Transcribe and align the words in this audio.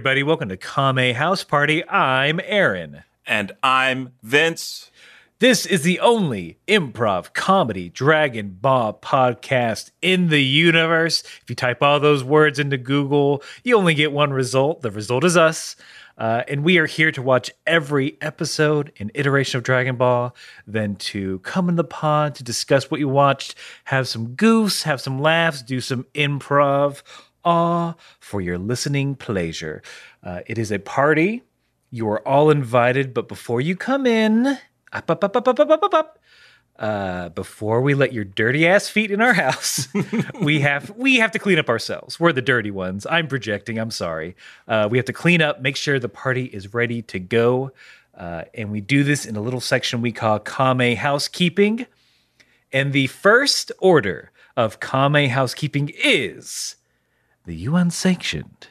Everybody, 0.00 0.22
welcome 0.22 0.48
to 0.48 0.56
Kame 0.56 1.14
House 1.14 1.44
Party. 1.44 1.86
I'm 1.86 2.40
Aaron. 2.44 3.02
And 3.26 3.52
I'm 3.62 4.14
Vince. 4.22 4.90
This 5.40 5.66
is 5.66 5.82
the 5.82 6.00
only 6.00 6.56
improv 6.66 7.34
comedy 7.34 7.90
Dragon 7.90 8.56
Ball 8.58 8.94
podcast 8.94 9.90
in 10.00 10.30
the 10.30 10.42
universe. 10.42 11.22
If 11.42 11.50
you 11.50 11.54
type 11.54 11.82
all 11.82 12.00
those 12.00 12.24
words 12.24 12.58
into 12.58 12.78
Google, 12.78 13.42
you 13.62 13.76
only 13.76 13.92
get 13.92 14.10
one 14.10 14.32
result. 14.32 14.80
The 14.80 14.90
result 14.90 15.22
is 15.22 15.36
us. 15.36 15.76
Uh, 16.16 16.44
and 16.48 16.64
we 16.64 16.78
are 16.78 16.86
here 16.86 17.12
to 17.12 17.20
watch 17.20 17.50
every 17.66 18.16
episode 18.22 18.92
and 18.98 19.10
iteration 19.14 19.58
of 19.58 19.64
Dragon 19.64 19.96
Ball, 19.96 20.34
then 20.66 20.96
to 20.96 21.40
come 21.40 21.68
in 21.68 21.76
the 21.76 21.84
pod 21.84 22.34
to 22.36 22.42
discuss 22.42 22.90
what 22.90 23.00
you 23.00 23.08
watched, 23.08 23.54
have 23.84 24.08
some 24.08 24.28
goose, 24.28 24.82
have 24.84 25.02
some 25.02 25.18
laughs, 25.18 25.60
do 25.60 25.78
some 25.78 26.04
improv, 26.14 27.02
all 27.44 27.98
for 28.18 28.40
your 28.40 28.58
listening 28.58 29.14
pleasure. 29.14 29.82
Uh, 30.22 30.40
it 30.46 30.58
is 30.58 30.70
a 30.70 30.78
party. 30.78 31.42
You 31.90 32.08
are 32.10 32.26
all 32.26 32.50
invited, 32.50 33.12
but 33.12 33.28
before 33.28 33.60
you 33.60 33.76
come 33.76 34.06
in, 34.06 34.46
up, 34.92 35.10
up, 35.10 35.24
up, 35.24 35.36
up, 35.36 35.48
up, 35.48 35.58
up, 35.58 35.82
up, 35.82 35.94
up, 35.94 36.18
uh, 36.80 37.28
before 37.30 37.82
we 37.82 37.92
let 37.92 38.12
your 38.12 38.24
dirty 38.24 38.66
ass 38.66 38.88
feet 38.88 39.10
in 39.10 39.20
our 39.20 39.34
house, 39.34 39.86
we 40.40 40.60
have 40.60 40.90
we 40.96 41.16
have 41.16 41.30
to 41.32 41.38
clean 41.38 41.58
up 41.58 41.68
ourselves. 41.68 42.18
We're 42.18 42.32
the 42.32 42.40
dirty 42.40 42.70
ones. 42.70 43.06
I'm 43.10 43.28
projecting. 43.28 43.78
I'm 43.78 43.90
sorry. 43.90 44.34
Uh, 44.66 44.88
we 44.90 44.96
have 44.96 45.04
to 45.06 45.12
clean 45.12 45.42
up, 45.42 45.60
make 45.60 45.76
sure 45.76 45.98
the 45.98 46.08
party 46.08 46.44
is 46.46 46.72
ready 46.72 47.02
to 47.02 47.18
go, 47.18 47.72
uh, 48.14 48.44
and 48.54 48.70
we 48.70 48.80
do 48.80 49.04
this 49.04 49.26
in 49.26 49.36
a 49.36 49.42
little 49.42 49.60
section 49.60 50.00
we 50.00 50.10
call 50.10 50.38
Kame 50.38 50.96
Housekeeping. 50.96 51.86
And 52.72 52.92
the 52.92 53.08
first 53.08 53.72
order 53.78 54.30
of 54.56 54.80
Kame 54.80 55.28
Housekeeping 55.28 55.90
is 56.02 56.76
the 57.44 57.56
UN 57.56 57.90
sanctioned 57.90 58.68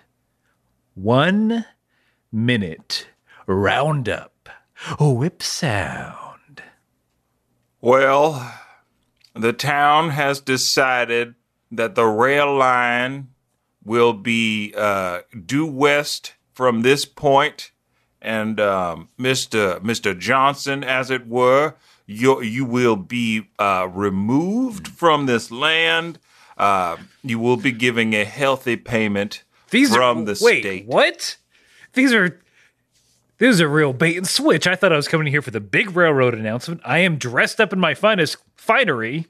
one 0.96 1.66
minute 2.32 3.08
roundup 3.48 4.50
whip 5.00 5.42
sound. 5.44 6.64
Well, 7.82 8.54
the 9.34 9.54
town 9.54 10.10
has 10.10 10.42
decided 10.42 11.36
that 11.72 11.96
the 11.96 12.06
rail 12.06 12.56
line 12.56 13.30
will 13.84 14.14
be 14.14 14.74
uh, 14.76 15.22
due 15.46 15.66
west 15.66 16.34
from 16.54 16.82
this 16.82 17.06
point, 17.06 17.72
and 18.22 18.60
um, 18.60 19.10
Mr. 19.18 19.80
Mr. 19.80 20.18
Johnson, 20.18 20.84
as 20.84 21.10
it 21.10 21.28
were, 21.28 21.76
you 22.06 22.42
you 22.42 22.66
will 22.66 22.98
be 22.98 23.48
uh, 23.58 23.88
removed 23.90 24.88
from 24.88 25.26
this 25.26 25.52
land. 25.52 26.20
Uh, 26.60 26.98
you 27.24 27.40
will 27.40 27.58
be 27.58 27.72
giving 27.72 28.14
a 28.14 28.26
healthy 28.26 28.76
payment 28.76 29.44
These 29.70 29.96
from 29.96 30.20
are, 30.20 30.26
the 30.26 30.40
wait, 30.42 30.62
state. 30.62 30.86
What? 30.86 31.38
These 31.94 32.14
are 32.14 32.40
this 33.38 33.54
is 33.56 33.60
a 33.62 33.68
real 33.70 33.94
bait 33.94 34.18
and 34.18 34.28
switch. 34.28 34.68
I 34.68 34.76
thought 34.76 34.92
I 34.92 34.98
was 34.98 35.08
coming 35.08 35.28
here 35.28 35.42
for 35.42 35.52
the 35.52 35.62
big 35.62 35.96
railroad 35.96 36.34
announcement. 36.34 36.82
I 36.84 37.00
am 37.00 37.18
dressed 37.18 37.62
up 37.62 37.72
in 37.72 37.80
my 37.80 37.94
finest 37.94 38.36
finery. 38.58 39.28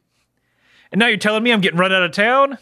And 0.91 0.97
now 0.97 1.05
you're 1.05 1.17
telling 1.17 1.43
me 1.43 1.53
I'm 1.53 1.61
getting 1.61 1.79
run 1.79 1.93
out 1.93 2.01
of 2.01 2.11
town? 2.11 2.57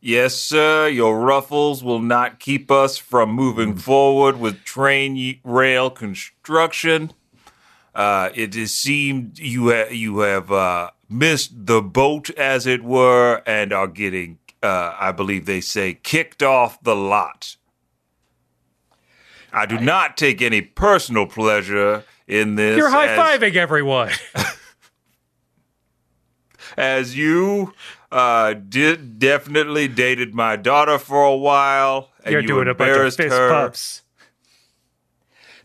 Yes, 0.00 0.34
sir. 0.34 0.88
Your 0.88 1.20
ruffles 1.20 1.84
will 1.84 2.00
not 2.00 2.40
keep 2.40 2.70
us 2.70 2.96
from 2.96 3.30
moving 3.32 3.76
forward 3.76 4.40
with 4.40 4.64
train 4.64 5.14
y- 5.14 5.38
rail 5.44 5.90
construction. 5.90 7.12
Uh, 7.94 8.30
it 8.34 8.56
is 8.56 8.74
seemed 8.74 9.38
you 9.38 9.70
ha- 9.70 9.90
you 9.90 10.20
have 10.20 10.50
uh, 10.50 10.90
missed 11.10 11.66
the 11.66 11.82
boat, 11.82 12.30
as 12.30 12.66
it 12.66 12.82
were, 12.82 13.42
and 13.46 13.72
are 13.72 13.88
getting, 13.88 14.38
uh, 14.62 14.94
I 14.98 15.12
believe 15.12 15.46
they 15.46 15.60
say, 15.60 15.94
kicked 15.94 16.42
off 16.42 16.82
the 16.82 16.96
lot. 16.96 17.56
I 19.52 19.66
do 19.66 19.78
not 19.80 20.16
take 20.16 20.40
any 20.40 20.62
personal 20.62 21.26
pleasure 21.26 22.04
in 22.28 22.54
this. 22.54 22.76
You're 22.76 22.90
high 22.90 23.08
fiving 23.16 23.56
everyone. 23.56 24.12
as 26.76 27.16
you 27.16 27.74
uh, 28.12 28.54
did 28.54 29.18
definitely 29.18 29.88
dated 29.88 30.34
my 30.34 30.56
daughter 30.56 30.98
for 30.98 31.24
a 31.24 31.36
while, 31.36 32.10
and 32.24 32.32
You're 32.32 32.42
you 32.42 32.48
doing 32.48 32.68
a 32.68 32.74
bunch 32.74 32.90
of 32.90 32.94
embarrassed 32.96 33.16
fist 33.18 33.36
her. 33.36 33.72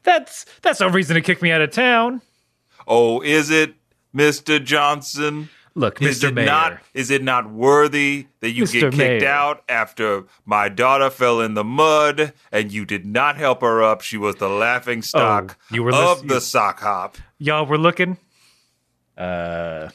That's 0.04 0.46
that's 0.62 0.80
no 0.80 0.90
reason 0.90 1.16
to 1.16 1.22
kick 1.22 1.42
me 1.42 1.52
out 1.52 1.62
of 1.62 1.72
town. 1.72 2.22
Oh, 2.88 3.22
is 3.22 3.50
it, 3.50 3.74
Mister 4.16 4.60
Johnson? 4.60 5.50
Look, 5.78 6.02
Is 6.02 6.22
Mr. 6.24 6.30
it 6.30 6.34
Mayor. 6.36 6.46
not? 6.46 6.80
Is 6.94 7.12
it 7.12 7.22
not 7.22 7.52
worthy 7.52 8.28
that 8.40 8.52
you 8.52 8.64
Mr. 8.64 8.72
get 8.72 8.82
kicked 8.94 8.98
Mayor. 8.98 9.28
out 9.28 9.62
after 9.68 10.24
my 10.46 10.70
daughter 10.70 11.10
fell 11.10 11.42
in 11.42 11.54
the 11.54 11.66
mud 11.66 12.32
and 12.50 12.72
you 12.72 12.86
did 12.86 13.06
not 13.06 13.36
help 13.36 13.60
her 13.60 13.84
up? 13.84 14.00
She 14.02 14.16
was 14.18 14.36
the 14.38 14.48
laughing 14.48 15.02
stock 15.02 15.58
Oh, 15.60 15.76
you 15.76 15.84
were 15.84 15.94
of 15.94 16.22
lis- 16.24 16.32
the 16.32 16.40
sock 16.40 16.80
hop. 16.80 17.18
Y'all 17.40 17.66
were 17.66 17.78
looking. 17.78 18.18
Uh, 19.18 19.90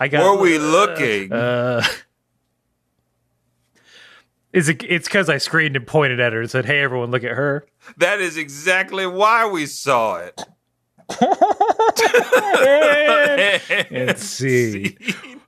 I 0.00 0.08
got- 0.08 0.24
Were 0.24 0.40
we 0.40 0.58
looking? 0.58 1.30
uh. 1.34 1.84
Is 4.54 4.70
it? 4.70 4.82
It's 4.84 5.06
because 5.06 5.28
I 5.28 5.36
screamed 5.36 5.76
and 5.76 5.86
pointed 5.86 6.18
at 6.18 6.32
her 6.32 6.40
and 6.40 6.50
said, 6.50 6.64
"Hey, 6.64 6.80
everyone, 6.80 7.10
look 7.10 7.24
at 7.24 7.32
her." 7.32 7.66
that 7.98 8.20
is 8.20 8.38
exactly 8.38 9.06
why 9.06 9.46
we 9.46 9.66
saw 9.66 10.16
it. 10.16 10.40
Let's 13.90 14.22
see. 14.22 14.96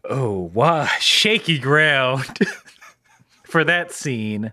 Oh, 0.08 0.50
wow, 0.54 0.86
shaky 1.00 1.58
ground 1.58 2.38
for 3.44 3.64
that 3.64 3.92
scene. 3.92 4.46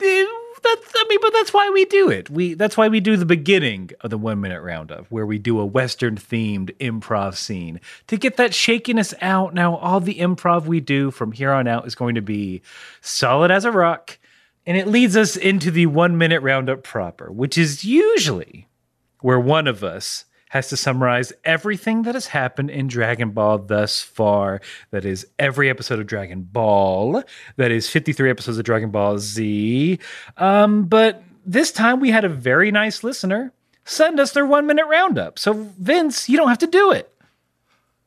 Eh, 0.00 0.26
That's, 0.62 0.92
I 0.94 1.04
mean, 1.08 1.18
but 1.22 1.32
that's 1.32 1.52
why 1.54 1.70
we 1.70 1.84
do 1.86 2.10
it. 2.10 2.28
We 2.30 2.54
that's 2.54 2.76
why 2.76 2.88
we 2.88 3.00
do 3.00 3.16
the 3.16 3.24
beginning 3.26 3.90
of 4.00 4.10
the 4.10 4.18
one 4.18 4.40
minute 4.40 4.60
roundup, 4.62 5.06
where 5.08 5.26
we 5.26 5.38
do 5.38 5.58
a 5.60 5.66
western 5.66 6.16
themed 6.16 6.76
improv 6.78 7.36
scene 7.36 7.80
to 8.08 8.16
get 8.16 8.36
that 8.36 8.54
shakiness 8.54 9.14
out. 9.20 9.54
Now, 9.54 9.76
all 9.76 10.00
the 10.00 10.16
improv 10.18 10.66
we 10.66 10.80
do 10.80 11.10
from 11.10 11.32
here 11.32 11.52
on 11.52 11.66
out 11.68 11.86
is 11.86 11.94
going 11.94 12.14
to 12.16 12.22
be 12.22 12.62
solid 13.00 13.50
as 13.50 13.64
a 13.64 13.72
rock, 13.72 14.18
and 14.66 14.76
it 14.76 14.86
leads 14.88 15.16
us 15.16 15.36
into 15.36 15.70
the 15.70 15.86
one 15.86 16.18
minute 16.18 16.42
roundup 16.42 16.82
proper, 16.82 17.30
which 17.32 17.56
is 17.56 17.84
usually 17.84 18.68
where 19.20 19.40
one 19.40 19.66
of 19.66 19.82
us 19.82 20.24
has 20.50 20.68
to 20.68 20.76
summarize 20.76 21.32
everything 21.44 22.02
that 22.02 22.14
has 22.14 22.28
happened 22.28 22.70
in 22.70 22.86
Dragon 22.88 23.30
Ball 23.30 23.58
thus 23.58 24.00
far. 24.02 24.60
That 24.90 25.04
is 25.04 25.26
every 25.38 25.68
episode 25.70 25.98
of 25.98 26.06
Dragon 26.06 26.42
Ball. 26.42 27.22
That 27.56 27.70
is 27.70 27.88
53 27.88 28.30
episodes 28.30 28.58
of 28.58 28.64
Dragon 28.64 28.90
Ball 28.90 29.18
Z. 29.18 29.98
Um, 30.36 30.84
but 30.84 31.22
this 31.44 31.70
time 31.72 32.00
we 32.00 32.10
had 32.10 32.24
a 32.24 32.28
very 32.28 32.70
nice 32.70 33.02
listener 33.04 33.52
send 33.84 34.20
us 34.20 34.32
their 34.32 34.44
one 34.46 34.66
minute 34.66 34.86
roundup. 34.86 35.38
So, 35.38 35.52
Vince, 35.78 36.28
you 36.28 36.36
don't 36.36 36.48
have 36.48 36.58
to 36.58 36.66
do 36.66 36.92
it. 36.92 37.12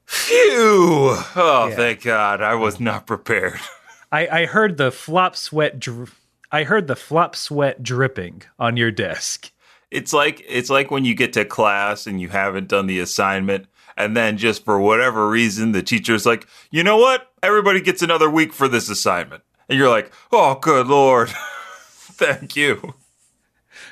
Phew! 0.05 1.15
Oh, 1.35 1.67
Yeah. 1.69 1.75
thank 1.75 2.03
God. 2.03 2.41
I 2.41 2.55
was 2.55 2.79
not 2.79 3.07
prepared. 3.07 3.59
I, 4.11 4.27
I 4.41 4.45
heard 4.45 4.77
the 4.77 4.91
flop 4.91 5.35
sweat. 5.35 5.79
Dri- 5.79 6.07
I 6.51 6.63
heard 6.63 6.87
the 6.87 6.97
flop 6.97 7.35
sweat 7.35 7.81
dripping 7.81 8.43
on 8.59 8.75
your 8.75 8.91
desk. 8.91 9.51
It's 9.91 10.13
like 10.13 10.43
it's 10.47 10.69
like 10.69 10.89
when 10.89 11.05
you 11.05 11.13
get 11.13 11.33
to 11.33 11.45
class 11.45 12.07
and 12.07 12.19
you 12.19 12.29
haven't 12.29 12.69
done 12.69 12.87
the 12.87 12.99
assignment 12.99 13.67
and 13.97 14.15
then 14.15 14.37
just 14.37 14.63
for 14.63 14.79
whatever 14.79 15.29
reason 15.29 15.73
the 15.73 15.83
teacher's 15.83 16.25
like, 16.25 16.47
"You 16.71 16.83
know 16.83 16.97
what? 16.97 17.29
Everybody 17.43 17.81
gets 17.81 18.01
another 18.01 18.29
week 18.29 18.53
for 18.53 18.67
this 18.67 18.89
assignment." 18.89 19.43
And 19.67 19.77
you're 19.77 19.89
like, 19.89 20.11
"Oh, 20.31 20.55
good 20.55 20.87
lord. 20.87 21.29
Thank 21.89 22.55
you." 22.55 22.95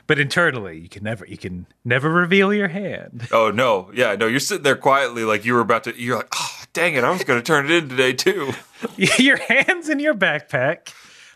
But 0.07 0.19
internally, 0.19 0.79
you 0.79 0.89
can 0.89 1.03
never 1.03 1.25
you 1.25 1.37
can 1.37 1.67
never 1.83 2.09
reveal 2.09 2.53
your 2.53 2.69
hand. 2.69 3.27
Oh, 3.31 3.51
no. 3.51 3.91
Yeah, 3.93 4.15
no, 4.15 4.27
you're 4.27 4.39
sitting 4.39 4.63
there 4.63 4.75
quietly 4.75 5.23
like 5.23 5.45
you 5.45 5.53
were 5.53 5.59
about 5.61 5.83
to 5.83 5.99
you're 6.01 6.17
like, 6.17 6.33
"Oh, 6.33 6.63
dang 6.73 6.95
it. 6.95 7.03
I 7.03 7.11
was 7.11 7.23
going 7.23 7.39
to 7.39 7.45
turn 7.45 7.65
it 7.65 7.71
in 7.71 7.89
today 7.89 8.13
too." 8.13 8.53
your 8.97 9.37
hands 9.37 9.89
in 9.89 9.99
your 9.99 10.15
backpack. 10.15 10.93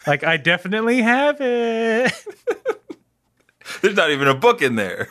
Like 0.08 0.24
I 0.24 0.38
definitely 0.38 1.02
have 1.02 1.38
it. 1.40 2.14
There's 3.82 3.96
not 3.96 4.12
even 4.12 4.28
a 4.28 4.36
book 4.36 4.62
in 4.62 4.76
there. 4.76 5.10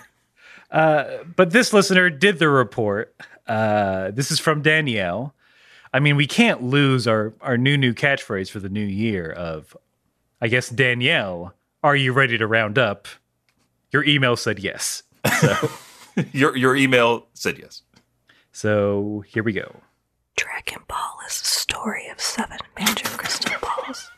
But 0.70 1.50
this 1.50 1.72
listener 1.72 2.10
did 2.10 2.38
the 2.38 2.48
report. 2.48 3.14
Uh, 3.46 4.10
this 4.12 4.30
is 4.30 4.38
from 4.38 4.62
Danielle. 4.62 5.34
I 5.92 6.00
mean, 6.00 6.16
we 6.16 6.26
can't 6.26 6.62
lose 6.62 7.06
our 7.06 7.34
our 7.40 7.58
new 7.58 7.76
new 7.76 7.92
catchphrase 7.92 8.50
for 8.50 8.60
the 8.60 8.68
new 8.70 8.84
year 8.84 9.30
of, 9.30 9.76
I 10.40 10.48
guess 10.48 10.68
Danielle. 10.70 11.54
Are 11.82 11.96
you 11.96 12.12
ready 12.12 12.38
to 12.38 12.46
round 12.46 12.78
up? 12.78 13.08
Your 13.90 14.04
email 14.04 14.36
said 14.36 14.58
yes. 14.58 15.02
So 15.40 15.70
Your 16.32 16.56
your 16.56 16.76
email 16.76 17.26
said 17.34 17.58
yes. 17.58 17.82
so 18.52 19.24
here 19.26 19.42
we 19.42 19.52
go. 19.52 19.80
Dragon 20.36 20.82
Ball 20.88 21.18
is 21.26 21.40
a 21.40 21.44
story 21.44 22.08
of 22.08 22.20
seven 22.20 22.58
magic 22.78 23.06
crystal 23.06 23.54
balls. 23.60 24.10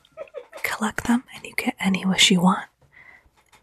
Collect 0.62 1.04
them 1.04 1.24
and 1.34 1.44
you 1.44 1.52
get 1.56 1.74
any 1.80 2.04
wish 2.04 2.30
you 2.30 2.40
want. 2.40 2.66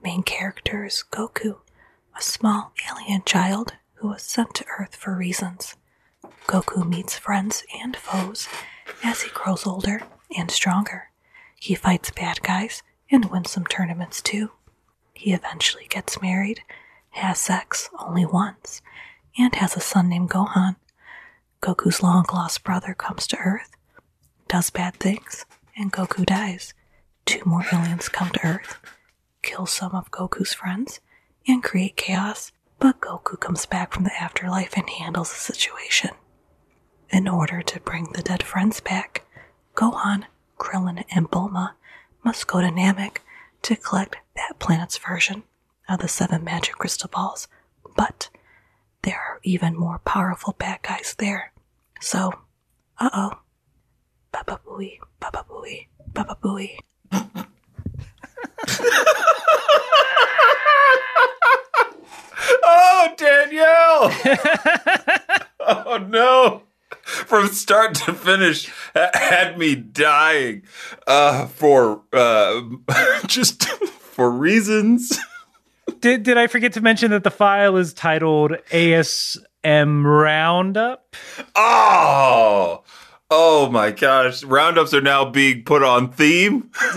Main 0.04 0.24
character 0.24 0.84
is 0.86 1.04
Goku, 1.12 1.60
a 2.18 2.22
small 2.22 2.74
alien 2.90 3.22
child 3.24 3.74
who 3.96 4.10
was 4.10 4.24
sent 4.24 4.56
to 4.56 4.66
Earth 4.80 4.96
for 4.96 5.16
reasons. 5.16 5.76
Goku 6.48 6.88
meets 6.88 7.18
friends 7.18 7.64
and 7.82 7.96
foes 7.96 8.48
as 9.04 9.22
he 9.22 9.30
grows 9.32 9.66
older 9.68 10.02
and 10.36 10.50
stronger. 10.50 11.10
He 11.60 11.76
fights 11.76 12.10
bad 12.12 12.42
guys 12.42 12.82
and 13.12 13.26
wins 13.26 13.52
some 13.52 13.66
tournaments 13.66 14.22
too. 14.22 14.52
He 15.14 15.34
eventually 15.34 15.86
gets 15.88 16.22
married, 16.22 16.62
has 17.12 17.40
sex 17.40 17.90
only 18.00 18.26
once, 18.26 18.82
and 19.38 19.54
has 19.56 19.76
a 19.76 19.80
son 19.80 20.10
named 20.10 20.32
Gohan. 20.32 20.78
Goku's 21.62 22.02
long 22.02 22.26
lost 22.34 22.64
brother 22.64 22.96
comes 22.96 23.28
to 23.28 23.38
Earth, 23.38 23.76
does 24.48 24.72
bad 24.72 24.96
things, 24.96 25.46
and 25.78 25.94
Goku 25.94 26.26
dies. 26.26 26.74
Two 27.26 27.42
more 27.46 27.66
aliens 27.72 28.10
come 28.10 28.32
to 28.32 28.44
Earth, 28.46 28.80
kill 29.42 29.66
some 29.66 29.94
of 29.94 30.12
Goku's 30.12 30.54
friends, 30.54 31.00
and 31.48 31.64
create 31.64 31.98
chaos, 31.98 32.52
but 32.80 33.02
Goku 33.02 33.40
comes 33.40 33.66
back 33.66 33.94
from 33.94 34.04
the 34.04 34.22
afterlife 34.22 34.74
and 34.76 34.90
handles 34.90 35.32
the 35.32 35.40
situation. 35.40 36.12
In 37.10 37.28
order 37.28 37.62
to 37.62 37.80
bring 37.80 38.12
the 38.14 38.22
dead 38.22 38.44
friends 38.44 38.80
back, 38.80 39.26
Gohan, 39.76 40.26
Krillin, 40.58 41.04
and 41.12 41.30
Bulma 41.30 41.72
must 42.24 42.48
go 42.48 42.62
to 42.62 42.68
Namek 42.68 43.18
to 43.64 43.76
collect 43.76 44.18
that 44.36 44.60
planet's 44.60 44.98
version 44.98 45.44
of 45.90 46.00
the 46.00 46.08
seven 46.08 46.44
magic 46.44 46.76
crystal 46.76 47.10
balls, 47.12 47.48
but 47.96 48.30
there 49.04 49.18
are 49.20 49.40
even 49.44 49.76
more 49.76 50.00
powerful 50.00 50.56
bad 50.58 50.82
guys 50.84 51.16
there. 51.18 51.52
So, 52.00 52.32
uh 53.00 53.10
oh. 53.14 53.40
Baba 54.32 54.62
booey, 54.66 55.00
baba 55.20 55.46
booey, 55.50 55.88
booey. 56.42 56.80
Oh, 62.74 63.10
Danielle! 63.18 64.12
oh 65.60 65.98
no! 66.08 66.64
From 67.04 67.48
start 67.50 67.96
to 67.96 68.14
finish, 68.14 68.72
had 68.96 69.58
me 69.58 69.76
dying 69.76 70.64
uh, 71.06 71.48
for 71.48 72.04
uh, 72.14 72.62
just 73.28 73.66
for 73.66 74.32
reasons. 74.32 75.20
Did 76.00 76.24
did 76.24 76.38
I 76.38 76.48
forget 76.48 76.72
to 76.74 76.82
mention 76.82 77.12
that 77.12 77.26
the 77.26 77.32
file 77.32 77.76
is 77.76 77.94
titled 77.94 78.52
ASM 78.70 80.06
Roundup? 80.06 81.16
Oh, 81.56 82.84
oh 83.30 83.70
my 83.70 83.92
gosh! 83.92 84.44
Roundups 84.46 84.94
are 84.94 85.02
now 85.02 85.26
being 85.26 85.64
put 85.64 85.84
on 85.84 86.10
theme. 86.14 86.72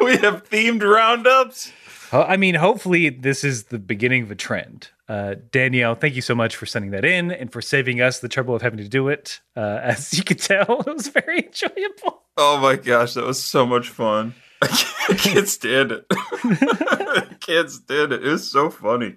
we 0.00 0.16
have 0.16 0.48
themed 0.48 0.82
roundups. 0.82 1.70
I 2.12 2.36
mean, 2.36 2.54
hopefully 2.56 3.08
this 3.10 3.44
is 3.44 3.64
the 3.64 3.78
beginning 3.78 4.22
of 4.24 4.30
a 4.30 4.34
trend. 4.34 4.88
Uh, 5.08 5.36
Danielle, 5.50 5.94
thank 5.94 6.14
you 6.14 6.22
so 6.22 6.34
much 6.34 6.56
for 6.56 6.66
sending 6.66 6.90
that 6.92 7.04
in 7.04 7.30
and 7.30 7.52
for 7.52 7.60
saving 7.60 8.00
us 8.00 8.20
the 8.20 8.28
trouble 8.28 8.54
of 8.54 8.62
having 8.62 8.78
to 8.78 8.88
do 8.88 9.08
it. 9.08 9.40
Uh, 9.56 9.80
as 9.82 10.16
you 10.16 10.24
could 10.24 10.38
tell, 10.38 10.80
it 10.86 10.94
was 10.94 11.08
very 11.08 11.46
enjoyable. 11.46 12.22
Oh 12.36 12.58
my 12.58 12.76
gosh, 12.76 13.14
that 13.14 13.24
was 13.24 13.42
so 13.42 13.66
much 13.66 13.88
fun. 13.88 14.34
I 14.62 14.66
can't, 14.68 15.10
I 15.10 15.14
can't 15.14 15.48
stand 15.48 15.92
it. 15.92 16.06
I 16.10 17.26
can't 17.40 17.70
stand 17.70 18.12
it. 18.12 18.24
It 18.24 18.30
was 18.30 18.50
so 18.50 18.70
funny. 18.70 19.16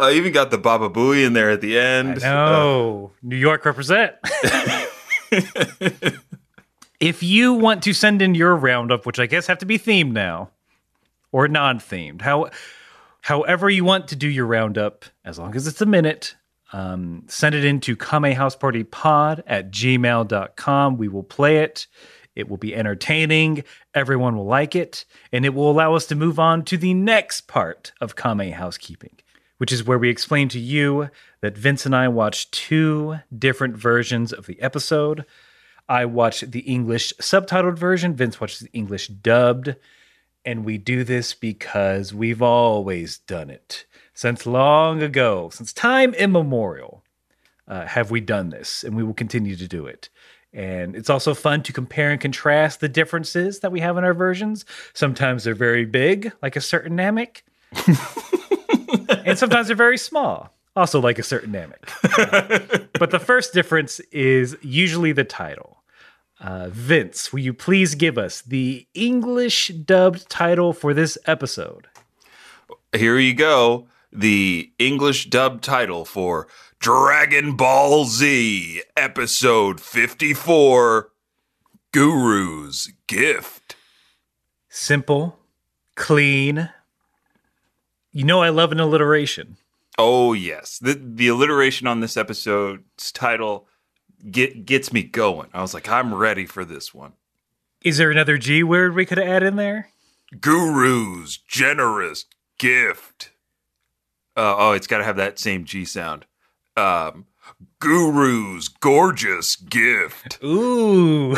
I 0.00 0.12
even 0.12 0.32
got 0.32 0.50
the 0.50 0.58
Baba 0.58 0.88
Booey 0.88 1.24
in 1.26 1.32
there 1.32 1.50
at 1.50 1.60
the 1.60 1.78
end. 1.78 2.22
No, 2.22 3.12
New 3.22 3.36
York 3.36 3.64
represent. 3.64 4.14
if 7.00 7.22
you 7.22 7.54
want 7.54 7.82
to 7.82 7.92
send 7.92 8.22
in 8.22 8.34
your 8.34 8.54
roundup, 8.54 9.06
which 9.06 9.18
I 9.18 9.26
guess 9.26 9.46
have 9.48 9.58
to 9.58 9.66
be 9.66 9.78
themed 9.78 10.12
now 10.12 10.50
or 11.36 11.48
non-themed, 11.48 12.22
how 12.22 12.48
however 13.20 13.68
you 13.68 13.84
want 13.84 14.08
to 14.08 14.16
do 14.16 14.26
your 14.26 14.46
roundup, 14.46 15.04
as 15.22 15.38
long 15.38 15.54
as 15.54 15.66
it's 15.66 15.82
a 15.82 15.86
minute, 15.86 16.34
um, 16.72 17.24
send 17.26 17.54
it 17.54 17.62
in 17.62 17.78
to 17.80 17.94
kamehousepartypod 17.94 19.42
at 19.46 19.70
gmail.com. 19.70 20.96
We 20.96 21.08
will 21.08 21.22
play 21.22 21.58
it. 21.58 21.88
It 22.34 22.48
will 22.48 22.56
be 22.56 22.74
entertaining. 22.74 23.64
Everyone 23.92 24.34
will 24.34 24.46
like 24.46 24.74
it. 24.74 25.04
And 25.30 25.44
it 25.44 25.52
will 25.52 25.70
allow 25.70 25.94
us 25.94 26.06
to 26.06 26.14
move 26.14 26.38
on 26.38 26.64
to 26.64 26.78
the 26.78 26.94
next 26.94 27.42
part 27.42 27.92
of 28.00 28.16
Kame 28.16 28.52
Housekeeping, 28.52 29.18
which 29.58 29.72
is 29.72 29.84
where 29.84 29.98
we 29.98 30.08
explain 30.08 30.48
to 30.48 30.58
you 30.58 31.10
that 31.42 31.58
Vince 31.58 31.84
and 31.84 31.94
I 31.94 32.08
watched 32.08 32.52
two 32.52 33.18
different 33.38 33.76
versions 33.76 34.32
of 34.32 34.46
the 34.46 34.58
episode. 34.62 35.26
I 35.86 36.06
watched 36.06 36.50
the 36.52 36.60
English 36.60 37.12
subtitled 37.20 37.76
version, 37.76 38.16
Vince 38.16 38.40
watched 38.40 38.60
the 38.60 38.72
English 38.72 39.08
dubbed. 39.08 39.76
And 40.46 40.64
we 40.64 40.78
do 40.78 41.02
this 41.02 41.34
because 41.34 42.14
we've 42.14 42.40
always 42.40 43.18
done 43.18 43.50
it. 43.50 43.84
Since 44.14 44.46
long 44.46 45.02
ago, 45.02 45.50
since 45.52 45.72
time 45.72 46.14
immemorial, 46.14 47.02
uh, 47.66 47.84
have 47.86 48.12
we 48.12 48.20
done 48.20 48.50
this, 48.50 48.84
and 48.84 48.94
we 48.94 49.02
will 49.02 49.12
continue 49.12 49.56
to 49.56 49.66
do 49.66 49.86
it. 49.86 50.08
And 50.52 50.94
it's 50.94 51.10
also 51.10 51.34
fun 51.34 51.64
to 51.64 51.72
compare 51.72 52.12
and 52.12 52.20
contrast 52.20 52.80
the 52.80 52.88
differences 52.88 53.60
that 53.60 53.72
we 53.72 53.80
have 53.80 53.98
in 53.98 54.04
our 54.04 54.14
versions. 54.14 54.64
Sometimes 54.94 55.44
they're 55.44 55.54
very 55.54 55.84
big, 55.84 56.32
like 56.40 56.54
a 56.54 56.60
certain 56.60 56.96
Namek, 56.96 57.42
and 59.26 59.36
sometimes 59.38 59.66
they're 59.66 59.76
very 59.76 59.98
small, 59.98 60.54
also 60.76 61.00
like 61.00 61.18
a 61.18 61.24
certain 61.24 61.52
Namek. 61.52 62.88
but 62.98 63.10
the 63.10 63.18
first 63.18 63.52
difference 63.52 63.98
is 64.12 64.56
usually 64.62 65.10
the 65.10 65.24
title. 65.24 65.82
Uh, 66.40 66.68
Vince, 66.68 67.32
will 67.32 67.40
you 67.40 67.54
please 67.54 67.94
give 67.94 68.18
us 68.18 68.42
the 68.42 68.86
English 68.94 69.68
dubbed 69.68 70.28
title 70.28 70.72
for 70.72 70.92
this 70.92 71.16
episode? 71.26 71.88
Here 72.94 73.18
you 73.18 73.34
go. 73.34 73.88
The 74.12 74.70
English 74.78 75.30
dubbed 75.30 75.64
title 75.64 76.04
for 76.04 76.46
Dragon 76.78 77.56
Ball 77.56 78.04
Z, 78.04 78.82
episode 78.96 79.80
54 79.80 81.10
Guru's 81.92 82.92
Gift. 83.06 83.76
Simple, 84.68 85.38
clean. 85.94 86.70
You 88.12 88.24
know, 88.24 88.42
I 88.42 88.50
love 88.50 88.72
an 88.72 88.80
alliteration. 88.80 89.56
Oh, 89.98 90.34
yes. 90.34 90.78
The, 90.78 91.00
the 91.02 91.28
alliteration 91.28 91.86
on 91.86 92.00
this 92.00 92.16
episode's 92.16 93.10
title 93.12 93.66
get, 94.30 94.66
gets 94.66 94.92
me 94.92 95.02
going. 95.02 95.48
I 95.52 95.62
was 95.62 95.74
like, 95.74 95.88
I'm 95.88 96.14
ready 96.14 96.46
for 96.46 96.64
this 96.64 96.94
one. 96.94 97.12
Is 97.82 97.98
there 97.98 98.10
another 98.10 98.38
G 98.38 98.62
word 98.62 98.94
we 98.94 99.06
could 99.06 99.18
add 99.18 99.42
in 99.42 99.56
there? 99.56 99.90
Guru's 100.40 101.36
generous 101.36 102.24
gift. 102.58 103.30
Uh, 104.36 104.54
oh, 104.58 104.72
it's 104.72 104.86
got 104.86 104.98
to 104.98 105.04
have 105.04 105.16
that 105.16 105.38
same 105.38 105.64
G 105.64 105.84
sound. 105.84 106.26
Um, 106.76 107.26
Guru's 107.80 108.68
gorgeous 108.68 109.56
gift. 109.56 110.42
Ooh. 110.42 111.36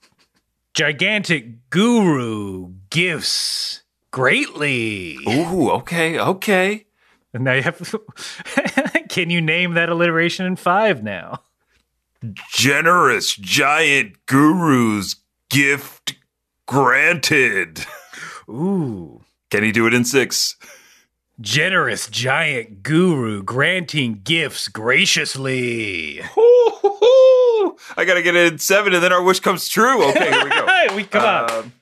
Gigantic 0.74 1.70
guru 1.70 2.74
gifts 2.90 3.82
greatly. 4.10 5.16
Ooh, 5.28 5.70
okay, 5.70 6.18
okay. 6.18 6.86
And 7.32 7.44
now 7.44 7.52
you 7.54 7.62
have. 7.62 7.94
Can 9.08 9.30
you 9.30 9.40
name 9.40 9.74
that 9.74 9.88
alliteration 9.88 10.46
in 10.46 10.56
five 10.56 11.02
now? 11.02 11.42
Generous 12.52 13.34
giant 13.34 14.26
guru's 14.26 15.16
gift 15.50 16.16
granted. 16.66 17.84
Ooh. 18.48 19.22
Can 19.50 19.62
he 19.62 19.72
do 19.72 19.86
it 19.86 19.94
in 19.94 20.04
six? 20.04 20.56
Generous 21.40 22.08
giant 22.08 22.82
guru 22.82 23.42
granting 23.42 24.20
gifts 24.24 24.68
graciously. 24.68 26.20
Ooh, 26.36 27.76
I 27.96 28.04
gotta 28.06 28.22
get 28.22 28.34
it 28.34 28.54
in 28.54 28.58
seven, 28.58 28.94
and 28.94 29.02
then 29.02 29.12
our 29.12 29.22
wish 29.22 29.40
comes 29.40 29.68
true. 29.68 30.02
Okay, 30.10 30.30
here 30.30 30.44
we 30.44 30.50
go. 30.50 30.66
We 30.96 31.04
come 31.04 31.24
on. 31.24 31.50
Um, 31.50 31.72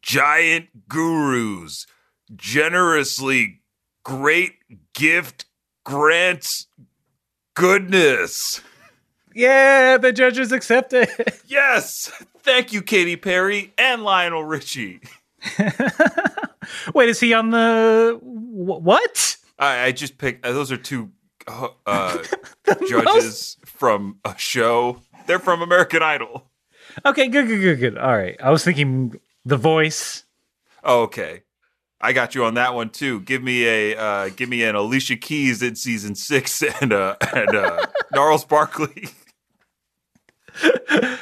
giant 0.00 0.88
gurus 0.88 1.86
generously 2.34 3.60
great 4.04 4.54
gift 4.94 5.44
grants 5.84 6.66
goodness. 7.54 8.60
Yeah, 9.34 9.96
the 9.98 10.12
judges 10.12 10.52
accept 10.52 10.92
it. 10.92 11.08
Yes, 11.46 12.10
thank 12.38 12.72
you, 12.72 12.80
Katy 12.80 13.16
Perry 13.16 13.74
and 13.76 14.02
Lionel 14.04 14.42
Richie. 14.42 15.02
Wait, 16.94 17.08
is 17.10 17.20
he 17.20 17.34
on 17.34 17.50
the 17.50 18.18
what? 18.22 19.36
I, 19.58 19.84
I 19.84 19.92
just 19.92 20.16
picked. 20.16 20.46
Uh, 20.46 20.52
those 20.52 20.72
are 20.72 20.78
two 20.78 21.10
uh, 21.46 21.68
uh, 21.86 22.18
judges 22.88 23.58
from 23.66 24.18
a 24.24 24.34
show. 24.38 25.02
They're 25.26 25.38
from 25.38 25.60
American 25.60 26.02
Idol. 26.02 26.50
Okay, 27.04 27.28
good, 27.28 27.46
good, 27.48 27.60
good, 27.60 27.80
good. 27.80 27.98
All 27.98 28.16
right. 28.16 28.36
I 28.42 28.50
was 28.50 28.64
thinking 28.64 29.20
The 29.44 29.58
Voice. 29.58 30.24
Oh, 30.82 31.02
okay. 31.02 31.42
I 32.00 32.12
got 32.12 32.34
you 32.34 32.44
on 32.44 32.54
that 32.54 32.74
one 32.74 32.90
too. 32.90 33.20
Give 33.20 33.42
me 33.42 33.66
a 33.66 33.96
uh, 33.96 34.30
give 34.34 34.48
me 34.48 34.64
an 34.64 34.74
Alicia 34.74 35.16
Keys 35.16 35.62
in 35.62 35.76
season 35.76 36.14
six 36.16 36.62
and 36.80 36.92
uh 36.92 37.14
and 37.34 37.54
uh 37.54 37.86
Gnarls 38.12 38.44
Barkley. 38.44 39.08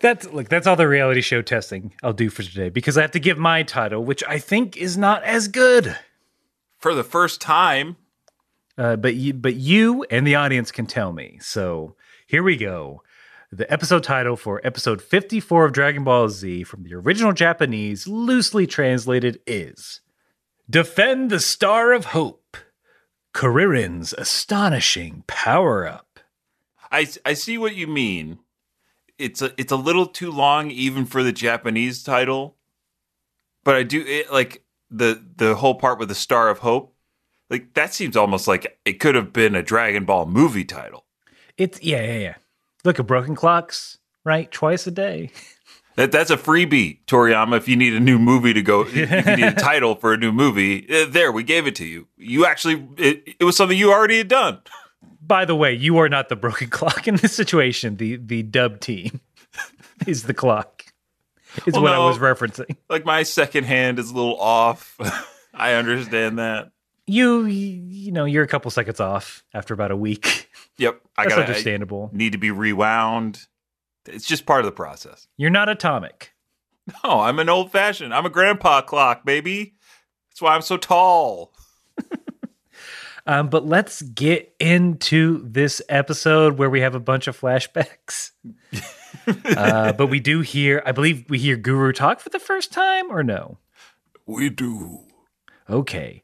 That's 0.00 0.30
look, 0.30 0.48
that's 0.48 0.66
all 0.66 0.76
the 0.76 0.86
reality 0.86 1.20
show 1.20 1.42
testing 1.42 1.92
I'll 2.02 2.12
do 2.12 2.30
for 2.30 2.42
today 2.42 2.68
because 2.68 2.96
I 2.96 3.02
have 3.02 3.10
to 3.12 3.20
give 3.20 3.38
my 3.38 3.62
title, 3.64 4.04
which 4.04 4.22
I 4.28 4.38
think 4.38 4.76
is 4.76 4.96
not 4.96 5.24
as 5.24 5.48
good. 5.48 5.98
For 6.78 6.94
the 6.94 7.02
first 7.02 7.40
time. 7.40 7.96
Uh, 8.76 8.94
but 8.94 9.16
you, 9.16 9.34
but 9.34 9.56
you 9.56 10.04
and 10.08 10.24
the 10.24 10.36
audience 10.36 10.70
can 10.70 10.86
tell 10.86 11.12
me. 11.12 11.38
So 11.40 11.96
here 12.28 12.44
we 12.44 12.56
go. 12.56 13.02
The 13.50 13.70
episode 13.72 14.04
title 14.04 14.36
for 14.36 14.60
episode 14.64 15.02
54 15.02 15.64
of 15.64 15.72
Dragon 15.72 16.04
Ball 16.04 16.28
Z 16.28 16.62
from 16.62 16.84
the 16.84 16.94
original 16.94 17.32
Japanese, 17.32 18.06
loosely 18.06 18.68
translated, 18.68 19.40
is 19.48 20.00
Defend 20.70 21.30
the 21.30 21.40
Star 21.40 21.92
of 21.92 22.06
Hope. 22.06 22.56
Kuririn's 23.34 24.12
astonishing 24.12 25.24
power 25.26 25.86
up. 25.86 26.20
I 26.92 27.08
I 27.24 27.34
see 27.34 27.58
what 27.58 27.74
you 27.74 27.88
mean. 27.88 28.38
It's 29.18 29.42
a 29.42 29.52
it's 29.58 29.72
a 29.72 29.76
little 29.76 30.06
too 30.06 30.30
long 30.30 30.70
even 30.70 31.04
for 31.04 31.22
the 31.22 31.32
Japanese 31.32 32.02
title. 32.02 32.56
But 33.64 33.76
I 33.76 33.82
do 33.82 34.04
it 34.06 34.32
like 34.32 34.64
the 34.90 35.22
the 35.36 35.56
whole 35.56 35.74
part 35.74 35.98
with 35.98 36.08
the 36.08 36.14
Star 36.14 36.48
of 36.48 36.60
Hope. 36.60 36.94
Like 37.50 37.74
that 37.74 37.94
seems 37.94 38.16
almost 38.16 38.46
like 38.46 38.78
it 38.84 39.00
could 39.00 39.14
have 39.14 39.32
been 39.32 39.54
a 39.54 39.62
Dragon 39.62 40.04
Ball 40.04 40.26
movie 40.26 40.64
title. 40.64 41.04
It's 41.56 41.82
yeah, 41.82 42.02
yeah, 42.02 42.18
yeah. 42.18 42.34
Look 42.84 43.00
at 43.00 43.06
broken 43.06 43.34
clocks, 43.34 43.98
right? 44.24 44.50
Twice 44.50 44.86
a 44.86 44.90
day. 44.90 45.30
That 45.98 46.12
that's 46.12 46.30
a 46.30 46.36
freebie, 46.36 47.00
Toriyama. 47.06 47.56
If 47.56 47.66
you 47.66 47.74
need 47.74 47.92
a 47.92 47.98
new 47.98 48.20
movie 48.20 48.52
to 48.52 48.62
go, 48.62 48.82
if 48.86 48.94
you 48.94 49.36
need 49.36 49.44
a 49.44 49.52
title 49.52 49.96
for 49.96 50.12
a 50.12 50.16
new 50.16 50.30
movie, 50.30 50.86
uh, 50.88 51.06
there 51.10 51.32
we 51.32 51.42
gave 51.42 51.66
it 51.66 51.74
to 51.74 51.84
you. 51.84 52.06
You 52.16 52.46
actually, 52.46 52.86
it, 52.96 53.34
it 53.40 53.42
was 53.42 53.56
something 53.56 53.76
you 53.76 53.90
already 53.90 54.18
had 54.18 54.28
done. 54.28 54.60
By 55.28 55.44
the 55.44 55.54
way, 55.54 55.74
you 55.74 55.98
are 55.98 56.08
not 56.08 56.28
the 56.30 56.36
broken 56.36 56.68
clock 56.70 57.06
in 57.06 57.16
this 57.16 57.34
situation. 57.34 57.96
The 57.96 58.16
the 58.16 58.42
dub 58.42 58.80
team 58.80 59.20
is 60.06 60.24
the 60.24 60.34
clock. 60.34 60.84
Is 61.66 61.74
Well, 61.74 61.82
what 61.82 61.92
I 61.92 61.98
was 61.98 62.18
referencing. 62.18 62.76
Like 62.88 63.04
my 63.04 63.22
second 63.22 63.64
hand 63.64 63.98
is 63.98 64.10
a 64.10 64.14
little 64.14 64.38
off. 64.40 64.96
I 65.54 65.74
understand 65.74 66.38
that. 66.38 66.72
You 67.06 67.44
you 67.46 68.10
know 68.12 68.24
you're 68.24 68.44
a 68.44 68.48
couple 68.48 68.70
seconds 68.70 69.00
off 69.00 69.44
after 69.54 69.74
about 69.74 69.90
a 69.90 69.96
week. 69.96 70.50
Yep, 70.78 71.00
I 71.16 71.24
That's 71.24 71.34
got 71.34 71.46
understandable. 71.48 72.10
need 72.12 72.32
to 72.32 72.38
be 72.38 72.50
rewound. 72.50 73.46
It's 74.06 74.26
just 74.26 74.46
part 74.46 74.60
of 74.60 74.66
the 74.66 74.72
process. 74.72 75.26
You're 75.36 75.50
not 75.50 75.68
atomic. 75.68 76.32
No, 77.04 77.20
I'm 77.20 77.38
an 77.38 77.48
old 77.48 77.72
fashioned. 77.72 78.14
I'm 78.14 78.24
a 78.24 78.30
grandpa 78.30 78.80
clock, 78.82 79.24
baby. 79.24 79.74
That's 80.30 80.40
why 80.40 80.54
I'm 80.54 80.62
so 80.62 80.76
tall. 80.76 81.52
Um, 83.28 83.50
but 83.50 83.66
let's 83.66 84.00
get 84.00 84.54
into 84.58 85.46
this 85.46 85.82
episode 85.90 86.56
where 86.56 86.70
we 86.70 86.80
have 86.80 86.94
a 86.94 87.00
bunch 87.00 87.28
of 87.28 87.38
flashbacks. 87.38 88.30
uh, 89.54 89.92
but 89.92 90.06
we 90.06 90.18
do 90.18 90.40
hear, 90.40 90.82
I 90.86 90.92
believe 90.92 91.28
we 91.28 91.38
hear 91.38 91.56
Guru 91.56 91.92
talk 91.92 92.20
for 92.20 92.30
the 92.30 92.38
first 92.38 92.72
time, 92.72 93.10
or 93.10 93.22
no? 93.22 93.58
We 94.24 94.48
do. 94.48 95.00
Okay. 95.68 96.22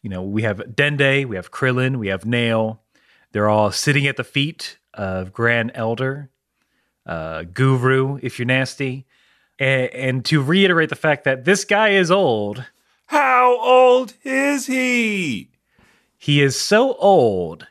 You 0.00 0.10
know, 0.10 0.22
we 0.22 0.42
have 0.42 0.58
Dende, 0.58 1.26
we 1.26 1.34
have 1.34 1.50
Krillin, 1.50 1.96
we 1.96 2.06
have 2.06 2.24
Nail. 2.24 2.82
They're 3.32 3.48
all 3.48 3.72
sitting 3.72 4.06
at 4.06 4.16
the 4.16 4.22
feet 4.22 4.78
of 4.94 5.32
Grand 5.32 5.72
Elder, 5.74 6.30
uh, 7.04 7.42
Guru, 7.52 8.20
if 8.22 8.38
you're 8.38 8.46
nasty. 8.46 9.06
And, 9.58 9.90
and 9.92 10.24
to 10.26 10.40
reiterate 10.40 10.90
the 10.90 10.94
fact 10.94 11.24
that 11.24 11.46
this 11.46 11.64
guy 11.64 11.88
is 11.88 12.12
old, 12.12 12.64
How 13.06 13.58
old 13.60 14.14
is 14.22 14.68
he? 14.68 15.50
He 16.24 16.40
is 16.40 16.58
so 16.58 16.94
old 16.94 17.66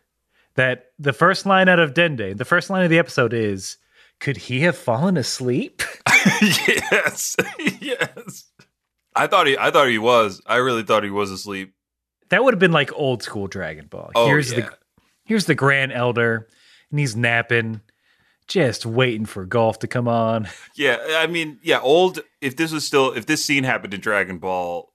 that 0.54 0.92
the 1.00 1.12
first 1.12 1.48
line 1.48 1.68
out 1.68 1.80
of 1.80 1.96
Dende, 1.96 2.38
the 2.38 2.46
first 2.46 2.70
line 2.70 2.84
of 2.84 2.92
the 2.92 3.00
episode 3.00 3.34
is, 3.34 3.78
could 4.20 4.38
he 4.38 4.60
have 4.60 4.78
fallen 4.78 5.18
asleep? 5.18 5.82
yes, 6.40 7.36
yes. 7.82 8.44
I 9.16 9.26
thought 9.26 9.48
he. 9.48 9.58
I 9.58 9.72
thought 9.72 9.88
he 9.88 9.98
was. 9.98 10.40
I 10.46 10.58
really 10.58 10.84
thought 10.84 11.04
he 11.04 11.10
was 11.10 11.32
asleep. 11.32 11.74
That 12.30 12.44
would 12.44 12.54
have 12.54 12.60
been 12.60 12.72
like 12.72 12.94
old 12.94 13.24
school 13.24 13.48
Dragon 13.48 13.88
Ball. 13.88 14.12
Oh, 14.14 14.28
here's 14.28 14.52
yeah. 14.54 14.60
the 14.60 14.78
here's 15.26 15.46
the 15.46 15.56
Grand 15.56 15.92
Elder, 15.92 16.48
and 16.92 17.00
he's 17.00 17.16
napping, 17.16 17.82
just 18.48 18.86
waiting 18.86 19.26
for 19.26 19.46
golf 19.46 19.80
to 19.80 19.88
come 19.88 20.08
on. 20.08 20.48
Yeah, 20.76 20.98
I 21.18 21.26
mean, 21.26 21.58
yeah, 21.64 21.80
old. 21.80 22.20
If 22.40 22.56
this 22.56 22.72
was 22.72 22.86
still, 22.86 23.14
if 23.14 23.26
this 23.26 23.44
scene 23.44 23.64
happened 23.64 23.96
in 23.96 24.00
Dragon 24.00 24.38
Ball, 24.38 24.93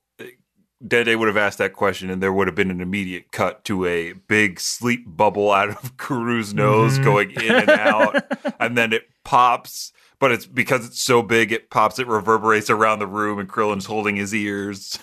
Dende 0.87 1.19
would 1.19 1.29
have 1.29 1.37
asked 1.37 1.59
that 1.59 1.73
question, 1.73 2.09
and 2.09 2.23
there 2.23 2.33
would 2.33 2.47
have 2.47 2.55
been 2.55 2.71
an 2.71 2.81
immediate 2.81 3.33
cut 3.33 3.65
to 3.65 3.85
a 3.85 4.13
big 4.13 4.61
sleep 4.61 5.05
bubble 5.07 5.51
out 5.51 5.71
of 5.71 5.97
Guru's 5.97 6.55
nose 6.55 6.99
going 6.99 7.33
in 7.33 7.53
and 7.53 7.71
out, 7.71 8.25
and 8.61 8.77
then 8.77 8.93
it 8.93 9.09
pops. 9.25 9.93
But 10.21 10.33
it's 10.33 10.47
because 10.47 10.85
it's 10.85 11.01
so 11.01 11.23
big, 11.23 11.53
it 11.53 11.71
pops. 11.71 11.99
It 11.99 12.07
reverberates 12.07 12.71
around 12.71 12.99
the 12.99 13.07
room, 13.07 13.39
and 13.39 13.49
Krillin's 13.49 13.87
holding 13.87 14.17
his 14.17 14.35
ears. 14.35 14.99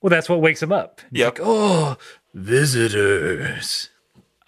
Well, 0.00 0.10
that's 0.10 0.28
what 0.28 0.40
wakes 0.40 0.62
him 0.62 0.72
up. 0.72 1.00
Yep. 1.10 1.38
like, 1.38 1.46
oh, 1.46 1.96
visitors. 2.32 3.90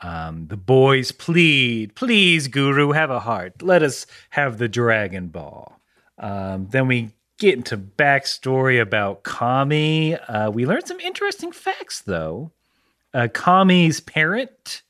Um, 0.00 0.48
the 0.48 0.56
boys 0.56 1.12
plead, 1.12 1.94
please, 1.94 2.48
Guru, 2.48 2.92
have 2.92 3.10
a 3.10 3.20
heart. 3.20 3.62
Let 3.62 3.82
us 3.82 4.06
have 4.30 4.58
the 4.58 4.68
Dragon 4.68 5.28
Ball. 5.28 5.78
Um, 6.18 6.68
then 6.70 6.88
we 6.88 7.10
get 7.42 7.56
into 7.56 7.76
backstory 7.76 8.80
about 8.80 9.24
Kami. 9.24 10.14
Uh, 10.14 10.48
we 10.50 10.64
learned 10.64 10.86
some 10.86 11.00
interesting 11.00 11.50
facts, 11.50 12.00
though. 12.00 12.52
Uh, 13.12 13.26
Kami's 13.34 14.00
parent 14.00 14.82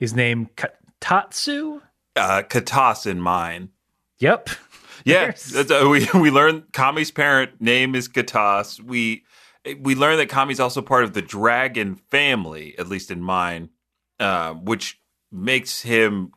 is 0.00 0.14
named 0.14 0.56
Ka- 0.56 0.68
Tatsu. 1.00 1.82
Uh, 2.16 2.42
Katas 2.42 3.06
in 3.06 3.20
mine. 3.20 3.68
Yep. 4.20 4.48
Yeah, 5.04 5.32
uh, 5.54 5.88
we 5.88 6.08
we 6.14 6.30
learned 6.30 6.72
Kami's 6.72 7.10
parent 7.10 7.60
name 7.60 7.94
is 7.94 8.08
Katas. 8.08 8.80
We 8.80 9.24
we 9.78 9.94
learned 9.94 10.18
that 10.18 10.28
Kami's 10.30 10.60
also 10.60 10.80
part 10.80 11.04
of 11.04 11.12
the 11.12 11.22
dragon 11.22 11.94
family, 11.94 12.74
at 12.78 12.88
least 12.88 13.10
in 13.10 13.22
mine, 13.22 13.68
uh, 14.18 14.54
which 14.54 14.98
makes 15.30 15.82
him, 15.82 16.32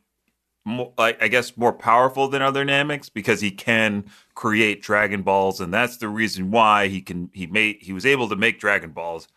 more, 0.65 0.93
like 0.97 1.21
I 1.21 1.27
guess, 1.27 1.57
more 1.57 1.73
powerful 1.73 2.27
than 2.27 2.41
other 2.41 2.65
Nameks 2.65 3.11
because 3.11 3.41
he 3.41 3.51
can 3.51 4.05
create 4.35 4.81
Dragon 4.81 5.21
Balls, 5.21 5.59
and 5.59 5.73
that's 5.73 5.97
the 5.97 6.09
reason 6.09 6.51
why 6.51 6.87
he 6.87 7.01
can 7.01 7.29
he 7.33 7.47
made 7.47 7.77
he 7.81 7.93
was 7.93 8.05
able 8.05 8.29
to 8.29 8.35
make 8.35 8.59
Dragon 8.59 8.91
Balls 8.91 9.27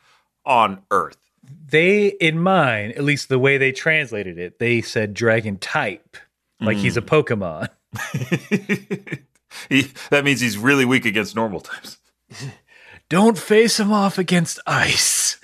on 0.45 0.83
Earth. 0.91 1.19
They, 1.67 2.09
in 2.09 2.39
mine, 2.39 2.93
at 2.93 3.05
least 3.05 3.29
the 3.29 3.39
way 3.39 3.59
they 3.59 3.73
translated 3.73 4.39
it, 4.39 4.59
they 4.59 4.81
said 4.81 5.13
dragon 5.13 5.59
type, 5.59 6.17
like 6.61 6.79
he's 6.79 6.97
a 6.97 7.03
mm. 7.03 7.69
Pokemon. 7.69 7.69
he, 9.69 9.93
that 10.11 10.25
means 10.25 10.41
he's 10.41 10.57
really 10.57 10.85
weak 10.85 11.05
against 11.05 11.37
normal 11.37 11.61
types. 11.61 11.99
Don't 13.09 13.39
face 13.39 13.79
him 13.79 13.93
off 13.93 14.19
against 14.19 14.59
ice. 14.67 15.39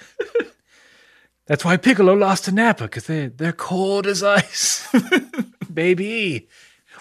That's 1.47 1.65
why 1.65 1.77
Piccolo 1.77 2.15
lost 2.15 2.45
to 2.45 2.53
Nappa 2.53 2.85
because 2.85 3.07
they 3.07 3.27
they're 3.27 3.53
cold 3.53 4.07
as 4.07 4.23
ice, 4.23 4.89
baby. 5.75 6.49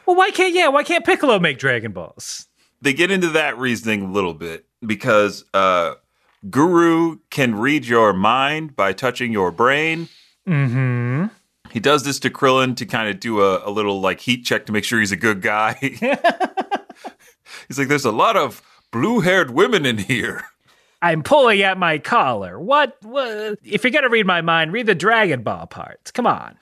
Well, 0.06 0.16
why 0.16 0.32
can't 0.32 0.54
yeah? 0.54 0.68
Why 0.68 0.84
can't 0.84 1.06
Piccolo 1.06 1.40
make 1.40 1.58
Dragon 1.58 1.92
Balls? 1.92 2.50
they 2.82 2.94
get 2.94 3.12
into 3.12 3.30
that 3.30 3.58
reasoning 3.58 4.04
a 4.04 4.12
little 4.12 4.34
bit 4.34 4.66
because 4.86 5.46
uh, 5.54 5.96
Guru 6.50 7.20
can 7.30 7.56
read 7.56 7.86
your 7.86 8.14
mind 8.14 8.76
by 8.76 8.94
touching 8.94 9.32
your 9.32 9.52
brain. 9.52 10.08
Mm-hmm. 10.48 11.26
He 11.72 11.80
does 11.80 12.04
this 12.04 12.20
to 12.22 12.30
Krillin 12.30 12.76
to 12.78 12.86
kind 12.86 13.10
of 13.10 13.20
do 13.20 13.42
a, 13.42 13.68
a 13.68 13.72
little 13.72 14.02
like 14.02 14.22
heat 14.22 14.46
check 14.46 14.66
to 14.68 14.72
make 14.72 14.84
sure 14.84 15.00
he's 15.00 15.12
a 15.12 15.18
good 15.18 15.42
guy. 15.42 15.74
he's 17.68 17.78
like, 17.78 17.88
"There's 17.88 18.06
a 18.06 18.12
lot 18.12 18.36
of 18.36 18.62
blue-haired 18.92 19.52
women 19.52 19.86
in 19.86 20.00
here." 20.00 20.46
I'm 21.02 21.24
pulling 21.24 21.62
at 21.62 21.78
my 21.78 21.98
collar. 21.98 22.60
What? 22.60 22.98
what? 23.04 23.60
If 23.64 23.84
you're 23.84 23.92
gonna 23.92 24.10
read 24.10 24.26
my 24.26 24.42
mind, 24.42 24.74
read 24.74 24.88
the 24.88 24.96
Dragon 24.96 25.44
Ball 25.44 25.68
parts. 25.68 26.12
Come 26.12 26.26
on. 26.26 26.58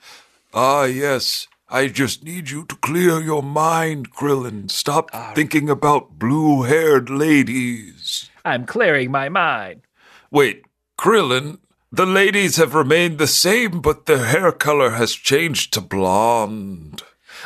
Ah, 0.52 0.84
yes. 0.84 1.48
I 1.70 1.88
just 1.88 2.24
need 2.24 2.48
you 2.48 2.64
to 2.64 2.76
clear 2.76 3.20
your 3.20 3.42
mind, 3.42 4.14
Krillin. 4.14 4.70
Stop 4.70 5.10
thinking 5.34 5.68
about 5.68 6.18
blue 6.18 6.62
haired 6.62 7.10
ladies. 7.10 8.30
I'm 8.42 8.64
clearing 8.64 9.10
my 9.10 9.28
mind. 9.28 9.82
Wait, 10.30 10.64
Krillin, 10.98 11.58
the 11.92 12.06
ladies 12.06 12.56
have 12.56 12.74
remained 12.74 13.18
the 13.18 13.26
same, 13.26 13.82
but 13.82 14.06
their 14.06 14.24
hair 14.24 14.50
color 14.50 14.90
has 14.90 15.12
changed 15.12 15.74
to 15.74 15.82
blonde. 15.82 17.02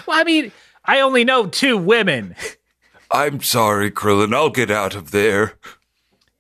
Well, 0.07 0.21
I 0.21 0.23
mean, 0.23 0.53
I 0.85 1.01
only 1.01 1.25
know 1.25 1.47
two 1.47 1.77
women. 1.77 2.37
I'm 3.11 3.43
sorry, 3.43 3.91
Krillin. 3.91 4.33
I'll 4.33 4.51
get 4.51 4.71
out 4.71 4.95
of 4.95 5.11
there. 5.11 5.55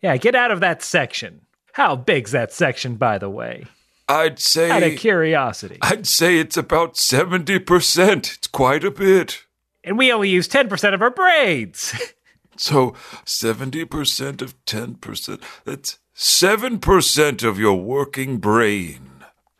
Yeah, 0.00 0.16
get 0.16 0.36
out 0.36 0.52
of 0.52 0.60
that 0.60 0.82
section. 0.82 1.42
How 1.72 1.96
big's 1.96 2.30
that 2.30 2.52
section, 2.52 2.94
by 2.94 3.18
the 3.18 3.30
way? 3.30 3.64
I'd 4.08 4.38
say. 4.38 4.70
Out 4.70 4.82
of 4.82 4.98
curiosity. 4.98 5.78
I'd 5.80 6.06
say 6.06 6.38
it's 6.38 6.56
about 6.56 6.94
70%. 6.94 8.16
It's 8.36 8.46
quite 8.48 8.84
a 8.84 8.90
bit. 8.90 9.44
And 9.84 9.98
we 9.98 10.12
only 10.12 10.28
use 10.28 10.48
10% 10.48 10.94
of 10.94 11.02
our 11.02 11.10
braids. 11.10 11.94
So 12.58 12.90
70% 13.24 14.42
of 14.42 14.64
10%. 14.66 15.42
That's 15.64 15.98
7% 16.14 17.42
of 17.48 17.58
your 17.58 17.74
working 17.80 18.36
brain. 18.38 19.10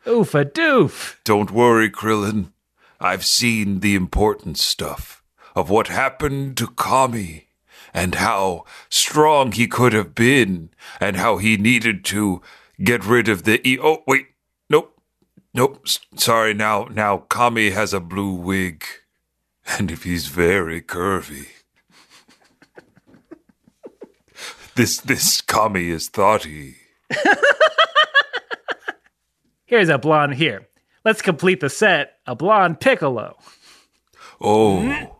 Oof 0.07 0.35
a 0.35 0.45
doof. 0.45 1.15
Don't 1.23 1.49
worry, 1.51 1.89
Krillin. 1.89 2.51
I've 3.01 3.25
seen 3.25 3.79
the 3.79 3.95
important 3.95 4.59
stuff 4.59 5.23
of 5.55 5.71
what 5.71 5.87
happened 5.87 6.55
to 6.57 6.67
Kami 6.67 7.47
and 7.95 8.15
how 8.15 8.63
strong 8.89 9.51
he 9.53 9.67
could 9.67 9.93
have 9.93 10.13
been 10.13 10.69
and 10.99 11.15
how 11.17 11.37
he 11.37 11.57
needed 11.57 12.05
to 12.05 12.41
get 12.81 13.03
rid 13.05 13.27
of 13.27 13.43
the 13.43 13.67
e- 13.67 13.79
Oh, 13.81 14.03
wait. 14.07 14.27
Nope. 15.53 15.85
Sorry. 16.15 16.53
Now, 16.53 16.87
now 16.91 17.17
Kami 17.17 17.71
has 17.71 17.93
a 17.93 17.99
blue 17.99 18.33
wig. 18.33 18.85
And 19.65 19.91
if 19.91 20.03
he's 20.03 20.27
very 20.27 20.81
curvy. 20.81 21.47
this, 24.75 24.99
this 24.99 25.41
Kami 25.41 25.89
is 25.89 26.09
thoughty. 26.09 26.75
Here's 29.65 29.89
a 29.89 29.97
blonde 29.97 30.35
here. 30.35 30.67
Let's 31.05 31.21
complete 31.21 31.59
the 31.59 31.69
set. 31.69 32.17
A 32.27 32.35
blonde 32.35 32.79
Piccolo. 32.79 33.37
Oh, 34.39 35.17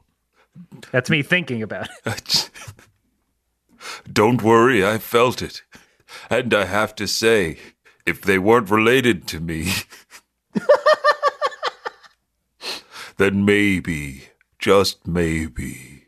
That's 0.91 1.09
me 1.09 1.23
thinking 1.23 1.63
about 1.63 1.87
it. 2.05 2.49
don't 4.11 4.41
worry, 4.41 4.85
I 4.85 4.97
felt 4.97 5.41
it. 5.41 5.63
And 6.29 6.53
I 6.53 6.65
have 6.65 6.93
to 6.95 7.07
say, 7.07 7.57
if 8.05 8.21
they 8.21 8.37
weren't 8.37 8.69
related 8.69 9.27
to 9.29 9.39
me, 9.39 9.71
then 13.17 13.45
maybe, 13.45 14.23
just 14.59 15.07
maybe. 15.07 16.05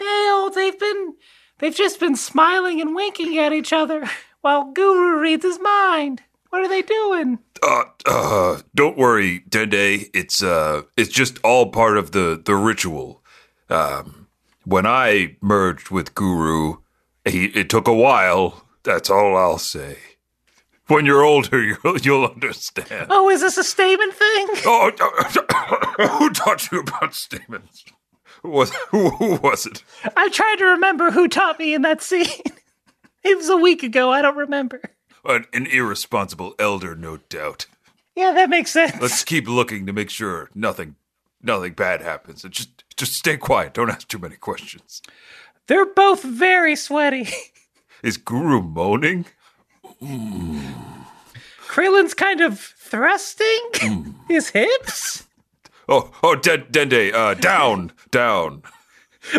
No, 0.00 0.50
they've 0.54 0.78
been 0.78 1.14
they've 1.58 1.74
just 1.74 2.00
been 2.00 2.16
smiling 2.16 2.80
and 2.80 2.94
winking 2.94 3.38
at 3.38 3.52
each 3.52 3.72
other 3.72 4.08
while 4.40 4.72
Guru 4.72 5.20
reads 5.20 5.44
his 5.44 5.58
mind. 5.60 6.22
What 6.50 6.62
are 6.62 6.68
they 6.68 6.82
doing? 6.82 7.40
Uh, 7.62 7.84
uh, 8.06 8.60
don't 8.74 8.96
worry, 8.96 9.40
Dende. 9.48 10.08
It's 10.14 10.42
uh, 10.42 10.82
it's 10.96 11.12
just 11.12 11.38
all 11.42 11.70
part 11.70 11.98
of 11.98 12.12
the 12.12 12.40
the 12.44 12.54
ritual. 12.54 13.22
Um, 13.70 14.28
when 14.64 14.86
I 14.86 15.36
merged 15.40 15.90
with 15.90 16.14
Guru, 16.14 16.76
he, 17.24 17.46
it 17.46 17.68
took 17.68 17.88
a 17.88 17.94
while. 17.94 18.66
That's 18.82 19.10
all 19.10 19.36
I'll 19.36 19.58
say. 19.58 19.96
When 20.86 21.06
you're 21.06 21.22
older, 21.22 21.62
you'll, 21.84 21.98
you'll 21.98 22.26
understand. 22.26 23.06
Oh, 23.10 23.30
is 23.30 23.40
this 23.40 23.56
a 23.56 23.64
statement 23.64 24.14
thing? 24.14 24.48
Oh, 24.66 24.90
oh, 25.00 25.32
oh, 25.98 26.18
who 26.18 26.30
taught 26.30 26.70
you 26.70 26.80
about 26.80 27.14
stamens? 27.14 27.84
Who 28.42 28.50
was 28.50 28.74
who, 28.90 29.10
who 29.10 29.36
was 29.36 29.64
it? 29.66 29.82
I'm 30.16 30.30
trying 30.30 30.58
to 30.58 30.64
remember 30.66 31.10
who 31.10 31.28
taught 31.28 31.58
me 31.58 31.74
in 31.74 31.82
that 31.82 32.02
scene. 32.02 32.26
It 33.26 33.38
was 33.38 33.48
a 33.48 33.56
week 33.56 33.82
ago. 33.82 34.12
I 34.12 34.20
don't 34.20 34.36
remember. 34.36 34.82
An, 35.24 35.46
an 35.54 35.66
irresponsible 35.66 36.54
elder, 36.58 36.94
no 36.94 37.16
doubt. 37.30 37.64
Yeah, 38.14 38.32
that 38.32 38.50
makes 38.50 38.70
sense. 38.70 39.00
Let's 39.00 39.24
keep 39.24 39.48
looking 39.48 39.86
to 39.86 39.94
make 39.94 40.10
sure 40.10 40.50
nothing, 40.54 40.96
nothing 41.42 41.72
bad 41.72 42.02
happens. 42.02 42.44
And 42.44 42.52
just, 42.52 42.84
just 42.98 43.14
stay 43.14 43.38
quiet. 43.38 43.72
Don't 43.72 43.88
ask 43.88 44.06
too 44.08 44.18
many 44.18 44.36
questions. 44.36 45.00
They're 45.68 45.86
both 45.86 46.22
very 46.22 46.76
sweaty. 46.76 47.28
Is 48.02 48.18
Guru 48.18 48.60
moaning? 48.60 49.24
Krillin's 51.66 52.14
kind 52.14 52.40
of 52.40 52.58
thrusting 52.60 54.14
his 54.28 54.50
hips. 54.50 55.24
Oh, 55.88 56.10
oh, 56.22 56.34
Den- 56.36 56.66
Dende, 56.70 57.12
uh, 57.12 57.34
down, 57.34 57.92
down. 58.10 58.62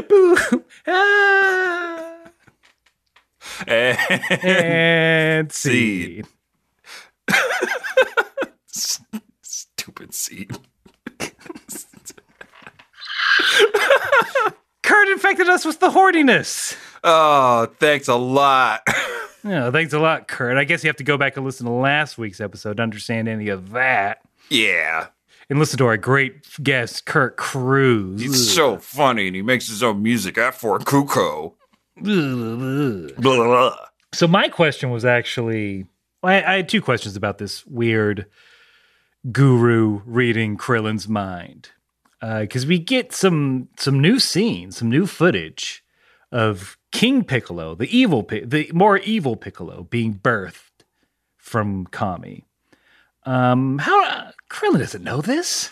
Boo. 0.07 0.37
Ah. 0.87 2.15
And 3.67 5.51
scene. 5.51 6.25
stupid 9.41 10.13
seed. 10.13 10.51
Kurt 14.83 15.07
infected 15.09 15.47
us 15.49 15.65
with 15.65 15.79
the 15.79 15.89
horniness. 15.89 16.75
Oh, 17.03 17.67
thanks 17.79 18.07
a 18.07 18.15
lot. 18.15 18.81
Yeah, 19.45 19.69
thanks 19.71 19.93
a 19.93 19.99
lot, 19.99 20.27
Kurt. 20.27 20.57
I 20.57 20.63
guess 20.63 20.83
you 20.83 20.89
have 20.89 20.97
to 20.97 21.03
go 21.03 21.17
back 21.17 21.37
and 21.37 21.45
listen 21.45 21.65
to 21.67 21.71
last 21.71 22.17
week's 22.17 22.41
episode 22.41 22.77
to 22.77 22.83
understand 22.83 23.27
any 23.27 23.49
of 23.49 23.71
that. 23.71 24.19
yeah. 24.49 25.07
And 25.47 25.59
listen 25.59 25.77
to 25.77 25.85
our 25.85 25.95
great 25.97 26.41
guest, 26.63 27.05
Kurt 27.05 27.37
Cruz. 27.37 28.19
He's 28.19 28.51
so 28.51 28.79
funny 28.79 29.27
and 29.27 29.35
he 29.35 29.43
makes 29.43 29.67
his 29.67 29.83
own 29.83 30.01
music 30.01 30.39
at 30.39 30.55
Fort 30.55 30.85
Cuckoo. 30.85 31.51
Blah, 32.01 32.35
blah, 33.15 33.45
blah. 33.45 33.75
So 34.11 34.27
my 34.27 34.49
question 34.49 34.89
was 34.89 35.05
actually, 35.05 35.85
I, 36.23 36.41
I 36.43 36.55
had 36.55 36.67
two 36.67 36.81
questions 36.81 37.15
about 37.15 37.37
this 37.37 37.63
weird 37.67 38.25
guru 39.31 40.01
reading 40.05 40.57
Krillin's 40.57 41.07
mind, 41.07 41.69
uh, 42.23 42.39
because 42.39 42.65
we 42.65 42.79
get 42.79 43.13
some 43.13 43.69
some 43.77 43.99
new 43.99 44.19
scenes, 44.19 44.77
some 44.77 44.89
new 44.89 45.05
footage 45.05 45.83
of 46.31 46.75
King 46.95 47.25
Piccolo, 47.25 47.75
the 47.75 47.93
evil, 47.95 48.21
the 48.21 48.71
more 48.73 48.99
evil 48.99 49.35
Piccolo, 49.35 49.83
being 49.89 50.13
birthed 50.13 50.85
from 51.37 51.87
Kami. 51.87 52.45
Um, 53.25 53.79
how 53.79 54.31
Krillin 54.49 54.79
doesn't 54.79 55.03
know 55.03 55.19
this? 55.19 55.71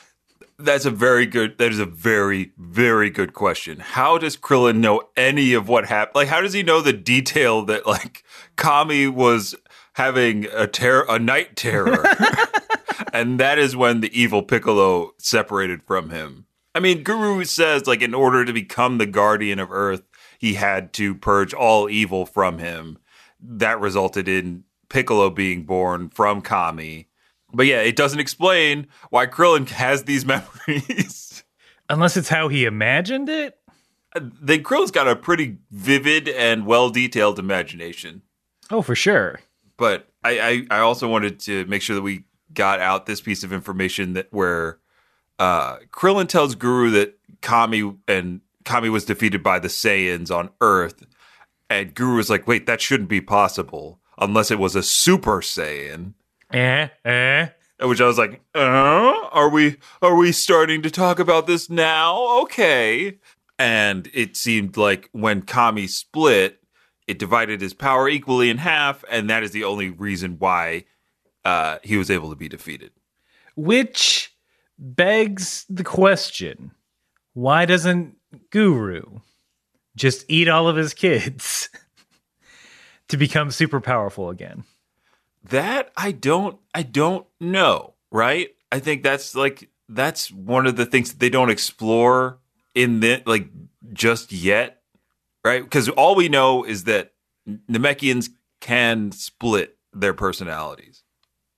That's 0.60 0.84
a 0.84 0.92
very 0.92 1.26
good. 1.26 1.58
That 1.60 1.72
is 1.72 1.80
a 1.80 1.86
very, 1.86 2.52
very 2.58 3.10
good 3.10 3.34
question. 3.34 3.80
How 3.80 4.18
does 4.18 4.36
Krillin 4.36 4.80
know 4.80 5.04
any 5.16 5.54
of 5.54 5.70
what 5.70 5.86
happened? 5.86 6.16
Like, 6.16 6.28
how 6.28 6.42
does 6.42 6.52
he 6.52 6.62
know 6.62 6.82
the 6.82 6.92
detail 6.92 7.64
that 7.68 7.88
like 7.88 8.26
Kami 8.58 9.08
was 9.08 9.56
having 9.94 10.48
a 10.52 10.68
terror, 10.68 11.06
a 11.08 11.20
night 11.20 11.56
terror, 11.56 12.06
and 13.14 13.40
that 13.40 13.58
is 13.58 13.78
when 13.78 14.02
the 14.02 14.20
evil 14.20 14.44
Piccolo 14.44 15.14
separated 15.20 15.84
from 15.84 16.10
him. 16.10 16.48
I 16.76 16.82
mean, 16.82 17.04
Guru 17.04 17.46
says 17.46 17.88
like 17.88 18.02
in 18.02 18.14
order 18.14 18.44
to 18.44 18.52
become 18.52 18.98
the 18.98 19.06
guardian 19.06 19.60
of 19.60 19.72
Earth, 19.72 20.04
he 20.44 20.56
had 20.56 20.92
to 20.92 21.16
purge 21.16 21.54
all 21.54 21.90
evil 21.90 22.26
from 22.26 22.58
him. 22.58 22.98
That 23.40 23.80
resulted 23.80 24.28
in 24.28 24.66
Piccolo 24.90 25.30
being 25.30 25.64
born 25.64 26.10
from 26.10 26.42
Kami. 26.42 27.08
But 27.54 27.66
yeah, 27.66 27.80
it 27.80 27.96
doesn't 27.96 28.20
explain 28.20 28.88
why 29.10 29.26
Krillin 29.26 29.70
has 29.70 30.04
these 30.04 30.26
memories. 30.68 31.46
Unless 31.90 32.18
it's 32.18 32.28
how 32.28 32.50
he 32.50 32.66
imagined 32.66 33.30
it. 33.30 33.58
then 34.14 34.64
Krillin's 34.64 34.92
got 34.92 35.08
a 35.08 35.16
pretty 35.16 35.60
vivid 35.72 36.28
and 36.28 36.66
well 36.66 36.90
detailed 36.90 37.40
imagination. 37.40 38.22
Oh, 38.70 38.82
for 38.82 38.96
sure. 38.96 39.40
But 39.78 40.10
I, 40.26 40.66
I, 40.70 40.78
I 40.78 40.80
also 40.80 41.08
wanted 41.08 41.40
to 41.42 41.64
make 41.68 41.82
sure 41.82 41.96
that 41.96 42.02
we 42.02 42.26
got 42.54 42.82
out 42.82 43.06
this 43.06 43.22
piece 43.22 43.46
of 43.46 43.54
information 43.54 44.12
that 44.12 44.28
where 44.32 44.80
uh, 45.40 45.78
Krillin 45.90 46.28
tells 46.28 46.56
Guru 46.56 46.90
that 46.90 47.18
Kami 47.42 47.96
and 48.10 48.42
Kami 48.66 48.90
was 48.90 49.06
defeated 49.06 49.44
by 49.44 49.60
the 49.60 49.68
Saiyans 49.68 50.36
on 50.36 50.50
Earth, 50.62 51.06
and 51.70 51.94
Guru 51.94 52.18
was 52.18 52.30
like, 52.30 52.48
"Wait, 52.48 52.66
that 52.66 52.82
shouldn't 52.82 53.10
be 53.10 53.22
possible 53.22 54.00
unless 54.18 54.52
it 54.52 54.60
was 54.60 54.76
a 54.76 54.84
Super 54.84 55.42
Saiyan." 55.42 56.14
Eh, 56.52 56.88
eh. 57.06 57.48
Which 57.82 58.00
I 58.00 58.08
was 58.08 58.18
like, 58.18 58.42
uh, 58.56 59.14
are 59.32 59.50
we 59.50 59.78
are 60.02 60.16
we 60.16 60.32
starting 60.32 60.82
to 60.84 60.92
talk 60.92 61.20
about 61.20 61.48
this 61.48 61.70
now? 61.70 62.42
Okay. 62.44 63.18
And 63.60 64.10
it 64.14 64.38
seemed 64.38 64.78
like 64.78 65.10
when 65.12 65.42
Kami 65.42 65.88
split, 65.88 66.64
it 67.08 67.20
divided 67.20 67.62
his 67.62 67.74
power 67.74 68.08
equally 68.08 68.50
in 68.50 68.58
half, 68.58 69.04
and 69.10 69.30
that 69.30 69.44
is 69.44 69.52
the 69.52 69.64
only 69.64 69.90
reason 69.90 70.38
why 70.40 70.86
uh, 71.44 71.80
he 71.84 71.98
was 71.98 72.10
able 72.10 72.30
to 72.30 72.36
be 72.36 72.48
defeated. 72.48 72.92
Which 73.56 74.34
begs 74.78 75.66
the 75.70 75.84
question 75.84 76.72
why 77.34 77.66
doesn't 77.66 78.16
Guru 78.52 79.20
just 79.96 80.26
eat 80.28 80.48
all 80.48 80.68
of 80.68 80.76
his 80.76 80.94
kids 80.94 81.70
to 83.08 83.18
become 83.18 83.52
super 83.52 83.80
powerful 83.82 84.30
again? 84.30 84.64
That 85.50 85.92
I 85.98 86.12
don't 86.12 86.58
I 86.74 86.84
don't 86.84 87.28
know, 87.40 87.96
right? 88.12 88.50
I 88.72 88.80
think 88.80 89.04
that's 89.04 89.36
like 89.36 89.70
that's 89.90 90.32
one 90.32 90.66
of 90.66 90.78
the 90.78 90.86
things 90.86 91.12
that 91.12 91.20
they 91.20 91.30
don't 91.30 91.50
explore 91.50 92.40
in 92.74 93.02
the 93.02 93.22
like 93.26 93.50
just 93.92 94.32
yet, 94.32 94.82
right? 95.44 95.62
Because 95.64 95.90
all 95.90 96.16
we 96.16 96.30
know 96.30 96.64
is 96.64 96.86
that 96.86 97.14
Namekians 97.70 98.30
can 98.62 99.12
split 99.12 99.78
their 99.92 100.14
personalities 100.14 101.04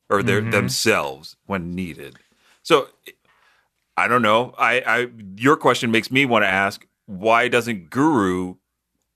or 0.09 0.23
their 0.23 0.41
Mhm. 0.41 0.51
themselves 0.51 1.35
when 1.45 1.75
needed. 1.75 2.17
So 2.63 2.89
I 3.97 4.08
don't 4.08 4.21
know. 4.21 4.53
I, 4.58 4.81
I 4.86 5.08
your 5.38 5.55
question 5.55 5.91
makes 5.91 6.12
me 6.12 6.25
want 6.25 6.43
to 6.43 6.49
ask 6.49 6.86
why 7.05 7.47
doesn't 7.47 7.89
Guru 7.89 8.55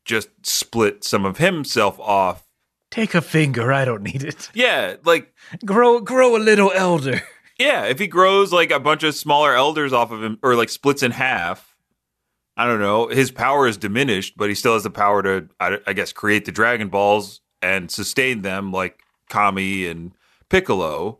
just 0.06 0.30
split 0.44 1.04
some 1.04 1.26
of 1.26 1.38
himself 1.38 2.00
off? 2.00 2.46
Take 2.92 3.14
a 3.14 3.22
finger, 3.22 3.72
I 3.72 3.86
don't 3.86 4.02
need 4.04 4.24
it. 4.24 4.50
Yeah, 4.54 4.96
like 5.04 5.34
Grow 5.66 6.00
grow 6.00 6.36
a 6.36 6.40
little 6.40 6.72
elder. 6.74 7.22
Yeah, 7.60 7.86
if 7.88 8.00
he 8.00 8.08
grows 8.08 8.54
like 8.54 8.72
a 8.72 8.80
bunch 8.80 9.04
of 9.04 9.14
smaller 9.16 9.54
elders 9.54 9.92
off 9.92 10.12
of 10.12 10.24
him, 10.24 10.40
or 10.42 10.56
like 10.56 10.70
splits 10.70 11.04
in 11.04 11.12
half, 11.12 11.76
I 12.56 12.66
don't 12.66 12.80
know. 12.80 13.08
His 13.08 13.32
power 13.32 13.68
is 13.68 13.76
diminished, 13.76 14.36
but 14.38 14.48
he 14.48 14.56
still 14.56 14.74
has 14.74 14.84
the 14.84 14.90
power 14.90 15.22
to, 15.24 15.50
I, 15.60 15.80
I 15.86 15.94
guess, 15.94 16.14
create 16.14 16.46
the 16.46 16.54
Dragon 16.54 16.88
Balls 16.88 17.42
and 17.62 17.92
sustain 17.92 18.44
them, 18.44 18.72
like 18.72 19.02
Kami 19.30 19.88
and 19.88 20.14
Piccolo. 20.50 21.20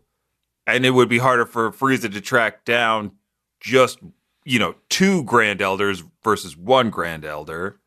And 0.66 0.86
it 0.86 0.92
would 0.92 1.10
be 1.10 1.18
harder 1.18 1.46
for 1.46 1.72
Frieza 1.72 2.12
to 2.14 2.22
track 2.22 2.64
down 2.64 3.12
just 3.60 4.00
you 4.46 4.60
know 4.60 4.76
two 4.90 5.24
Grand 5.24 5.62
Elders 5.62 6.04
versus 6.24 6.56
one 6.58 6.90
Grand 6.90 7.26
Elder. 7.26 7.80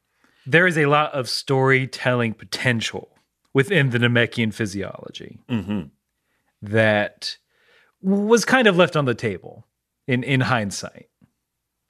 There 0.47 0.67
is 0.67 0.77
a 0.77 0.87
lot 0.87 1.13
of 1.13 1.29
storytelling 1.29 2.35
potential 2.35 3.09
within 3.55 3.91
the 3.91 3.99
Namekian 3.99 4.53
physiology 4.53 5.39
Mm-hmm. 5.49 5.83
that 6.63 7.37
was 8.01 8.45
kind 8.45 8.67
of 8.67 8.77
left 8.77 8.97
on 8.97 9.05
the 9.05 9.15
table 9.15 9.67
in, 10.09 10.25
in 10.25 10.41
hindsight, 10.41 11.09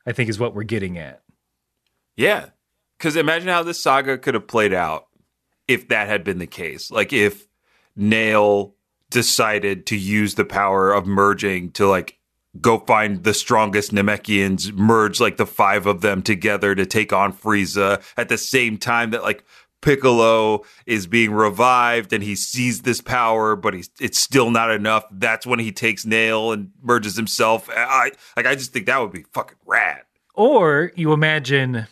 I 0.06 0.12
think 0.12 0.28
is 0.28 0.38
what 0.38 0.54
we're 0.54 0.64
getting 0.64 0.98
at. 0.98 1.22
Yeah. 2.16 2.50
Because 2.98 3.16
imagine 3.16 3.48
how 3.48 3.62
this 3.62 3.80
saga 3.80 4.18
could 4.18 4.34
have 4.34 4.46
played 4.46 4.74
out 4.74 5.06
if 5.66 5.88
that 5.88 6.08
had 6.08 6.22
been 6.24 6.38
the 6.38 6.46
case. 6.46 6.90
Like 6.90 7.12
if 7.12 7.46
Nail 7.96 8.74
decided 9.10 9.86
to 9.86 9.96
use 9.96 10.34
the 10.34 10.44
power 10.44 10.92
of 10.92 11.06
merging 11.06 11.70
to 11.72 11.86
like 11.88 12.18
go 12.60 12.78
find 12.80 13.24
the 13.24 13.34
strongest 13.34 13.92
Namekians, 13.92 14.72
merge 14.72 15.20
like 15.20 15.36
the 15.36 15.46
five 15.46 15.86
of 15.86 16.00
them 16.00 16.22
together 16.22 16.74
to 16.74 16.84
take 16.84 17.12
on 17.12 17.32
Frieza 17.32 18.02
at 18.16 18.28
the 18.28 18.38
same 18.38 18.76
time 18.76 19.10
that 19.10 19.22
like 19.22 19.44
Piccolo 19.80 20.64
is 20.86 21.06
being 21.06 21.32
revived 21.32 22.12
and 22.12 22.22
he 22.22 22.36
sees 22.36 22.82
this 22.82 23.00
power, 23.00 23.56
but 23.56 23.74
he's 23.74 23.90
it's 24.00 24.18
still 24.18 24.50
not 24.50 24.70
enough. 24.70 25.04
That's 25.10 25.46
when 25.46 25.58
he 25.58 25.72
takes 25.72 26.06
Nail 26.06 26.52
and 26.52 26.70
merges 26.80 27.16
himself. 27.16 27.68
I 27.70 28.12
like 28.36 28.46
I 28.46 28.54
just 28.54 28.72
think 28.72 28.86
that 28.86 29.00
would 29.00 29.12
be 29.12 29.24
fucking 29.32 29.58
rad. 29.66 30.02
Or 30.34 30.92
you 30.94 31.12
imagine 31.12 31.86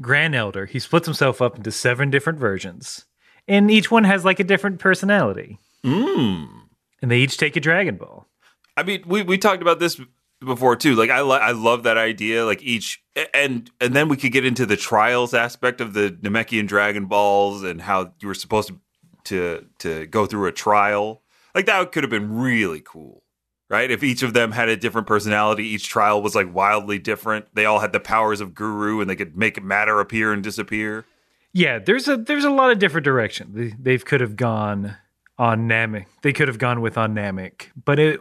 Grand 0.00 0.34
Elder, 0.34 0.66
he 0.66 0.78
splits 0.78 1.06
himself 1.06 1.42
up 1.42 1.56
into 1.56 1.72
seven 1.72 2.10
different 2.10 2.38
versions, 2.38 3.06
and 3.48 3.70
each 3.70 3.90
one 3.90 4.04
has 4.04 4.24
like 4.24 4.40
a 4.40 4.44
different 4.44 4.78
personality. 4.78 5.58
Mm. 5.84 6.48
And 7.02 7.10
they 7.10 7.18
each 7.18 7.36
take 7.36 7.56
a 7.56 7.60
Dragon 7.60 7.96
Ball. 7.96 8.26
I 8.76 8.82
mean, 8.82 9.02
we, 9.06 9.22
we 9.22 9.38
talked 9.38 9.62
about 9.62 9.78
this 9.80 10.00
before 10.40 10.76
too. 10.76 10.94
Like 10.94 11.10
I 11.10 11.20
lo- 11.20 11.36
I 11.36 11.52
love 11.52 11.84
that 11.84 11.96
idea. 11.96 12.44
Like 12.44 12.62
each 12.62 13.02
and 13.32 13.70
and 13.80 13.94
then 13.94 14.08
we 14.08 14.16
could 14.16 14.32
get 14.32 14.44
into 14.44 14.66
the 14.66 14.76
trials 14.76 15.34
aspect 15.34 15.80
of 15.80 15.94
the 15.94 16.10
Namekian 16.10 16.66
Dragon 16.66 17.06
Balls 17.06 17.62
and 17.62 17.80
how 17.80 18.12
you 18.20 18.28
were 18.28 18.34
supposed 18.34 18.68
to 18.68 18.78
to 19.24 19.66
to 19.80 20.06
go 20.06 20.26
through 20.26 20.46
a 20.46 20.52
trial. 20.52 21.22
Like 21.54 21.66
that 21.66 21.92
could 21.92 22.04
have 22.04 22.10
been 22.10 22.38
really 22.38 22.80
cool. 22.80 23.22
Right? 23.68 23.90
If 23.90 24.04
each 24.04 24.22
of 24.22 24.32
them 24.32 24.52
had 24.52 24.68
a 24.68 24.76
different 24.76 25.08
personality, 25.08 25.64
each 25.64 25.88
trial 25.88 26.22
was 26.22 26.36
like 26.36 26.54
wildly 26.54 27.00
different. 27.00 27.46
They 27.54 27.64
all 27.64 27.80
had 27.80 27.92
the 27.92 27.98
powers 27.98 28.40
of 28.40 28.54
Guru 28.54 29.00
and 29.00 29.10
they 29.10 29.16
could 29.16 29.36
make 29.36 29.60
matter 29.60 29.98
appear 29.98 30.32
and 30.32 30.40
disappear. 30.40 31.04
Yeah, 31.52 31.80
there's 31.80 32.06
a 32.06 32.16
there's 32.16 32.44
a 32.44 32.50
lot 32.50 32.70
of 32.70 32.78
different 32.78 33.04
directions 33.04 33.56
they, 33.56 33.74
they 33.80 33.98
could 33.98 34.20
have 34.20 34.36
gone 34.36 34.96
on 35.38 35.68
Namek. 35.68 36.06
They 36.22 36.32
could 36.32 36.48
have 36.48 36.58
gone 36.58 36.80
with 36.80 36.96
on 36.96 37.14
Namek, 37.14 37.68
but 37.84 37.98
it 37.98 38.20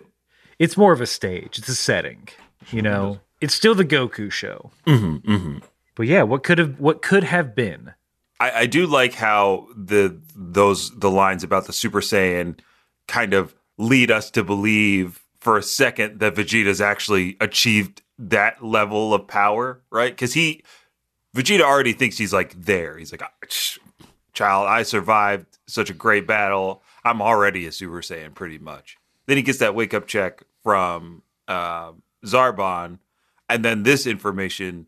it's 0.60 0.78
more 0.78 0.94
of 0.94 1.02
a 1.02 1.08
stage. 1.08 1.58
It's 1.58 1.70
a 1.70 1.76
setting. 1.76 2.28
You 2.72 2.82
know, 2.82 3.20
it's 3.42 3.54
still 3.54 3.76
the 3.76 3.86
Goku 3.86 4.32
show. 4.32 4.72
Mm-hmm, 4.88 5.32
mm-hmm. 5.32 5.58
But 5.96 6.08
yeah, 6.08 6.24
what 6.24 6.44
could 6.44 6.58
have 6.58 6.80
what 6.80 7.02
could 7.02 7.24
have 7.24 7.56
been? 7.56 7.94
I, 8.40 8.52
I 8.52 8.66
do 8.66 8.86
like 8.86 9.14
how 9.14 9.68
the 9.76 10.20
those 10.36 10.98
the 10.98 11.10
lines 11.10 11.44
about 11.44 11.68
the 11.68 11.74
Super 11.74 12.02
Saiyan 12.02 12.60
kind 13.08 13.34
of 13.34 13.56
lead 13.78 14.12
us 14.12 14.32
to 14.32 14.44
believe 14.44 15.24
for 15.40 15.58
a 15.58 15.64
second 15.64 16.20
that 16.20 16.36
Vegeta's 16.36 16.82
actually 16.82 17.38
achieved 17.40 18.02
that 18.18 18.64
level 18.64 19.14
of 19.14 19.28
power, 19.28 19.82
right? 19.90 20.12
Because 20.12 20.34
he 20.34 20.64
Vegeta 21.36 21.62
already 21.62 21.94
thinks 21.94 22.18
he's 22.18 22.34
like 22.34 22.54
there. 22.64 22.98
He's 22.98 23.12
like, 23.12 23.22
"Ah, 23.22 23.32
child, 24.34 24.68
I 24.68 24.84
survived 24.84 25.46
such 25.68 25.90
a 25.90 25.94
great 25.94 26.28
battle. 26.28 26.82
I'm 27.04 27.22
already 27.22 27.66
a 27.68 27.72
Super 27.72 28.02
Saiyan, 28.02 28.34
pretty 28.34 28.58
much. 28.58 28.98
Then 29.26 29.38
he 29.38 29.44
gets 29.44 29.60
that 29.60 29.76
wake 29.76 29.94
up 29.94 30.08
check 30.08 30.44
from 30.64 31.24
uh, 31.48 31.94
Zarbon, 32.26 33.00
and 33.50 33.64
then 33.64 33.84
this 33.84 34.06
information 34.06 34.88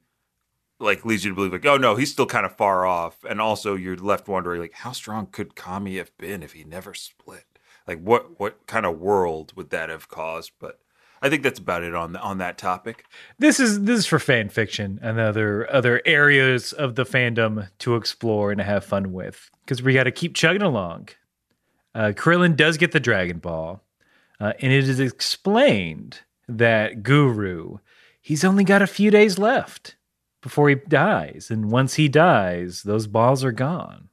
like 0.79 1.05
leads 1.05 1.25
you 1.25 1.31
to 1.31 1.35
believe 1.35 1.51
like 1.51 1.65
oh 1.65 1.77
no 1.77 1.95
he's 1.95 2.11
still 2.11 2.25
kind 2.25 2.45
of 2.45 2.55
far 2.55 2.85
off. 2.85 3.23
And 3.27 3.41
also 3.41 3.75
you're 3.75 3.95
left 3.95 4.27
wondering 4.27 4.61
like 4.61 4.73
how 4.73 4.91
strong 4.91 5.27
could 5.27 5.55
kami 5.55 5.97
have 5.97 6.15
been 6.17 6.43
if 6.43 6.53
he 6.53 6.63
never 6.63 6.93
split? 6.93 7.45
Like 7.87 7.99
what 7.99 8.39
what 8.39 8.65
kind 8.67 8.85
of 8.85 8.99
world 8.99 9.53
would 9.55 9.69
that 9.71 9.89
have 9.89 10.09
caused? 10.09 10.51
But 10.59 10.79
i 11.19 11.29
think 11.29 11.41
that's 11.41 11.57
about 11.57 11.83
it 11.83 11.95
on 11.95 12.15
on 12.17 12.37
that 12.37 12.57
topic. 12.57 13.05
This 13.39 13.59
is 13.59 13.83
this 13.83 13.99
is 13.99 14.05
for 14.05 14.19
fan 14.19 14.49
fiction 14.49 14.99
and 15.01 15.19
other 15.19 15.71
other 15.71 16.01
areas 16.05 16.73
of 16.73 16.95
the 16.95 17.05
fandom 17.05 17.69
to 17.79 17.95
explore 17.95 18.51
and 18.51 18.59
to 18.59 18.63
have 18.63 18.85
fun 18.85 19.13
with. 19.13 19.49
Because 19.65 19.81
we 19.81 19.93
got 19.93 20.03
to 20.03 20.11
keep 20.11 20.35
chugging 20.35 20.61
along. 20.61 21.09
Uh, 21.95 22.13
Krillin 22.15 22.55
does 22.55 22.77
get 22.77 22.91
the 22.91 22.99
Dragon 22.99 23.39
Ball, 23.39 23.81
uh, 24.39 24.53
and 24.61 24.71
it 24.71 24.87
is 24.87 24.99
explained 24.99 26.21
that 26.47 27.03
Guru 27.03 27.77
he's 28.27 28.43
only 28.43 28.63
got 28.65 28.81
a 28.81 28.87
few 28.87 29.09
days 29.09 29.39
left 29.39 29.95
before 30.41 30.67
he 30.69 30.75
dies, 30.75 31.47
and 31.49 31.71
once 31.71 31.95
he 31.95 32.09
dies, 32.09 32.83
those 32.83 33.07
balls 33.07 33.43
are 33.43 33.53
gone. 33.53 34.09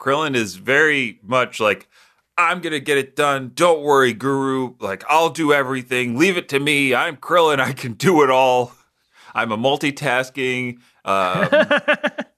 krillin 0.00 0.34
is 0.34 0.56
very 0.56 1.20
much 1.22 1.60
like 1.60 1.88
i'm 2.36 2.60
gonna 2.60 2.80
get 2.80 2.98
it 2.98 3.14
done. 3.14 3.52
Don't 3.54 3.82
worry 3.82 4.12
guru. 4.12 4.74
Like 4.80 5.04
i'll 5.08 5.30
do 5.30 5.52
everything. 5.52 6.18
Leave 6.18 6.36
it 6.36 6.48
to 6.50 6.58
me. 6.58 6.94
I'm 6.94 7.16
krillin. 7.16 7.60
I 7.60 7.72
can 7.72 7.92
do 7.94 8.22
it 8.22 8.30
all. 8.30 8.72
I'm 9.34 9.52
a 9.52 9.56
multitasking 9.56 10.78
um, 11.04 11.48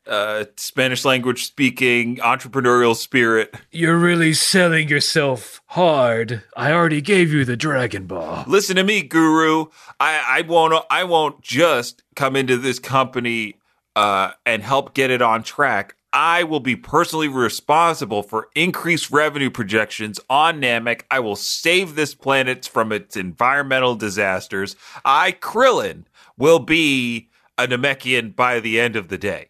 uh, 0.06 0.44
spanish 0.56 1.04
language 1.04 1.44
speaking 1.44 2.16
entrepreneurial 2.16 2.94
spirit 2.94 3.54
You're 3.70 3.98
really 3.98 4.34
selling 4.34 4.88
yourself 4.88 5.62
hard. 5.66 6.42
I 6.56 6.72
already 6.72 7.00
gave 7.00 7.32
you 7.32 7.44
the 7.44 7.56
Dragon 7.56 8.06
Ball. 8.06 8.44
listen 8.46 8.76
to 8.76 8.84
me, 8.84 9.02
Guru. 9.02 9.66
I, 9.98 10.38
I 10.38 10.40
won't 10.42 10.74
I 10.90 11.04
won't 11.04 11.40
just 11.40 12.02
come 12.14 12.36
into 12.36 12.56
this 12.56 12.78
company 12.78 13.56
uh, 13.96 14.32
and 14.44 14.62
help 14.62 14.94
get 14.94 15.10
it 15.10 15.22
on 15.22 15.42
track. 15.42 15.96
I 16.12 16.44
will 16.44 16.60
be 16.60 16.76
personally 16.76 17.26
responsible 17.26 18.22
for 18.22 18.48
increased 18.54 19.10
revenue 19.10 19.50
projections 19.50 20.20
on 20.30 20.60
Namek. 20.60 21.02
I 21.10 21.18
will 21.18 21.34
save 21.34 21.96
this 21.96 22.14
planet 22.14 22.66
from 22.66 22.92
its 22.92 23.16
environmental 23.16 23.96
disasters. 23.96 24.76
I, 25.04 25.32
Krillin, 25.32 26.04
will 26.38 26.60
be 26.60 27.30
a 27.58 27.66
Namekian 27.66 28.36
by 28.36 28.60
the 28.60 28.78
end 28.78 28.94
of 28.94 29.08
the 29.08 29.18
day. 29.18 29.48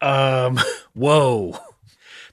Um, 0.00 0.58
whoa. 0.94 1.58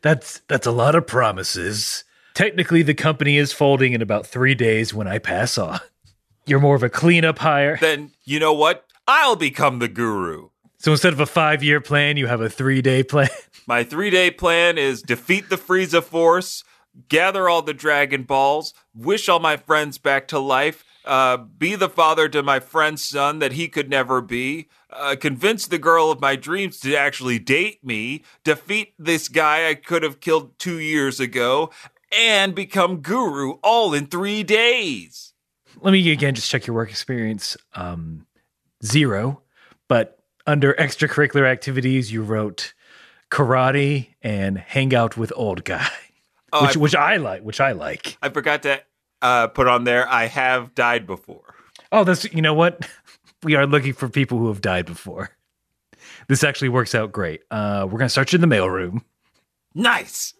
That's 0.02 0.42
that's 0.48 0.68
a 0.68 0.72
lot 0.72 0.96
of 0.96 1.08
promises. 1.08 2.04
Technically 2.34 2.84
the 2.84 2.94
company 2.94 3.38
is 3.38 3.52
folding 3.52 3.94
in 3.94 4.02
about 4.02 4.28
3 4.28 4.54
days 4.56 4.94
when 4.94 5.08
I 5.08 5.18
pass 5.18 5.58
on. 5.58 5.80
You're 6.46 6.60
more 6.60 6.76
of 6.76 6.84
a 6.84 6.90
cleanup 6.90 7.40
hire. 7.40 7.78
Then 7.82 8.12
you 8.24 8.40
know 8.40 8.54
what? 8.54 8.86
I'll 9.08 9.36
become 9.36 9.80
the 9.80 9.88
Guru. 9.88 10.50
So 10.80 10.92
instead 10.92 11.14
of 11.14 11.20
a 11.20 11.26
5-year 11.26 11.82
plan, 11.82 12.18
you 12.18 12.28
have 12.28 12.42
a 12.42 12.50
3-day 12.50 13.04
plan. 13.04 13.30
My 13.68 13.84
three 13.84 14.10
day 14.10 14.32
plan 14.32 14.78
is 14.78 15.02
defeat 15.02 15.50
the 15.50 15.58
Frieza 15.58 16.02
Force, 16.02 16.64
gather 17.10 17.50
all 17.50 17.62
the 17.62 17.74
Dragon 17.74 18.24
Balls, 18.24 18.74
wish 18.96 19.28
all 19.28 19.40
my 19.40 19.58
friends 19.58 19.98
back 19.98 20.30
to 20.30 20.40
life, 20.40 20.86
uh, 21.08 21.38
be 21.38 21.76
the 21.76 21.90
father 21.90 22.28
to 22.30 22.44
my 22.44 22.60
friend's 22.60 23.02
son 23.02 23.40
that 23.40 23.54
he 23.54 23.68
could 23.68 23.90
never 23.90 24.22
be, 24.22 24.68
uh, 24.92 25.16
convince 25.20 25.66
the 25.66 25.80
girl 25.80 26.12
of 26.12 26.20
my 26.22 26.36
dreams 26.36 26.80
to 26.82 26.96
actually 26.96 27.40
date 27.40 27.84
me, 27.84 28.24
defeat 28.44 28.94
this 29.00 29.28
guy 29.30 29.70
I 29.70 29.76
could 29.76 30.04
have 30.04 30.20
killed 30.20 30.60
two 30.60 30.80
years 30.80 31.20
ago, 31.20 31.72
and 32.12 32.54
become 32.54 33.02
Guru 33.02 33.54
all 33.64 33.94
in 33.94 34.08
three 34.08 34.44
days. 34.44 35.34
Let 35.80 35.92
me 35.92 36.12
again 36.12 36.36
just 36.36 36.50
check 36.50 36.68
your 36.68 36.76
work 36.76 36.90
experience. 36.90 37.56
Um, 37.74 38.26
zero. 38.84 39.42
But 39.88 40.20
under 40.46 40.74
extracurricular 40.74 41.46
activities, 41.46 42.12
you 42.12 42.24
wrote 42.24 42.74
karate 43.32 44.10
and 44.22 44.58
hang 44.58 44.94
out 44.94 45.18
with 45.18 45.32
old 45.36 45.64
guy, 45.64 45.88
Oh, 46.54 46.66
which 46.66 46.76
I, 46.76 46.80
which 46.80 46.96
I 46.96 47.18
like. 47.18 47.42
Which 47.44 47.62
I 47.62 47.72
like. 47.74 48.18
I 48.22 48.30
forgot 48.30 48.64
to 48.64 48.82
uh, 49.22 49.48
put 49.48 49.68
on 49.68 49.84
there. 49.84 50.08
I 50.08 50.26
have 50.26 50.76
died 50.76 51.06
before. 51.08 51.56
Oh, 51.92 52.04
that's 52.04 52.32
you 52.34 52.42
know 52.42 52.54
what? 52.54 52.88
We 53.44 53.54
are 53.54 53.68
looking 53.68 53.94
for 53.94 54.10
people 54.10 54.40
who 54.40 54.48
have 54.48 54.62
died 54.62 54.88
before. 54.88 55.30
This 56.28 56.44
actually 56.44 56.70
works 56.70 56.96
out 56.96 57.12
great. 57.12 57.42
Uh, 57.52 57.88
we're 57.90 58.00
gonna 58.00 58.10
start 58.10 58.34
you 58.34 58.38
in 58.38 58.42
the 58.42 58.54
mailroom. 58.54 59.04
Nice. 59.76 60.34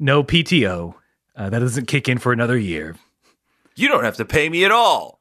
No 0.00 0.24
PTO. 0.24 0.94
Uh, 1.36 1.48
that 1.48 1.60
doesn't 1.60 1.86
kick 1.86 2.08
in 2.08 2.18
for 2.18 2.32
another 2.32 2.58
year. 2.58 2.96
You 3.76 3.86
don't 3.88 4.02
have 4.02 4.16
to 4.16 4.24
pay 4.24 4.48
me 4.48 4.64
at 4.64 4.72
all. 4.72 5.20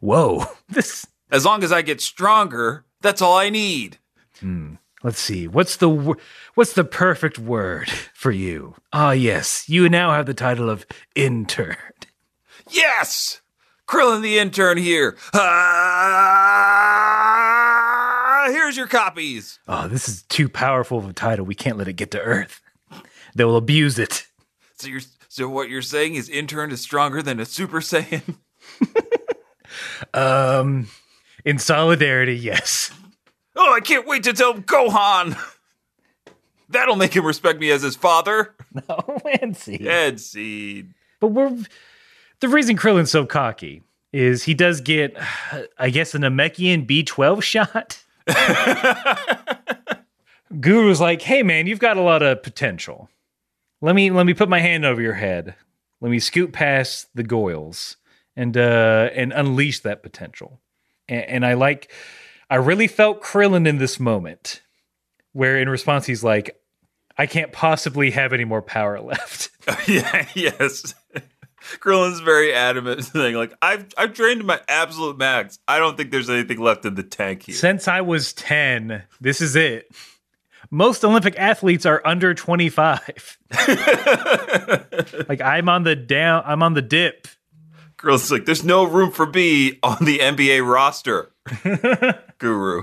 Whoa. 0.00 0.44
This. 0.68 1.06
As 1.30 1.44
long 1.44 1.62
as 1.62 1.70
I 1.70 1.82
get 1.82 2.00
stronger, 2.00 2.84
that's 3.00 3.22
all 3.22 3.36
I 3.38 3.48
need. 3.48 3.98
Let's 5.02 5.18
see. 5.18 5.48
What's 5.48 5.76
the 5.76 6.16
what's 6.54 6.74
the 6.74 6.84
perfect 6.84 7.38
word 7.38 7.88
for 8.14 8.30
you? 8.30 8.76
Ah, 8.92 9.12
yes. 9.12 9.68
You 9.68 9.88
now 9.88 10.12
have 10.12 10.26
the 10.26 10.34
title 10.34 10.70
of 10.70 10.86
intern. 11.14 11.76
Yes! 12.70 13.40
Krillin 13.88 14.22
the 14.22 14.38
intern 14.38 14.78
here. 14.78 15.16
Ah, 17.34 18.48
here's 18.50 18.76
your 18.76 18.86
copies. 18.86 19.58
Oh, 19.66 19.88
this 19.88 20.08
is 20.08 20.22
too 20.24 20.48
powerful 20.48 20.98
of 20.98 21.08
a 21.08 21.12
title. 21.12 21.44
We 21.44 21.56
can't 21.56 21.78
let 21.78 21.88
it 21.88 21.94
get 21.94 22.12
to 22.12 22.20
Earth. 22.20 22.60
They 23.34 23.44
will 23.44 23.56
abuse 23.56 23.98
it. 23.98 24.26
So 24.76 24.86
you're 24.88 25.00
so 25.28 25.48
what 25.48 25.68
you're 25.68 25.82
saying 25.82 26.14
is 26.14 26.28
intern 26.28 26.70
is 26.70 26.80
stronger 26.80 27.22
than 27.22 27.40
a 27.40 27.44
Super 27.44 27.80
Saiyan? 27.80 28.36
Um, 30.14 30.88
in 31.44 31.58
solidarity, 31.58 32.36
yes. 32.36 32.90
Oh, 33.54 33.74
I 33.74 33.80
can't 33.80 34.06
wait 34.06 34.22
to 34.24 34.32
tell 34.32 34.54
Gohan. 34.54 35.38
That'll 36.68 36.96
make 36.96 37.14
him 37.14 37.26
respect 37.26 37.60
me 37.60 37.70
as 37.70 37.82
his 37.82 37.96
father. 37.96 38.54
No, 38.88 39.18
and 39.42 39.54
see. 39.54 39.86
Ed 39.86 40.18
Seed. 40.18 40.94
But 41.20 41.26
we're 41.28 41.54
the 42.40 42.48
reason 42.48 42.74
Krillin's 42.74 43.10
so 43.10 43.26
cocky 43.26 43.82
is 44.14 44.44
he 44.44 44.54
does 44.54 44.80
get, 44.80 45.14
I 45.78 45.90
guess, 45.90 46.14
an 46.14 46.22
Namekian 46.22 46.86
B12 46.86 47.42
shot. 47.42 48.02
Guru's 50.60 51.02
like, 51.02 51.20
hey 51.20 51.42
man, 51.42 51.66
you've 51.66 51.80
got 51.80 51.98
a 51.98 52.02
lot 52.02 52.22
of 52.22 52.42
potential. 52.42 53.10
let 53.82 53.94
me 53.94 54.10
let 54.10 54.24
me 54.24 54.32
put 54.32 54.48
my 54.48 54.60
hand 54.60 54.86
over 54.86 55.02
your 55.02 55.12
head. 55.14 55.54
Let 56.00 56.10
me 56.10 56.18
scoot 56.18 56.52
past 56.52 57.08
the 57.14 57.22
goils 57.22 57.98
and 58.36 58.56
uh 58.56 59.10
and 59.14 59.34
unleash 59.34 59.80
that 59.80 60.02
potential. 60.02 60.60
And, 61.08 61.24
and 61.24 61.46
I 61.46 61.54
like 61.54 61.92
I 62.52 62.56
really 62.56 62.86
felt 62.86 63.22
Krillin 63.22 63.66
in 63.66 63.78
this 63.78 63.98
moment, 63.98 64.60
where 65.32 65.56
in 65.56 65.70
response 65.70 66.04
he's 66.04 66.22
like, 66.22 66.60
I 67.16 67.24
can't 67.24 67.50
possibly 67.50 68.10
have 68.10 68.34
any 68.34 68.44
more 68.44 68.60
power 68.60 69.00
left. 69.00 69.48
yeah, 69.88 70.26
yes. 70.34 70.94
Krillin's 71.78 72.20
very 72.20 72.52
adamant 72.52 73.04
saying 73.06 73.36
like 73.36 73.54
I've 73.62 73.86
I've 73.96 74.12
trained 74.12 74.40
to 74.40 74.46
my 74.46 74.60
absolute 74.68 75.16
max. 75.16 75.60
I 75.66 75.78
don't 75.78 75.96
think 75.96 76.10
there's 76.10 76.28
anything 76.28 76.60
left 76.60 76.84
in 76.84 76.94
the 76.94 77.02
tank 77.02 77.44
here. 77.44 77.54
Since 77.54 77.88
I 77.88 78.02
was 78.02 78.34
10, 78.34 79.02
this 79.18 79.40
is 79.40 79.56
it. 79.56 79.86
Most 80.70 81.06
Olympic 81.06 81.34
athletes 81.38 81.86
are 81.86 82.02
under 82.04 82.34
25. 82.34 83.38
like 85.26 85.40
I'm 85.40 85.70
on 85.70 85.84
the 85.84 85.96
down 85.96 86.42
I'm 86.44 86.62
on 86.62 86.74
the 86.74 86.82
dip. 86.82 87.28
Krillin's 88.02 88.32
like 88.32 88.46
there's 88.46 88.64
no 88.64 88.84
room 88.84 89.12
for 89.12 89.26
me 89.26 89.78
on 89.82 90.04
the 90.04 90.18
NBA 90.18 90.68
roster. 90.68 91.30
Guru. 92.38 92.82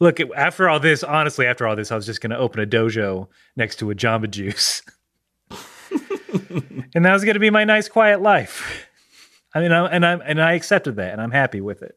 Look, 0.00 0.20
after 0.36 0.68
all 0.68 0.78
this, 0.78 1.02
honestly, 1.02 1.46
after 1.46 1.66
all 1.66 1.74
this, 1.74 1.90
I 1.90 1.96
was 1.96 2.06
just 2.06 2.20
going 2.20 2.30
to 2.30 2.38
open 2.38 2.60
a 2.60 2.66
dojo 2.66 3.28
next 3.56 3.76
to 3.76 3.90
a 3.90 3.94
Jamba 3.94 4.30
Juice. 4.30 4.82
and 6.94 7.04
that 7.04 7.12
was 7.12 7.24
going 7.24 7.34
to 7.34 7.40
be 7.40 7.50
my 7.50 7.64
nice 7.64 7.88
quiet 7.88 8.20
life. 8.20 8.86
I 9.54 9.60
mean, 9.60 9.72
I, 9.72 9.86
and 9.86 10.04
I 10.04 10.12
and 10.14 10.40
I 10.40 10.52
accepted 10.52 10.96
that, 10.96 11.12
and 11.12 11.22
I'm 11.22 11.30
happy 11.30 11.60
with 11.60 11.82
it. 11.82 11.96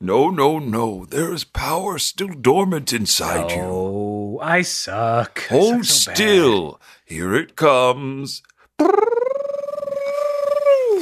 No, 0.00 0.30
no, 0.30 0.58
no. 0.58 1.04
There 1.04 1.32
is 1.32 1.44
power 1.44 1.98
still 1.98 2.28
dormant 2.28 2.92
inside 2.92 3.50
you. 3.50 3.62
Oh, 3.62 4.38
I 4.40 4.62
suck. 4.62 5.46
I 5.50 5.54
Hold 5.54 5.86
suck 5.86 6.16
so 6.16 6.22
still. 6.22 6.80
Here 7.04 7.34
it 7.34 7.56
comes. 7.56 8.42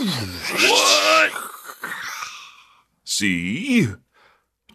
What? 0.00 1.32
See? 3.04 3.88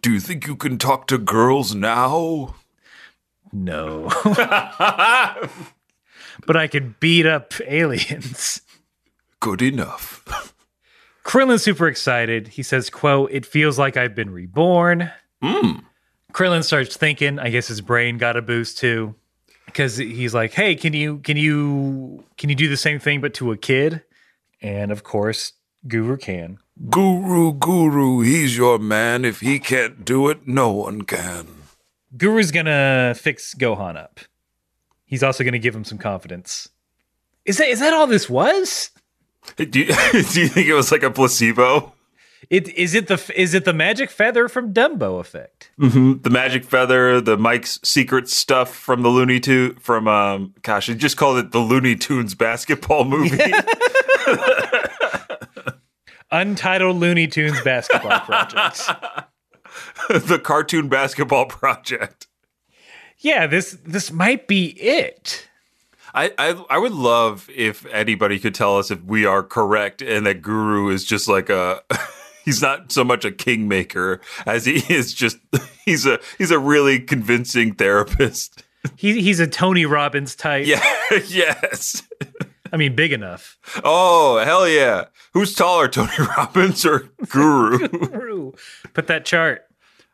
Do 0.01 0.13
you 0.13 0.19
think 0.19 0.45
you 0.45 0.55
can 0.55 0.77
talk 0.77 1.07
to 1.07 1.17
girls 1.17 1.73
now? 1.73 2.55
No, 3.51 4.11
but 4.23 5.49
I 6.55 6.67
can 6.69 6.95
beat 6.99 7.25
up 7.25 7.53
aliens. 7.65 8.61
Good 9.39 9.61
enough. 9.61 10.53
Krillin's 11.23 11.63
super 11.63 11.87
excited. 11.87 12.49
He 12.49 12.61
says, 12.61 12.89
quote, 12.89 13.31
it 13.31 13.45
feels 13.45 13.79
like 13.79 13.97
I've 13.97 14.13
been 14.13 14.29
reborn. 14.29 15.11
Hmm. 15.41 15.79
Krillin 16.33 16.63
starts 16.63 16.97
thinking, 16.97 17.39
I 17.39 17.49
guess 17.49 17.67
his 17.67 17.81
brain 17.81 18.17
got 18.17 18.35
a 18.35 18.41
boost 18.41 18.77
too. 18.77 19.15
Because 19.65 19.97
he's 19.97 20.33
like, 20.33 20.53
hey, 20.53 20.75
can 20.75 20.93
you 20.93 21.19
can 21.19 21.37
you 21.37 22.23
can 22.37 22.49
you 22.49 22.55
do 22.55 22.69
the 22.69 22.77
same 22.77 22.99
thing 22.99 23.21
but 23.21 23.33
to 23.35 23.51
a 23.51 23.57
kid? 23.57 24.03
And 24.65 24.91
of 24.91 25.03
course, 25.03 25.53
Guru 25.87 26.17
can. 26.17 26.57
Guru, 26.89 27.53
Guru, 27.53 28.21
he's 28.21 28.57
your 28.57 28.79
man. 28.79 29.23
If 29.23 29.41
he 29.41 29.59
can't 29.59 30.03
do 30.03 30.27
it, 30.27 30.47
no 30.47 30.71
one 30.71 31.03
can. 31.03 31.45
Guru's 32.17 32.49
gonna 32.49 33.13
fix 33.15 33.53
Gohan 33.53 33.95
up. 33.95 34.21
He's 35.05 35.21
also 35.21 35.43
gonna 35.43 35.59
give 35.59 35.75
him 35.75 35.83
some 35.83 35.99
confidence. 35.99 36.67
Is 37.45 37.59
that 37.59 37.67
is 37.67 37.79
that 37.79 37.93
all 37.93 38.07
this 38.07 38.27
was? 38.27 38.89
Do 39.57 39.65
you, 39.65 39.69
do 40.11 40.41
you 40.41 40.47
think 40.47 40.67
it 40.67 40.73
was 40.73 40.91
like 40.91 41.03
a 41.03 41.11
placebo? 41.11 41.93
It 42.49 42.69
is 42.69 42.93
it 42.93 43.07
the 43.07 43.31
is 43.35 43.53
it 43.53 43.65
the 43.65 43.73
magic 43.73 44.09
feather 44.09 44.47
from 44.47 44.73
Dumbo 44.73 45.19
effect? 45.19 45.71
The 45.77 46.29
magic 46.29 46.63
feather, 46.63 47.21
the 47.21 47.37
Mike's 47.37 47.79
secret 47.83 48.29
stuff 48.29 48.73
from 48.73 49.01
the 49.01 49.09
Looney 49.09 49.39
Tune 49.39 49.75
from 49.75 50.07
um 50.07 50.53
gosh, 50.61 50.89
I 50.89 50.93
just 50.93 51.17
called 51.17 51.37
it 51.37 51.51
the 51.51 51.59
Looney 51.59 51.95
Tunes 51.95 52.35
basketball 52.35 53.03
movie. 53.05 53.39
Untitled 56.31 56.97
Looney 56.97 57.27
Tunes 57.27 57.61
basketball 57.61 58.19
project. 58.21 58.89
the 60.09 60.39
cartoon 60.39 60.89
basketball 60.89 61.45
project. 61.45 62.27
Yeah, 63.19 63.47
this 63.47 63.77
this 63.85 64.11
might 64.11 64.47
be 64.47 64.67
it. 64.79 65.47
I, 66.13 66.31
I 66.37 66.65
I 66.69 66.77
would 66.77 66.93
love 66.93 67.49
if 67.53 67.85
anybody 67.87 68.39
could 68.39 68.55
tell 68.55 68.77
us 68.77 68.89
if 68.91 69.03
we 69.03 69.25
are 69.25 69.43
correct 69.43 70.01
and 70.01 70.25
that 70.25 70.41
Guru 70.41 70.89
is 70.89 71.03
just 71.03 71.27
like 71.27 71.49
a 71.49 71.81
he's 72.45 72.61
not 72.61 72.91
so 72.91 73.03
much 73.03 73.25
a 73.25 73.31
kingmaker 73.31 74.21
as 74.45 74.65
he 74.65 74.75
is 74.93 75.13
just 75.13 75.37
he's 75.83 76.05
a 76.05 76.19
he's 76.37 76.51
a 76.51 76.59
really 76.59 76.99
convincing 76.99 77.73
therapist. 77.73 78.63
He 78.95 79.21
he's 79.21 79.39
a 79.39 79.47
Tony 79.47 79.85
Robbins 79.85 80.35
type. 80.35 80.65
Yeah, 80.67 80.83
yes. 81.27 82.03
I 82.71 82.77
mean, 82.77 82.95
big 82.95 83.11
enough. 83.13 83.57
Oh, 83.83 84.37
hell 84.43 84.67
yeah. 84.67 85.05
Who's 85.33 85.53
taller, 85.55 85.87
Tony 85.87 86.11
Robbins 86.37 86.85
or 86.85 87.09
Guru? 87.29 87.87
Guru. 87.87 88.51
Put 88.93 89.07
that 89.07 89.25
chart. 89.25 89.63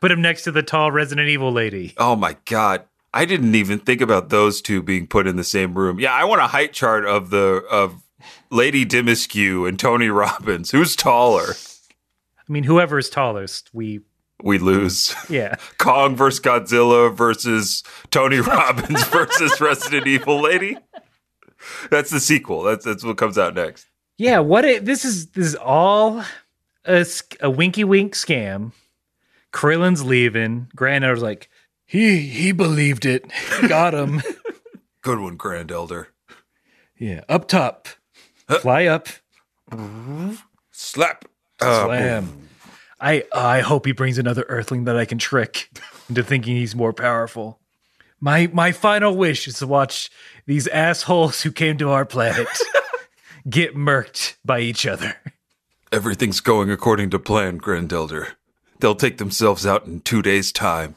Put 0.00 0.10
him 0.10 0.22
next 0.22 0.42
to 0.44 0.52
the 0.52 0.62
tall 0.62 0.90
Resident 0.90 1.28
Evil 1.28 1.52
lady. 1.52 1.94
oh 1.98 2.16
my 2.16 2.36
god. 2.46 2.84
I 3.14 3.26
didn't 3.26 3.54
even 3.54 3.78
think 3.78 4.00
about 4.00 4.30
those 4.30 4.62
two 4.62 4.82
being 4.82 5.06
put 5.06 5.26
in 5.26 5.36
the 5.36 5.44
same 5.44 5.74
room. 5.74 6.00
Yeah, 6.00 6.14
I 6.14 6.24
want 6.24 6.40
a 6.40 6.46
height 6.46 6.72
chart 6.72 7.04
of 7.04 7.28
the 7.28 7.62
of 7.70 8.02
Lady 8.50 8.86
Dimitrescu 8.86 9.68
and 9.68 9.78
Tony 9.78 10.08
Robbins. 10.08 10.70
Who's 10.70 10.96
taller? 10.96 11.54
I 12.48 12.52
mean, 12.52 12.64
whoever 12.64 12.98
is 12.98 13.08
tallest, 13.10 13.70
we 13.72 14.00
We 14.42 14.58
lose. 14.58 15.14
yeah. 15.28 15.56
Kong 15.78 16.16
versus 16.16 16.40
Godzilla 16.40 17.14
versus 17.14 17.82
Tony 18.10 18.40
Robbins 18.40 19.04
versus 19.08 19.60
Resident 19.60 20.06
Evil 20.06 20.40
Lady. 20.42 20.76
That's 21.90 22.10
the 22.10 22.18
sequel. 22.20 22.62
That's 22.62 22.84
that's 22.84 23.04
what 23.04 23.16
comes 23.16 23.38
out 23.38 23.54
next. 23.54 23.86
Yeah, 24.18 24.40
what 24.40 24.64
it 24.64 24.84
this 24.84 25.04
is 25.04 25.28
this 25.28 25.46
is 25.46 25.54
all 25.56 26.24
a, 26.84 27.06
a 27.40 27.50
winky 27.50 27.84
wink 27.84 28.14
scam. 28.14 28.72
Krillin's 29.52 30.02
leaving. 30.04 30.68
Grandad's 30.74 31.22
like, 31.22 31.48
he 31.86 32.18
he 32.20 32.50
believed 32.52 33.04
it. 33.06 33.30
Got 33.68 33.94
him. 33.94 34.22
Good 35.02 35.20
one, 35.20 35.36
Grand 35.36 35.70
Elder. 35.70 36.08
yeah, 36.98 37.22
up 37.28 37.46
top. 37.48 37.88
Fly 38.60 38.86
up. 38.86 39.08
Slap. 40.70 41.24
Uh, 41.62 41.84
Slam. 41.86 42.48
I 43.00 43.24
I 43.34 43.60
hope 43.60 43.86
he 43.86 43.92
brings 43.92 44.18
another 44.18 44.44
earthling 44.48 44.84
that 44.84 44.96
I 44.96 45.04
can 45.04 45.18
trick 45.18 45.68
into 46.08 46.22
thinking 46.22 46.56
he's 46.56 46.74
more 46.76 46.92
powerful. 46.92 47.58
My 48.20 48.48
my 48.52 48.72
final 48.72 49.16
wish 49.16 49.48
is 49.48 49.58
to 49.58 49.66
watch 49.66 50.10
these 50.46 50.68
assholes 50.68 51.42
who 51.42 51.50
came 51.50 51.76
to 51.78 51.90
our 51.90 52.04
planet 52.04 52.46
get 53.50 53.74
murked 53.74 54.36
by 54.44 54.60
each 54.60 54.86
other. 54.86 55.16
Everything's 55.90 56.40
going 56.40 56.70
according 56.70 57.10
to 57.10 57.18
plan, 57.18 57.58
Grand 57.58 57.92
Elder. 57.92 58.28
They'll 58.78 58.94
take 58.94 59.18
themselves 59.18 59.66
out 59.66 59.86
in 59.86 60.00
two 60.00 60.22
days' 60.22 60.52
time. 60.52 60.96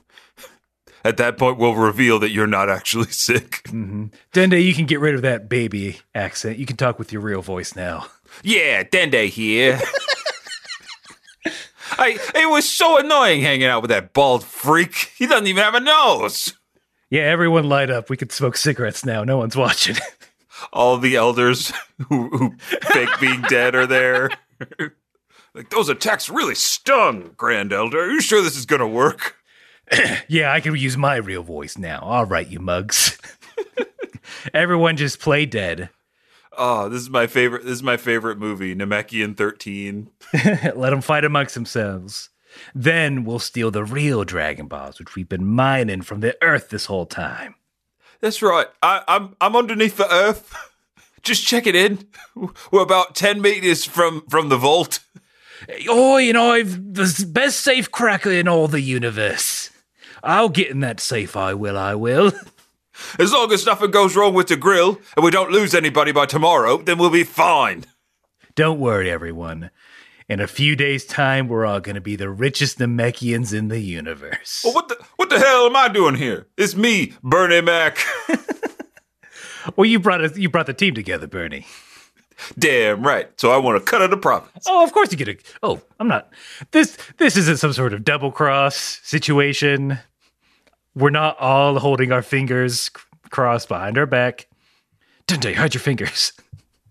At 1.04 1.17
that 1.17 1.38
point, 1.38 1.58
we'll 1.60 1.75
reveal 1.75 2.17
that 2.19 2.32
you're 2.32 2.47
not 2.47 2.69
actually 2.69 3.06
sick. 3.12 3.62
Dende, 3.65 4.63
you 4.63 4.73
can 4.73 4.86
get 4.86 4.99
rid 4.99 5.13
of 5.13 5.21
that 5.21 5.49
baby 5.49 5.97
accent. 6.15 6.58
You 6.58 6.65
can 6.65 6.78
talk 6.78 6.97
with 6.97 7.12
your 7.12 7.21
real 7.21 7.41
voice 7.41 7.75
now. 7.75 8.08
Yeah, 8.41 8.84
Dende 8.84 9.28
here. 9.30 9.80
I 11.98 12.18
it 12.36 12.50
was 12.50 12.70
so 12.70 12.98
annoying 12.98 13.42
hanging 13.42 13.68
out 13.68 13.82
with 13.82 13.90
that 13.90 14.14
bald 14.14 14.44
freak. 14.44 15.12
He 15.18 15.28
doesn't 15.28 15.48
even 15.48 15.64
have 15.64 15.76
a 15.76 15.80
nose. 15.80 16.54
Yeah, 17.10 17.22
everyone 17.22 17.70
light 17.70 17.90
up. 17.90 18.10
We 18.10 18.18
could 18.18 18.32
smoke 18.32 18.58
cigarettes 18.58 19.06
now. 19.06 19.24
No 19.24 19.38
one's 19.38 19.56
watching. 19.56 19.96
All 20.74 20.98
the 20.98 21.16
elders 21.16 21.72
who, 22.10 22.30
who 22.30 22.56
fake 22.58 23.20
being 23.20 23.42
dead 23.44 23.76
are 23.76 23.88
there. 23.88 24.30
Like, 25.54 25.70
those 25.70 25.88
attacks 25.88 26.28
really 26.28 26.54
stung, 26.54 27.32
Grand 27.38 27.72
Elder. 27.72 28.02
Are 28.02 28.12
you 28.12 28.20
sure 28.20 28.42
this 28.42 28.58
is 28.58 28.66
gonna 28.66 28.86
work? 28.90 29.38
yeah, 30.28 30.52
I 30.52 30.60
can 30.60 30.76
use 30.76 30.98
my 30.98 31.16
real 31.16 31.44
voice 31.44 31.78
now. 31.78 32.02
All 32.02 32.26
right, 32.26 32.46
you 32.46 32.60
mugs. 32.60 33.18
everyone 34.54 34.98
just 34.98 35.22
play 35.22 35.46
dead. 35.46 35.90
Oh, 36.58 36.89
this 36.89 37.02
is 37.02 37.10
my 37.10 37.28
favorite. 37.28 37.63
This 37.63 37.74
is 37.74 37.84
my 37.84 37.98
favorite 37.98 38.38
movie, 38.38 38.76
Namekian 38.76 39.36
Thirteen. 39.36 40.10
Let 40.34 40.89
them 40.89 41.02
fight 41.02 41.26
amongst 41.26 41.56
themselves. 41.56 42.30
Then 42.74 43.26
we'll 43.26 43.39
steal 43.39 43.72
the 43.72 43.84
real 43.84 44.24
Dragon 44.24 44.68
Balls, 44.68 45.00
which 45.00 45.15
we've 45.15 45.28
been 45.28 45.46
mining 45.46 46.02
from 46.02 46.22
the 46.22 46.38
Earth 46.41 46.70
this 46.70 46.86
whole 46.86 47.06
time. 47.06 47.56
That's 48.22 48.41
right. 48.41 48.68
I, 48.82 49.04
I'm 49.08 49.36
I'm 49.39 49.56
underneath 49.56 49.98
the 49.98 50.12
earth. 50.12 50.56
Just 51.24 51.46
check 51.46 51.68
it 51.68 51.76
in. 51.76 52.08
We're 52.72 52.82
about 52.82 53.15
ten 53.15 53.41
meters 53.41 53.86
from 53.86 54.24
from 54.30 54.50
the 54.50 54.58
vault. 54.58 55.00
Oh, 55.88 56.18
you 56.18 56.34
know, 56.34 56.52
I've 56.52 56.94
the 56.94 57.26
best 57.30 57.60
safe 57.60 57.91
cracker 57.91 58.32
in 58.32 58.48
all 58.48 58.68
the 58.68 58.82
universe. 58.82 59.70
I'll 60.24 60.50
get 60.50 60.70
in 60.72 60.80
that 60.80 61.00
safe. 61.00 61.36
I 61.36 61.54
will. 61.54 61.78
I 61.78 61.96
will. 61.96 62.32
As 63.20 63.32
long 63.34 63.52
as 63.52 63.66
nothing 63.66 63.92
goes 63.92 64.16
wrong 64.16 64.34
with 64.34 64.48
the 64.48 64.56
grill 64.56 65.00
and 65.16 65.24
we 65.24 65.32
don't 65.32 65.52
lose 65.52 65.74
anybody 65.74 66.12
by 66.12 66.26
tomorrow, 66.26 66.78
then 66.78 66.98
we'll 66.98 67.10
be 67.10 67.24
fine. 67.24 67.86
Don't 68.56 68.80
worry, 68.80 69.10
everyone. 69.10 69.70
In 70.28 70.40
a 70.40 70.48
few 70.48 70.76
days' 70.76 71.06
time, 71.06 71.48
we're 71.48 71.66
all 71.66 71.80
going 71.80 71.96
to 71.96 72.02
be 72.02 72.16
the 72.16 72.30
richest 72.30 72.80
Namekians 72.80 73.54
in 73.54 73.68
the 73.68 73.80
universe. 73.80 74.62
Well, 74.64 74.74
what 74.74 74.88
the 74.88 74.98
what 75.18 75.30
the 75.30 75.40
hell 75.40 75.68
am 75.68 75.76
I 75.76 75.88
doing 75.88 76.16
here? 76.16 76.48
It's 76.58 76.76
me, 76.76 77.14
Bernie 77.22 77.62
Mac. 77.62 78.00
Well, 79.76 79.86
you 79.86 80.00
brought 80.00 80.22
it, 80.22 80.38
you 80.38 80.50
brought 80.50 80.68
the 80.68 80.74
team 80.74 80.94
together, 80.94 81.28
Bernie. 81.28 81.66
Damn 82.60 83.04
right. 83.04 83.30
So 83.40 83.52
I 83.52 83.58
want 83.58 83.84
to 83.84 83.90
cut 83.90 84.02
out 84.02 84.10
the 84.10 84.18
profits. 84.18 84.68
Oh, 84.70 84.84
of 84.84 84.92
course 84.92 85.12
you 85.12 85.18
get 85.18 85.30
a. 85.30 85.38
Oh, 85.64 85.82
I'm 86.00 86.08
not. 86.08 86.32
This 86.72 86.98
this 87.18 87.38
isn't 87.38 87.58
some 87.58 87.74
sort 87.74 87.94
of 87.94 88.04
double 88.04 88.32
cross 88.32 89.00
situation. 89.04 90.00
We're 90.96 91.10
not 91.10 91.38
all 91.40 91.78
holding 91.80 92.12
our 92.12 92.22
fingers 92.22 92.90
crossed 93.30 93.68
behind 93.68 93.98
our 93.98 94.06
back. 94.06 94.48
Dende, 95.28 95.54
hide 95.56 95.74
your 95.74 95.82
fingers. 95.82 96.34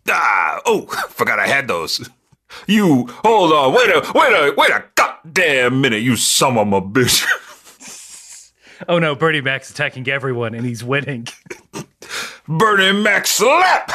Ah, 0.07 0.61
oh, 0.67 0.85
forgot 1.09 1.38
I 1.38 1.47
had 1.47 1.67
those. 1.67 2.11
You 2.67 3.07
hold 3.25 3.53
on, 3.55 3.73
wait 3.73 3.88
a 3.88 4.12
wait 4.14 4.33
a 4.33 4.55
wait 4.55 4.71
a 4.71 4.85
goddamn 4.95 5.81
minute, 5.81 6.03
you 6.03 6.17
son 6.17 6.59
of 6.59 6.71
a 6.75 6.83
bitch. 6.83 7.25
Oh 8.88 8.99
no, 8.99 9.14
Bernie 9.14 9.40
Mac's 9.40 9.71
attacking 9.71 10.07
everyone 10.09 10.55
and 10.55 10.67
he's 10.67 10.85
winning. 10.85 11.29
Burning 12.49 13.03
Mac 13.03 13.27
slap! 13.27 13.90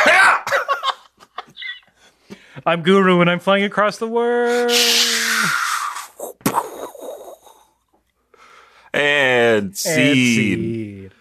I'm 2.65 2.81
Guru 2.81 3.21
and 3.21 3.29
I'm 3.29 3.39
flying 3.39 3.65
across 3.65 3.97
the 3.97 4.07
world. 4.07 4.71
And 8.93 9.65
And 9.65 9.77
seed. 9.77 10.35
seed. 10.35 11.11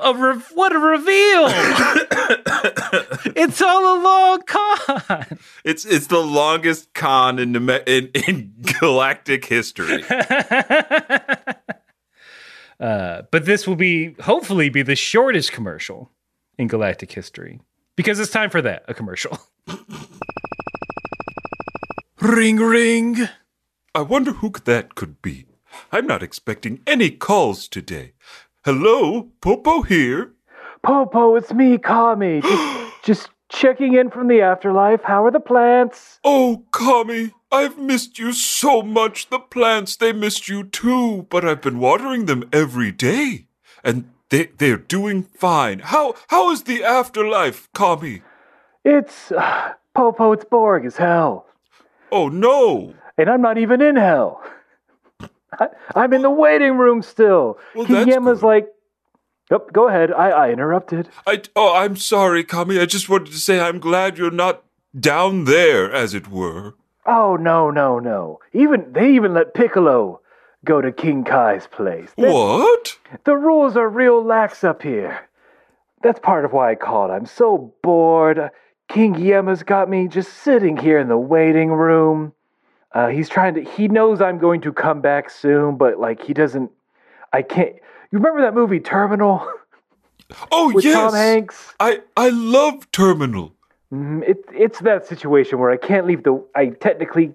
A 0.00 0.14
re- 0.14 0.42
what 0.54 0.74
a 0.74 0.78
reveal! 0.78 1.46
it's 3.36 3.60
all 3.60 3.98
a 3.98 3.98
long 4.02 4.42
con. 4.46 5.38
It's 5.64 5.84
it's 5.84 6.06
the 6.06 6.18
longest 6.22 6.94
con 6.94 7.38
in 7.38 7.54
in, 7.86 8.10
in 8.14 8.54
galactic 8.80 9.44
history. 9.46 10.02
Uh, 12.78 13.22
but 13.30 13.46
this 13.46 13.66
will 13.66 13.74
be 13.74 14.12
hopefully 14.20 14.68
be 14.68 14.82
the 14.82 14.94
shortest 14.94 15.50
commercial 15.50 16.10
in 16.58 16.68
galactic 16.68 17.10
history 17.10 17.58
because 17.96 18.20
it's 18.20 18.30
time 18.30 18.50
for 18.50 18.60
that 18.60 18.84
a 18.86 18.92
commercial. 18.92 19.38
ring 22.20 22.56
ring. 22.58 23.16
I 23.94 24.02
wonder 24.02 24.32
who 24.32 24.50
that 24.66 24.94
could 24.94 25.22
be. 25.22 25.46
I'm 25.92 26.06
not 26.06 26.22
expecting 26.22 26.80
any 26.86 27.10
calls 27.10 27.68
today. 27.68 28.12
Hello, 28.64 29.28
Popo 29.40 29.82
here. 29.82 30.32
Popo, 30.82 31.36
it's 31.36 31.52
me, 31.52 31.78
Kami. 31.78 32.40
Just, 32.42 33.02
just 33.04 33.30
checking 33.48 33.94
in 33.94 34.10
from 34.10 34.28
the 34.28 34.40
afterlife. 34.40 35.02
How 35.04 35.24
are 35.24 35.30
the 35.30 35.40
plants? 35.40 36.18
Oh, 36.24 36.64
Kami, 36.72 37.32
I've 37.52 37.78
missed 37.78 38.18
you 38.18 38.32
so 38.32 38.82
much. 38.82 39.28
The 39.30 39.38
plants, 39.38 39.96
they 39.96 40.12
missed 40.12 40.48
you 40.48 40.64
too, 40.64 41.26
but 41.30 41.44
I've 41.44 41.62
been 41.62 41.78
watering 41.78 42.26
them 42.26 42.48
every 42.52 42.90
day. 42.92 43.46
And 43.84 44.10
they, 44.30 44.46
they're 44.58 44.76
doing 44.76 45.22
fine. 45.22 45.78
How, 45.78 46.14
how 46.28 46.50
is 46.50 46.64
the 46.64 46.82
afterlife, 46.82 47.68
Kami? 47.72 48.22
It's 48.84 49.30
uh, 49.32 49.72
Popo. 49.94 50.32
It's 50.32 50.44
boring 50.44 50.84
as 50.86 50.96
hell, 50.96 51.46
Oh, 52.12 52.28
no. 52.28 52.94
and 53.16 53.30
I'm 53.30 53.40
not 53.42 53.58
even 53.58 53.80
in 53.80 53.96
hell. 53.96 54.42
I, 55.58 55.68
I'm 55.94 56.12
in 56.12 56.22
the 56.22 56.30
waiting 56.30 56.76
room 56.76 57.02
still. 57.02 57.58
Well, 57.74 57.86
Kiyama's 57.86 58.42
like, 58.42 58.68
oh, 59.50 59.66
go 59.72 59.88
ahead. 59.88 60.12
I, 60.12 60.30
I 60.30 60.50
interrupted. 60.50 61.08
I, 61.26 61.42
oh, 61.54 61.74
I'm 61.74 61.96
sorry, 61.96 62.44
Kami. 62.44 62.78
I 62.78 62.86
just 62.86 63.08
wanted 63.08 63.32
to 63.32 63.38
say 63.38 63.60
I'm 63.60 63.78
glad 63.78 64.18
you're 64.18 64.30
not 64.30 64.64
down 64.98 65.44
there, 65.44 65.92
as 65.92 66.14
it 66.14 66.28
were. 66.28 66.74
Oh 67.06 67.36
no, 67.36 67.70
no, 67.70 67.98
no. 67.98 68.40
Even 68.52 68.92
they 68.92 69.14
even 69.14 69.32
let 69.34 69.54
Piccolo 69.54 70.20
go 70.64 70.80
to 70.80 70.90
King 70.90 71.22
Kai's 71.24 71.66
place. 71.68 72.10
They- 72.16 72.32
What? 72.32 72.98
The 73.24 73.36
rules 73.36 73.76
are 73.76 73.88
real 73.88 74.24
lax 74.24 74.64
up 74.64 74.82
here. 74.82 75.28
That's 76.02 76.18
part 76.18 76.44
of 76.44 76.52
why 76.52 76.72
I 76.72 76.74
called. 76.74 77.10
I'm 77.12 77.26
so 77.26 77.74
bored. 77.82 78.50
King 78.88 79.14
Yemma's 79.14 79.62
got 79.62 79.88
me 79.88 80.08
just 80.08 80.32
sitting 80.32 80.76
here 80.76 80.98
in 80.98 81.08
the 81.08 81.16
waiting 81.18 81.70
room. 81.70 82.32
Uh, 82.96 83.08
he's 83.08 83.28
trying 83.28 83.52
to. 83.54 83.62
He 83.62 83.88
knows 83.88 84.22
I'm 84.22 84.38
going 84.38 84.62
to 84.62 84.72
come 84.72 85.02
back 85.02 85.28
soon, 85.28 85.76
but 85.76 85.98
like 86.00 86.22
he 86.22 86.32
doesn't. 86.32 86.70
I 87.32 87.42
can't. 87.42 87.74
You 88.10 88.18
remember 88.18 88.40
that 88.40 88.54
movie 88.54 88.80
Terminal 88.80 89.46
Oh, 90.50 90.72
with 90.72 90.84
yes. 90.84 90.94
Tom 90.94 91.14
Hanks? 91.14 91.74
I, 91.78 92.00
I 92.16 92.30
love 92.30 92.90
Terminal. 92.92 93.52
Mm, 93.92 94.26
It, 94.26 94.38
it's 94.52 94.78
that 94.80 95.06
situation 95.06 95.58
where 95.58 95.70
I 95.70 95.76
can't 95.76 96.06
leave 96.06 96.22
the. 96.24 96.42
I 96.54 96.68
technically, 96.68 97.34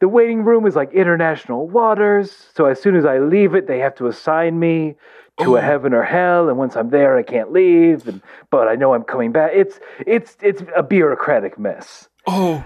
the 0.00 0.08
waiting 0.08 0.44
room 0.44 0.66
is 0.66 0.76
like 0.76 0.92
international 0.92 1.66
waters. 1.66 2.48
So 2.54 2.66
as 2.66 2.80
soon 2.80 2.94
as 2.94 3.04
I 3.06 3.18
leave 3.20 3.54
it, 3.54 3.66
they 3.66 3.78
have 3.78 3.94
to 3.96 4.06
assign 4.06 4.58
me 4.58 4.96
to 5.40 5.56
a 5.56 5.62
heaven 5.62 5.94
or 5.94 6.02
hell. 6.02 6.50
And 6.50 6.58
once 6.58 6.76
I'm 6.76 6.90
there, 6.90 7.16
I 7.16 7.22
can't 7.22 7.50
leave. 7.52 8.06
And 8.06 8.20
but 8.50 8.68
I 8.68 8.74
know 8.74 8.92
I'm 8.92 9.04
coming 9.04 9.32
back. 9.32 9.52
It's 9.54 9.80
it's 10.06 10.36
it's 10.42 10.62
a 10.76 10.82
bureaucratic 10.82 11.58
mess. 11.58 12.08
Oh, 12.26 12.62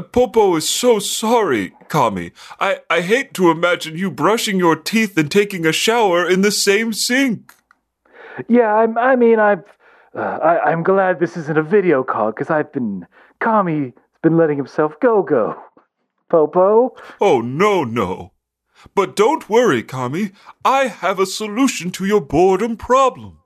Popo 0.00 0.56
is 0.56 0.68
so 0.68 0.98
sorry, 0.98 1.72
Kami. 1.88 2.32
I, 2.58 2.80
I 2.90 3.00
hate 3.00 3.32
to 3.34 3.50
imagine 3.50 3.96
you 3.96 4.10
brushing 4.10 4.58
your 4.58 4.76
teeth 4.76 5.16
and 5.16 5.30
taking 5.30 5.64
a 5.66 5.72
shower 5.72 6.28
in 6.28 6.40
the 6.40 6.50
same 6.50 6.92
sink. 6.92 7.54
Yeah, 8.48 8.74
I'm, 8.74 8.98
I 8.98 9.14
mean, 9.14 9.38
I've, 9.38 9.64
uh, 10.14 10.38
I, 10.42 10.70
I'm 10.70 10.82
glad 10.82 11.20
this 11.20 11.36
isn't 11.36 11.58
a 11.58 11.62
video 11.62 12.02
call 12.02 12.32
because 12.32 12.50
I've 12.50 12.72
been, 12.72 13.06
Kami's 13.40 13.92
been 14.22 14.36
letting 14.36 14.56
himself 14.56 14.94
go 15.00 15.22
go. 15.22 15.60
Popo? 16.28 16.96
Oh, 17.20 17.40
no, 17.40 17.84
no. 17.84 18.32
But 18.94 19.14
don't 19.14 19.48
worry, 19.48 19.82
Kami. 19.82 20.32
I 20.64 20.88
have 20.88 21.20
a 21.20 21.26
solution 21.26 21.90
to 21.92 22.04
your 22.04 22.20
boredom 22.20 22.76
problem. 22.76 23.38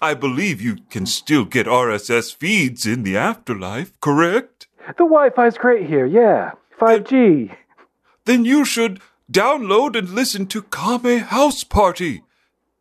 I 0.00 0.14
believe 0.14 0.60
you 0.60 0.76
can 0.90 1.06
still 1.06 1.44
get 1.44 1.66
RSS 1.66 2.34
feeds 2.34 2.84
in 2.84 3.04
the 3.04 3.16
afterlife, 3.16 3.98
correct? 4.00 4.53
The 4.86 5.04
Wi 5.04 5.30
Fi's 5.30 5.56
great 5.56 5.86
here, 5.86 6.06
yeah. 6.06 6.52
5G. 6.78 7.56
Then 8.24 8.44
you 8.44 8.64
should 8.64 9.00
download 9.30 9.96
and 9.96 10.10
listen 10.10 10.46
to 10.46 10.62
Kame 10.62 11.20
House 11.20 11.64
Party. 11.64 12.22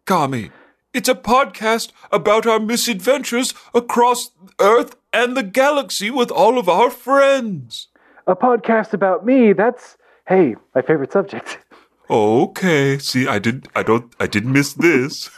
Kami, 0.05 0.51
it's 0.93 1.07
a 1.09 1.15
podcast 1.15 1.91
about 2.11 2.45
our 2.45 2.59
misadventures 2.59 3.53
across 3.73 4.31
Earth 4.59 4.95
and 5.13 5.37
the 5.37 5.43
galaxy 5.43 6.09
with 6.11 6.29
all 6.29 6.57
of 6.57 6.67
our 6.67 6.89
friends. 6.89 7.87
A 8.27 8.35
podcast 8.35 8.93
about 8.93 9.25
me, 9.25 9.53
that's, 9.53 9.97
hey, 10.27 10.55
my 10.75 10.81
favorite 10.81 11.11
subject. 11.11 11.59
Okay, 12.09 12.97
see, 12.99 13.27
I 13.27 13.39
did, 13.39 13.69
I 13.73 13.81
don't, 13.81 14.13
I 14.19 14.27
didn't 14.27 14.51
miss 14.51 14.73
this. 14.73 15.29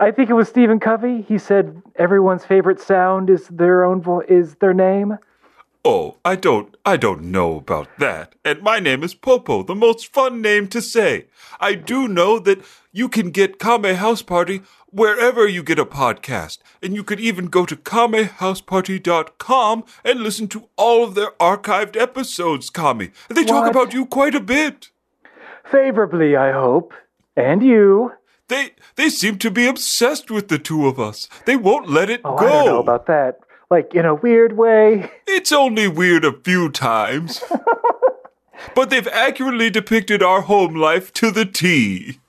I 0.00 0.10
think 0.10 0.30
it 0.30 0.32
was 0.32 0.48
Stephen 0.48 0.80
Covey. 0.80 1.20
He 1.20 1.36
said 1.36 1.82
everyone's 1.96 2.46
favorite 2.46 2.80
sound 2.80 3.28
is 3.28 3.46
their 3.48 3.84
own 3.84 4.00
vo- 4.00 4.22
is 4.26 4.54
their 4.56 4.72
name. 4.72 5.18
Oh, 5.86 6.16
I 6.24 6.34
don't, 6.36 6.74
I 6.86 6.96
don't 6.96 7.24
know 7.24 7.58
about 7.58 7.88
that. 7.98 8.34
And 8.42 8.62
my 8.62 8.80
name 8.80 9.02
is 9.02 9.12
Popo, 9.14 9.62
the 9.62 9.74
most 9.74 10.10
fun 10.12 10.40
name 10.40 10.66
to 10.68 10.80
say. 10.80 11.26
I 11.60 11.74
do 11.74 12.08
know 12.08 12.38
that 12.38 12.64
you 12.90 13.08
can 13.10 13.30
get 13.30 13.58
Kame 13.58 13.94
House 13.96 14.22
Party 14.22 14.62
wherever 14.90 15.46
you 15.46 15.62
get 15.62 15.78
a 15.78 15.84
podcast. 15.84 16.58
And 16.82 16.94
you 16.94 17.04
could 17.04 17.20
even 17.20 17.48
go 17.48 17.66
to 17.66 17.76
kamehouseparty.com 17.76 19.84
and 20.04 20.20
listen 20.20 20.48
to 20.48 20.68
all 20.76 21.04
of 21.04 21.14
their 21.14 21.32
archived 21.32 21.96
episodes, 22.00 22.70
Kami. 22.70 23.10
They 23.28 23.44
talk 23.44 23.68
about 23.70 23.92
you 23.92 24.06
quite 24.06 24.34
a 24.34 24.40
bit. 24.40 24.88
Favorably, 25.70 26.34
I 26.34 26.52
hope. 26.52 26.94
And 27.36 27.62
you. 27.62 28.12
They, 28.48 28.70
they 28.96 29.10
seem 29.10 29.36
to 29.38 29.50
be 29.50 29.66
obsessed 29.66 30.30
with 30.30 30.48
the 30.48 30.58
two 30.58 30.86
of 30.86 30.98
us. 30.98 31.28
They 31.44 31.56
won't 31.56 31.90
let 31.90 32.08
it 32.08 32.22
Oh, 32.24 32.38
go. 32.38 32.46
I 32.46 32.50
don't 32.52 32.66
know 32.66 32.80
about 32.80 33.04
that. 33.06 33.40
Like, 33.70 33.94
in 33.94 34.04
a 34.04 34.14
weird 34.14 34.56
way. 34.56 35.10
It's 35.26 35.52
only 35.52 35.88
weird 35.88 36.24
a 36.24 36.32
few 36.32 36.70
times. 36.70 37.42
but 38.74 38.90
they've 38.90 39.08
accurately 39.08 39.70
depicted 39.70 40.22
our 40.22 40.42
home 40.42 40.74
life 40.74 41.12
to 41.14 41.30
the 41.30 41.44
T. 41.44 42.20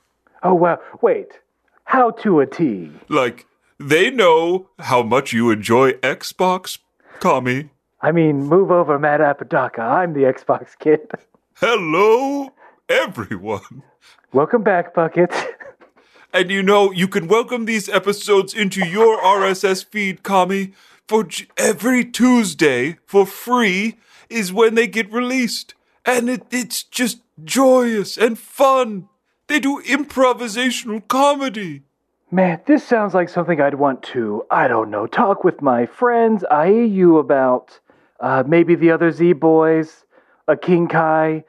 Oh, 0.44 0.54
wow. 0.54 0.80
Wait. 1.02 1.40
How 1.86 2.12
to 2.12 2.40
a 2.40 2.46
T? 2.46 2.92
Like, 3.10 3.46
they 3.80 4.10
know 4.10 4.70
how 4.80 5.04
much 5.04 5.34
you 5.34 5.52
enjoy 5.52 5.94
Xbox, 5.94 6.80
Kami. 7.20 7.70
I 8.02 8.12
mean, 8.12 8.44
move 8.44 8.72
over, 8.72 8.98
Matt 8.98 9.22
Apodaca. 9.22 9.82
I'm 9.82 10.14
the 10.14 10.22
Xbox 10.22 10.78
kid. 10.80 11.12
Hello, 11.56 12.54
everyone. 12.90 13.84
Welcome 14.34 14.64
back, 14.64 14.94
Bucket. 14.94 15.34
And 16.34 16.52
you 16.52 16.62
know, 16.62 16.92
you 16.92 17.08
can 17.08 17.28
welcome 17.28 17.66
these 17.66 17.88
episodes 17.88 18.54
into 18.54 18.86
your 18.86 19.18
RSS 19.22 19.86
feed, 19.86 20.22
Kami, 20.24 20.74
for 21.08 21.28
every 21.58 22.04
Tuesday 22.06 22.98
for 23.06 23.26
free 23.26 23.98
is 24.30 24.52
when 24.52 24.76
they 24.76 24.88
get 24.88 25.12
released. 25.12 25.74
And 26.06 26.30
it, 26.30 26.44
it's 26.52 26.84
just 26.84 27.22
joyous 27.44 28.18
and 28.18 28.38
fun. 28.38 29.08
They 29.48 29.60
do 29.60 29.82
improvisational 29.84 31.08
comedy. 31.08 31.84
Man, 32.32 32.60
this 32.66 32.84
sounds 32.84 33.14
like 33.14 33.30
something 33.30 33.62
I'd 33.62 33.76
want 33.76 34.02
to, 34.04 34.44
I 34.50 34.68
don't 34.68 34.90
know, 34.90 35.06
talk 35.08 35.44
with 35.44 35.62
my 35.62 35.86
friends, 35.86 36.44
i.e., 36.50 36.86
you 36.86 37.18
about. 37.18 37.80
Uh, 38.20 38.44
maybe 38.48 38.76
the 38.76 38.92
other 38.92 39.12
Z 39.12 39.34
Boys, 39.34 40.06
a 40.48 40.58
King 40.58 40.88
Kai. 40.88 41.44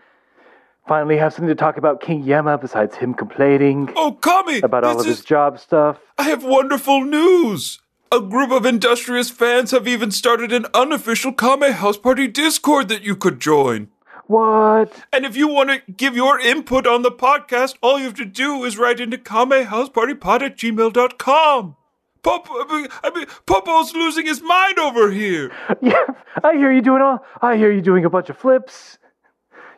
Finally, 0.86 1.16
have 1.16 1.32
something 1.32 1.48
to 1.48 1.54
talk 1.54 1.76
about 1.78 2.00
King 2.00 2.24
Yemma 2.24 2.60
besides 2.60 2.94
him 2.96 3.14
complaining 3.14 3.90
Oh, 3.96 4.12
Kami! 4.20 4.60
about 4.60 4.84
all 4.84 5.00
of 5.00 5.06
his 5.06 5.24
job 5.24 5.58
stuff. 5.58 5.98
I 6.18 6.24
have 6.24 6.44
wonderful 6.44 7.04
news. 7.04 7.80
A 8.16 8.20
group 8.22 8.50
of 8.50 8.64
industrious 8.64 9.28
fans 9.28 9.72
have 9.72 9.86
even 9.86 10.10
started 10.10 10.50
an 10.50 10.64
unofficial 10.72 11.34
Kame 11.34 11.70
House 11.70 11.98
Party 11.98 12.26
Discord 12.26 12.88
that 12.88 13.02
you 13.02 13.14
could 13.14 13.38
join. 13.38 13.88
What? 14.26 14.90
And 15.12 15.26
if 15.26 15.36
you 15.36 15.48
want 15.48 15.68
to 15.68 15.92
give 15.92 16.16
your 16.16 16.40
input 16.40 16.86
on 16.86 17.02
the 17.02 17.10
podcast, 17.10 17.74
all 17.82 17.98
you 17.98 18.06
have 18.06 18.14
to 18.14 18.24
do 18.24 18.64
is 18.64 18.78
write 18.78 19.00
into 19.00 19.18
kamehousepartypod 19.18 20.40
at 20.40 20.56
gmail.com. 20.56 21.76
Popo, 22.22 22.52
I 22.54 22.80
mean, 22.80 22.88
I 23.04 23.10
mean, 23.10 23.26
Popo's 23.44 23.92
losing 23.92 24.24
his 24.24 24.40
mind 24.40 24.78
over 24.78 25.10
here. 25.10 25.52
Yeah, 25.82 26.06
I 26.42 26.54
hear 26.54 26.72
you 26.72 26.80
doing 26.80 27.02
all. 27.02 27.22
I 27.42 27.58
hear 27.58 27.70
you 27.70 27.82
doing 27.82 28.06
a 28.06 28.10
bunch 28.10 28.30
of 28.30 28.38
flips. 28.38 28.96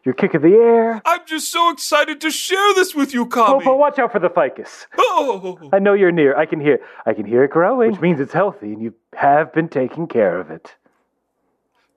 You're 0.09 0.31
of 0.33 0.41
the 0.41 0.55
air. 0.55 1.03
I'm 1.05 1.21
just 1.27 1.53
so 1.53 1.71
excited 1.71 2.19
to 2.23 2.31
share 2.31 2.75
this 2.75 2.95
with 2.95 3.13
you, 3.13 3.27
Kami. 3.27 3.63
Popo, 3.63 3.77
watch 3.77 3.99
out 3.99 4.11
for 4.11 4.19
the 4.19 4.31
ficus. 4.31 4.87
Oh, 4.97 5.59
I 5.71 5.79
know 5.79 5.93
you're 5.93 6.11
near. 6.11 6.35
I 6.35 6.47
can 6.47 6.61
hear. 6.61 6.81
I 7.05 7.13
can 7.13 7.27
hear 7.27 7.45
it 7.45 7.51
growing, 7.51 7.93
which 7.93 8.01
means 8.01 8.19
it's 8.19 8.33
healthy, 8.33 8.69
and 8.69 8.81
you 8.81 8.95
have 9.15 9.53
been 9.53 9.69
taking 9.69 10.07
care 10.07 10.41
of 10.41 10.51
it. 10.51 10.77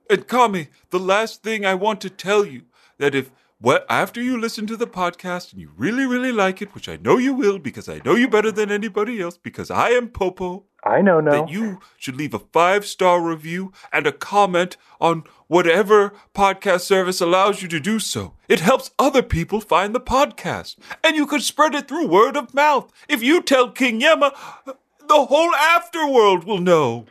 and 0.09 0.27
Kami, 0.27 0.67
the 0.89 0.99
last 0.99 1.41
thing 1.41 1.65
I 1.65 1.73
want 1.73 2.01
to 2.01 2.09
tell 2.09 2.45
you 2.45 2.63
that 2.97 3.15
if 3.15 3.31
well, 3.61 3.85
after 3.87 4.21
you 4.21 4.37
listen 4.37 4.67
to 4.67 4.75
the 4.75 4.87
podcast 4.87 5.53
and 5.53 5.61
you 5.61 5.71
really, 5.77 6.05
really 6.05 6.33
like 6.33 6.61
it, 6.61 6.75
which 6.75 6.89
I 6.89 6.97
know 6.97 7.17
you 7.17 7.33
will 7.33 7.59
because 7.59 7.87
I 7.87 8.01
know 8.03 8.15
you 8.15 8.27
better 8.27 8.51
than 8.51 8.71
anybody 8.71 9.21
else 9.21 9.37
because 9.37 9.71
I 9.71 9.91
am 9.91 10.09
Popo, 10.09 10.65
I 10.83 11.01
know, 11.01 11.19
no. 11.19 11.31
that 11.31 11.49
you 11.49 11.79
should 11.97 12.15
leave 12.15 12.33
a 12.33 12.39
five 12.39 12.85
star 12.85 13.21
review 13.21 13.71
and 13.93 14.07
a 14.07 14.11
comment 14.11 14.77
on 14.99 15.23
whatever 15.47 16.13
podcast 16.33 16.81
service 16.81 17.21
allows 17.21 17.61
you 17.61 17.67
to 17.67 17.79
do 17.79 17.99
so. 17.99 18.33
It 18.47 18.61
helps 18.61 18.91
other 18.97 19.21
people 19.21 19.61
find 19.61 19.93
the 19.93 19.99
podcast. 19.99 20.77
And 21.03 21.15
you 21.15 21.27
could 21.27 21.43
spread 21.43 21.75
it 21.75 21.87
through 21.87 22.07
word 22.07 22.35
of 22.35 22.53
mouth. 22.53 22.91
If 23.07 23.21
you 23.21 23.41
tell 23.43 23.69
King 23.69 24.01
Yemma, 24.01 24.31
the 24.65 25.25
whole 25.25 25.51
afterworld 25.51 26.45
will 26.45 26.59
know. 26.59 27.05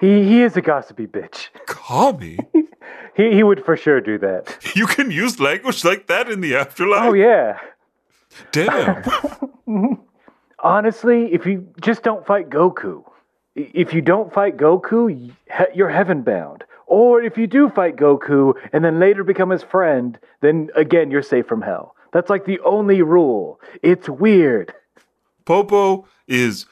he 0.00 0.24
he 0.24 0.42
is 0.42 0.56
a 0.56 0.60
gossipy 0.60 1.06
bitch. 1.06 1.48
Kami, 1.66 2.38
He 3.16 3.32
he 3.32 3.42
would 3.42 3.64
for 3.64 3.76
sure 3.76 4.00
do 4.00 4.18
that. 4.18 4.58
you 4.74 4.86
can 4.86 5.10
use 5.10 5.38
language 5.40 5.84
like 5.84 6.08
that 6.08 6.28
in 6.28 6.40
the 6.40 6.56
afterlife? 6.56 7.08
Oh 7.10 7.14
yeah. 7.14 7.58
Damn. 8.52 9.02
Honestly, 10.58 11.32
if 11.32 11.46
you 11.46 11.66
just 11.80 12.02
don't 12.02 12.26
fight 12.26 12.50
Goku, 12.50 13.04
if 13.56 13.92
you 13.94 14.00
don't 14.00 14.32
fight 14.32 14.56
Goku, 14.56 15.32
you're 15.74 15.88
heaven 15.90 16.22
bound. 16.22 16.64
Or 16.86 17.22
if 17.22 17.38
you 17.38 17.46
do 17.46 17.68
fight 17.70 17.96
Goku 17.96 18.54
and 18.72 18.84
then 18.84 19.00
later 19.00 19.24
become 19.24 19.50
his 19.50 19.62
friend, 19.62 20.18
then 20.40 20.70
again 20.76 21.10
you're 21.10 21.22
safe 21.22 21.46
from 21.46 21.62
hell. 21.62 21.94
That's 22.12 22.30
like 22.30 22.44
the 22.44 22.60
only 22.60 23.02
rule. 23.02 23.60
It's 23.82 24.08
weird. 24.08 24.72
Popo 25.44 26.06
is 26.28 26.66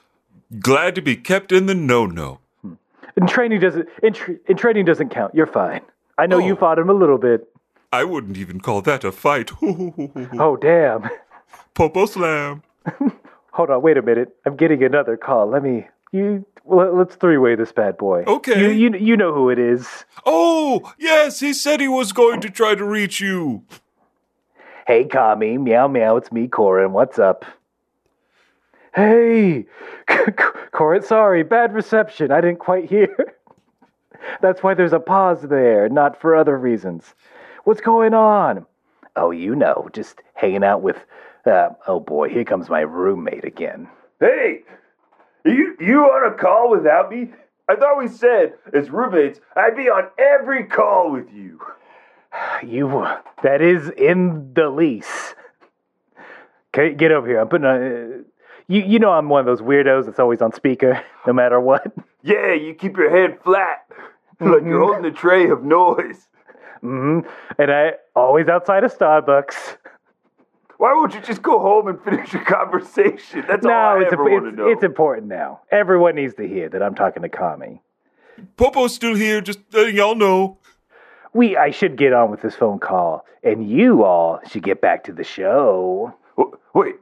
glad 0.60 0.94
to 0.94 1.02
be 1.02 1.16
kept 1.16 1.50
in 1.52 1.66
the 1.66 1.74
no 1.74 2.06
no. 2.06 2.38
Hmm. 2.62 2.74
And 3.16 3.28
training 3.28 3.60
doesn't. 3.60 3.88
In, 4.02 4.12
tr- 4.12 4.32
in 4.46 4.56
training 4.56 4.84
doesn't 4.84 5.08
count. 5.10 5.34
You're 5.34 5.46
fine. 5.46 5.80
I 6.18 6.26
know 6.26 6.38
you 6.38 6.52
Oh. 6.54 6.56
fought 6.56 6.78
him 6.78 6.88
a 6.90 6.94
little 6.94 7.18
bit. 7.18 7.48
I 7.92 8.04
wouldn't 8.04 8.36
even 8.38 8.60
call 8.60 8.80
that 8.82 9.04
a 9.04 9.12
fight. 9.12 9.50
Oh 10.38 10.56
damn. 10.56 11.08
Popo 11.74 12.06
slam. 12.06 12.62
Hold 13.52 13.70
on. 13.70 13.82
Wait 13.82 13.96
a 13.96 14.02
minute. 14.02 14.34
I'm 14.46 14.56
getting 14.56 14.82
another 14.84 15.16
call. 15.16 15.46
Let 15.48 15.62
me. 15.62 15.86
You. 16.12 16.44
Well, 16.64 16.96
let's 16.96 17.16
three 17.16 17.38
way 17.38 17.54
this 17.56 17.72
bad 17.72 17.96
boy. 17.96 18.22
Okay. 18.26 18.60
You, 18.60 18.90
you 18.90 18.96
you 18.96 19.16
know 19.16 19.34
who 19.34 19.50
it 19.50 19.58
is. 19.58 20.04
Oh, 20.24 20.92
yes, 20.98 21.40
he 21.40 21.52
said 21.52 21.80
he 21.80 21.88
was 21.88 22.12
going 22.12 22.40
to 22.40 22.50
try 22.50 22.74
to 22.74 22.84
reach 22.84 23.20
you. 23.20 23.64
Hey, 24.86 25.04
Kami, 25.04 25.58
meow 25.58 25.88
meow, 25.88 26.16
it's 26.16 26.30
me, 26.32 26.48
Korin. 26.48 26.90
What's 26.90 27.18
up? 27.18 27.44
Hey, 28.94 29.66
Korin, 30.08 31.02
sorry, 31.02 31.42
bad 31.42 31.72
reception. 31.72 32.30
I 32.30 32.40
didn't 32.40 32.58
quite 32.58 32.88
hear. 32.90 33.34
That's 34.40 34.62
why 34.62 34.74
there's 34.74 34.92
a 34.92 35.00
pause 35.00 35.42
there, 35.42 35.88
not 35.88 36.20
for 36.20 36.36
other 36.36 36.56
reasons. 36.56 37.14
What's 37.64 37.80
going 37.80 38.14
on? 38.14 38.66
Oh, 39.16 39.30
you 39.30 39.54
know, 39.54 39.88
just 39.92 40.20
hanging 40.34 40.64
out 40.64 40.82
with. 40.82 40.96
Uh, 41.44 41.70
oh 41.88 41.98
boy, 41.98 42.28
here 42.28 42.44
comes 42.44 42.68
my 42.68 42.80
roommate 42.80 43.44
again. 43.44 43.88
Hey, 44.20 44.62
you 45.44 45.76
you 45.80 46.00
on 46.04 46.32
a 46.32 46.36
call 46.36 46.70
without 46.70 47.10
me? 47.10 47.30
I 47.68 47.76
thought 47.76 47.98
we 47.98 48.08
said 48.08 48.54
as 48.72 48.90
roommates 48.90 49.40
I'd 49.56 49.76
be 49.76 49.88
on 49.88 50.08
every 50.18 50.64
call 50.64 51.10
with 51.12 51.30
you. 51.32 51.60
You. 52.66 53.06
That 53.42 53.60
is 53.60 53.90
in 53.90 54.54
the 54.54 54.70
lease. 54.70 55.34
Okay, 56.74 56.94
get 56.94 57.12
over 57.12 57.26
here. 57.28 57.40
I'm 57.40 57.48
putting 57.48 57.66
a. 57.66 58.22
You, 58.68 58.80
you 58.82 58.98
know 58.98 59.10
I'm 59.12 59.28
one 59.28 59.40
of 59.40 59.46
those 59.46 59.60
weirdos 59.60 60.06
that's 60.06 60.18
always 60.18 60.40
on 60.40 60.52
speaker, 60.54 61.02
no 61.26 61.32
matter 61.34 61.60
what. 61.60 61.92
Yeah, 62.22 62.54
you 62.54 62.74
keep 62.74 62.96
your 62.96 63.10
head 63.10 63.38
flat, 63.42 63.86
like 64.40 64.62
you're 64.64 64.80
holding 64.80 65.04
a 65.04 65.10
tray 65.10 65.50
of 65.50 65.62
noise. 65.62 66.28
hmm 66.80 67.20
And 67.58 67.70
I 67.70 67.94
always 68.16 68.48
outside 68.48 68.84
of 68.84 68.96
Starbucks. 68.96 69.76
Why 70.82 70.94
won't 70.94 71.14
you 71.14 71.20
just 71.20 71.42
go 71.42 71.60
home 71.60 71.86
and 71.86 72.02
finish 72.02 72.32
your 72.32 72.42
conversation? 72.44 73.44
That's 73.46 73.64
all 73.64 73.70
I 73.70 74.00
it's, 74.00 74.12
ever 74.12 74.24
want 74.24 74.46
to 74.46 74.48
it's, 74.48 74.56
know. 74.56 74.68
it's 74.68 74.82
important 74.82 75.28
now. 75.28 75.60
Everyone 75.70 76.16
needs 76.16 76.34
to 76.34 76.42
hear 76.48 76.68
that 76.70 76.82
I'm 76.82 76.96
talking 76.96 77.22
to 77.22 77.28
Kami. 77.28 77.80
Popo's 78.56 78.92
still 78.92 79.14
here, 79.14 79.40
just 79.40 79.60
letting 79.72 79.94
y'all 79.94 80.16
know. 80.16 80.58
We, 81.32 81.56
I 81.56 81.70
should 81.70 81.94
get 81.94 82.12
on 82.12 82.32
with 82.32 82.42
this 82.42 82.56
phone 82.56 82.80
call, 82.80 83.24
and 83.44 83.70
you 83.70 84.02
all 84.02 84.40
should 84.50 84.64
get 84.64 84.80
back 84.80 85.04
to 85.04 85.12
the 85.12 85.22
show. 85.22 86.12
W- 86.36 86.58
Wait, 86.74 86.96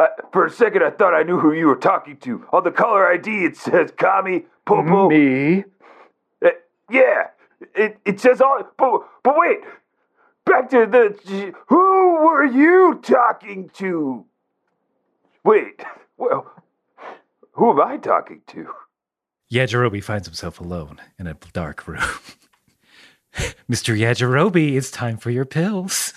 uh, 0.00 0.08
for 0.32 0.44
a 0.44 0.50
second 0.50 0.82
I 0.82 0.90
thought 0.90 1.14
I 1.14 1.22
knew 1.22 1.38
who 1.38 1.52
you 1.52 1.68
were 1.68 1.76
talking 1.76 2.16
to. 2.22 2.44
On 2.52 2.64
the 2.64 2.72
caller 2.72 3.06
ID 3.06 3.44
it 3.44 3.56
says 3.56 3.92
Kami 3.96 4.46
Popo. 4.64 5.08
Me? 5.08 5.62
Uh, 6.44 6.48
yeah, 6.90 7.28
it 7.76 7.98
it 8.04 8.18
says 8.18 8.40
all. 8.40 8.68
But 8.76 9.02
but 9.22 9.34
wait, 9.36 9.60
back 10.44 10.70
to 10.70 10.86
the. 10.86 11.54
Who 11.68 12.14
were 12.24 12.44
you 12.44 13.00
talking 13.02 13.70
to? 13.74 14.24
Wait, 15.44 15.82
well, 16.16 16.50
who 17.52 17.70
am 17.70 17.80
I 17.80 17.96
talking 17.96 18.42
to? 18.48 18.68
Yajirobe 19.52 20.02
finds 20.02 20.26
himself 20.26 20.60
alone 20.60 21.00
in 21.18 21.26
a 21.26 21.34
dark 21.52 21.86
room. 21.86 22.00
Mr. 23.70 23.98
Yajirobe, 23.98 24.76
it's 24.76 24.90
time 24.90 25.16
for 25.18 25.30
your 25.30 25.44
pills. 25.44 26.14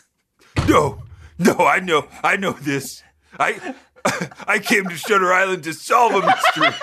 No, 0.68 1.04
no, 1.38 1.54
I 1.60 1.80
know, 1.80 2.08
I 2.24 2.38
know 2.38 2.54
this. 2.54 3.04
I, 3.38 3.76
I 4.48 4.60
came 4.60 4.86
to 4.86 4.96
Shutter 4.96 5.34
Island 5.34 5.64
to 5.64 5.74
solve 5.74 6.14
a 6.14 6.26
mystery. 6.26 6.80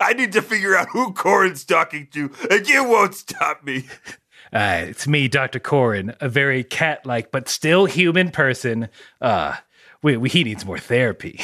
I 0.00 0.12
need 0.12 0.32
to 0.32 0.42
figure 0.42 0.76
out 0.76 0.88
who 0.90 1.12
Korin's 1.12 1.64
talking 1.64 2.08
to, 2.12 2.30
and 2.50 2.68
you 2.68 2.84
won't 2.84 3.14
stop 3.14 3.64
me. 3.64 3.86
Uh, 4.52 4.86
it's 4.88 5.06
me, 5.06 5.28
Dr. 5.28 5.60
Korin, 5.60 6.16
a 6.20 6.28
very 6.28 6.64
cat 6.64 7.04
like 7.04 7.30
but 7.30 7.48
still 7.48 7.86
human 7.86 8.30
person. 8.30 8.88
Uh, 9.20 9.56
we, 10.02 10.16
we, 10.16 10.28
he 10.28 10.44
needs 10.44 10.64
more 10.64 10.78
therapy. 10.78 11.40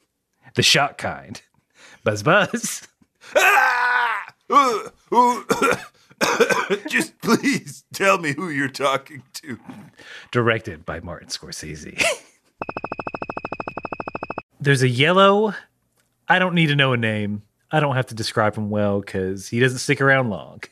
the 0.54 0.62
shock 0.62 0.98
kind. 0.98 1.42
Buzz 2.04 2.22
buzz. 2.22 2.86
Ah! 3.36 4.34
Just 6.88 7.20
please 7.20 7.84
tell 7.92 8.18
me 8.18 8.32
who 8.32 8.48
you're 8.48 8.68
talking 8.68 9.22
to. 9.34 9.58
Directed 10.32 10.86
by 10.86 11.00
Martin 11.00 11.28
Scorsese. 11.28 12.02
There's 14.60 14.82
a 14.82 14.88
yellow. 14.88 15.54
I 16.28 16.38
don't 16.38 16.54
need 16.54 16.68
to 16.68 16.76
know 16.76 16.92
a 16.92 16.96
name. 16.96 17.42
I 17.70 17.80
don't 17.80 17.96
have 17.96 18.06
to 18.06 18.14
describe 18.14 18.56
him 18.56 18.70
well 18.70 19.00
because 19.00 19.48
he 19.48 19.60
doesn't 19.60 19.78
stick 19.78 20.00
around 20.00 20.30
long. 20.30 20.62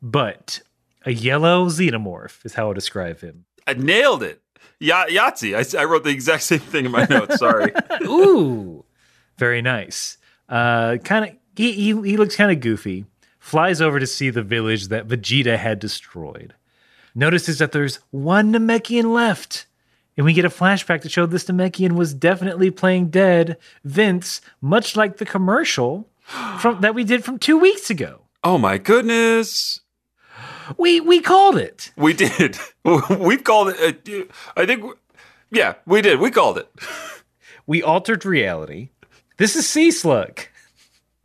But 0.00 0.62
a 1.04 1.12
yellow 1.12 1.66
xenomorph 1.68 2.44
is 2.44 2.54
how 2.54 2.70
I 2.70 2.74
describe 2.74 3.20
him. 3.20 3.44
I 3.66 3.74
nailed 3.74 4.22
it. 4.22 4.40
Ya- 4.80 5.06
Yahtzee. 5.06 5.54
I, 5.76 5.80
I 5.80 5.84
wrote 5.84 6.04
the 6.04 6.10
exact 6.10 6.42
same 6.42 6.58
thing 6.58 6.84
in 6.86 6.90
my 6.90 7.06
notes. 7.08 7.36
Sorry. 7.38 7.72
Ooh, 8.02 8.84
very 9.38 9.62
nice. 9.62 10.18
Uh, 10.48 10.96
kind 11.04 11.24
of. 11.26 11.30
He, 11.56 11.72
he 11.72 11.84
he 12.02 12.16
looks 12.16 12.36
kind 12.36 12.50
of 12.50 12.60
goofy. 12.60 13.04
Flies 13.38 13.80
over 13.80 14.00
to 14.00 14.06
see 14.06 14.30
the 14.30 14.42
village 14.42 14.88
that 14.88 15.06
Vegeta 15.06 15.56
had 15.58 15.78
destroyed. 15.78 16.54
Notices 17.14 17.58
that 17.58 17.70
there's 17.72 18.00
one 18.10 18.52
Namekian 18.52 19.12
left, 19.14 19.66
and 20.16 20.24
we 20.26 20.32
get 20.32 20.44
a 20.44 20.48
flashback 20.50 21.02
to 21.02 21.08
show 21.08 21.26
this 21.26 21.44
Namekian 21.44 21.92
was 21.92 22.12
definitely 22.12 22.70
playing 22.72 23.08
dead 23.10 23.56
Vince, 23.84 24.40
much 24.60 24.96
like 24.96 25.18
the 25.18 25.24
commercial 25.26 26.08
from 26.58 26.80
that 26.80 26.94
we 26.94 27.04
did 27.04 27.22
from 27.24 27.38
two 27.38 27.56
weeks 27.58 27.88
ago. 27.90 28.22
oh 28.42 28.58
my 28.58 28.78
goodness. 28.78 29.80
We 30.76 31.00
we 31.00 31.20
called 31.20 31.56
it. 31.56 31.92
We 31.96 32.12
did. 32.12 32.58
We've 32.84 33.44
called 33.44 33.74
it. 33.76 34.08
Uh, 34.08 34.32
I 34.56 34.66
think. 34.66 34.84
Yeah, 35.50 35.74
we 35.86 36.02
did. 36.02 36.20
We 36.20 36.30
called 36.30 36.58
it. 36.58 36.68
We 37.66 37.82
altered 37.82 38.24
reality. 38.24 38.90
This 39.36 39.56
is 39.56 39.68
Sea 39.68 39.90
Slug. 39.90 40.40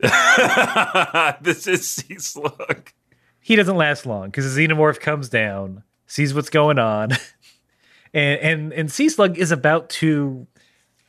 this 0.00 1.66
is 1.66 1.88
Sea 1.88 2.18
Slug. 2.18 2.90
he 3.40 3.56
doesn't 3.56 3.76
last 3.76 4.06
long 4.06 4.30
because 4.30 4.54
the 4.54 4.66
xenomorph 4.66 5.00
comes 5.00 5.28
down, 5.28 5.82
sees 6.06 6.32
what's 6.32 6.50
going 6.50 6.78
on, 6.78 7.10
and 8.14 8.40
and 8.40 8.72
and 8.72 8.92
Sea 8.92 9.08
Slug 9.08 9.38
is 9.38 9.50
about 9.50 9.90
to 9.90 10.46